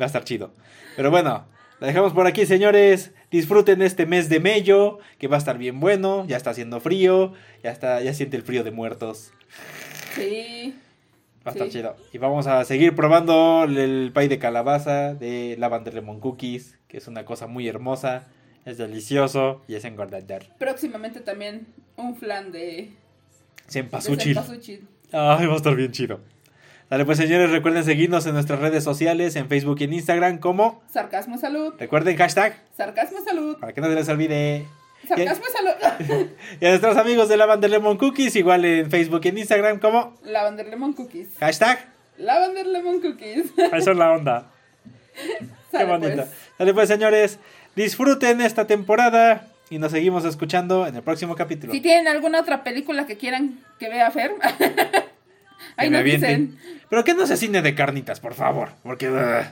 Va 0.00 0.04
a 0.04 0.06
estar 0.06 0.22
chido. 0.22 0.52
Pero 0.94 1.10
bueno, 1.10 1.44
la 1.80 1.86
dejamos 1.88 2.12
por 2.12 2.28
aquí, 2.28 2.46
señores. 2.46 3.12
Disfruten 3.32 3.82
este 3.82 4.06
mes 4.06 4.28
de 4.28 4.38
mello, 4.38 5.00
que 5.18 5.26
va 5.26 5.34
a 5.34 5.38
estar 5.40 5.58
bien 5.58 5.80
bueno. 5.80 6.24
Ya 6.28 6.36
está 6.36 6.50
haciendo 6.50 6.80
frío, 6.80 7.32
ya 7.64 7.72
está, 7.72 8.00
ya 8.00 8.14
siente 8.14 8.36
el 8.36 8.44
frío 8.44 8.62
de 8.62 8.70
muertos. 8.70 9.32
Sí. 10.14 10.76
Va 11.44 11.50
a 11.50 11.54
estar 11.54 11.66
Sí. 11.66 11.72
chido. 11.78 11.96
Y 12.12 12.18
vamos 12.18 12.46
a 12.46 12.64
seguir 12.64 12.94
probando 12.94 13.64
el 13.64 14.12
pay 14.14 14.28
de 14.28 14.38
calabaza 14.38 15.14
de 15.14 15.56
Lavender 15.58 15.94
Lemon 15.94 16.20
Cookies, 16.20 16.78
que 16.86 16.98
es 16.98 17.08
una 17.08 17.24
cosa 17.24 17.48
muy 17.48 17.66
hermosa, 17.66 18.28
es 18.66 18.78
delicioso 18.78 19.62
y 19.66 19.74
es 19.74 19.84
engordador. 19.84 20.44
Próximamente 20.60 21.18
también 21.20 21.66
un 21.96 22.14
flan 22.14 22.52
de. 22.52 22.60
de 22.60 22.92
Cempasúchil. 23.66 24.38
Ay, 25.12 25.46
va 25.46 25.54
a 25.54 25.56
estar 25.56 25.74
bien 25.74 25.92
chido. 25.92 26.20
Dale, 26.90 27.04
pues 27.04 27.18
señores, 27.18 27.50
recuerden 27.50 27.84
seguirnos 27.84 28.24
en 28.26 28.32
nuestras 28.34 28.60
redes 28.60 28.82
sociales, 28.82 29.36
en 29.36 29.48
Facebook 29.48 29.76
y 29.80 29.84
en 29.84 29.92
Instagram, 29.92 30.38
como 30.38 30.82
Sarcasmo 30.90 31.36
salud. 31.36 31.74
recuerden 31.78 32.16
hashtag, 32.16 32.56
Sarcasmo 32.76 33.18
salud. 33.24 33.58
para 33.58 33.72
que 33.74 33.80
no 33.82 33.88
se 33.88 33.94
les 33.94 34.08
olvide. 34.08 34.66
Sarcasmo 35.06 35.44
salud. 35.52 36.28
Y 36.60 36.64
a 36.64 36.70
nuestros 36.70 36.96
amigos 36.96 37.28
de 37.28 37.36
Lavender 37.36 37.70
Lemon 37.70 37.98
Cookies, 37.98 38.34
igual 38.36 38.64
en 38.64 38.90
Facebook 38.90 39.20
y 39.24 39.28
en 39.28 39.38
Instagram, 39.38 39.78
como 39.80 40.16
Lavender 40.24 40.66
lemon 40.68 40.94
cookies. 40.94 41.28
hashtag. 41.38 41.78
Lavender 42.16 42.66
lemon 42.66 43.00
cookies. 43.00 43.46
Esa 43.58 43.90
es 43.92 43.96
la 43.96 44.12
onda. 44.12 44.50
Qué 45.70 45.84
bonita. 45.84 46.14
pues. 46.24 46.28
Dale 46.58 46.74
pues 46.74 46.88
señores, 46.88 47.38
disfruten 47.76 48.40
esta 48.40 48.66
temporada 48.66 49.46
y 49.70 49.78
nos 49.78 49.92
seguimos 49.92 50.24
escuchando 50.24 50.86
en 50.86 50.96
el 50.96 51.02
próximo 51.02 51.34
capítulo. 51.34 51.72
Si 51.72 51.80
tienen 51.80 52.08
alguna 52.08 52.40
otra 52.40 52.64
película 52.64 53.06
que 53.06 53.16
quieran 53.16 53.60
que 53.78 53.88
vea 53.88 54.10
Fer, 54.10 54.32
ahí 55.76 55.90
nos 55.90 56.04
dicen. 56.04 56.58
Pero 56.88 57.04
que 57.04 57.14
no 57.14 57.26
sea 57.26 57.36
cine 57.36 57.62
de 57.62 57.74
carnitas, 57.74 58.20
por 58.20 58.34
favor, 58.34 58.70
porque... 58.82 59.10
ugh. 59.10 59.44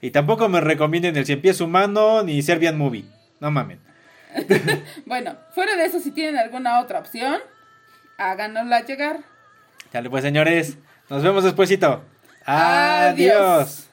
Y 0.00 0.10
tampoco 0.10 0.50
me 0.50 0.60
recomienden 0.60 1.16
el 1.16 1.24
Cien 1.24 1.40
Pies 1.40 1.62
Humano 1.62 2.22
ni 2.22 2.42
Serbian 2.42 2.76
Movie. 2.76 3.06
No 3.40 3.50
mamen. 3.50 3.80
bueno, 5.06 5.36
fuera 5.54 5.76
de 5.76 5.86
eso, 5.86 6.00
si 6.00 6.10
tienen 6.10 6.36
alguna 6.36 6.80
otra 6.80 6.98
opción, 6.98 7.40
háganosla 8.18 8.84
llegar. 8.84 9.20
Dale 9.92 10.10
pues, 10.10 10.24
señores. 10.24 10.76
Nos 11.08 11.22
vemos 11.22 11.44
despuesito. 11.44 12.02
Adiós. 12.44 13.83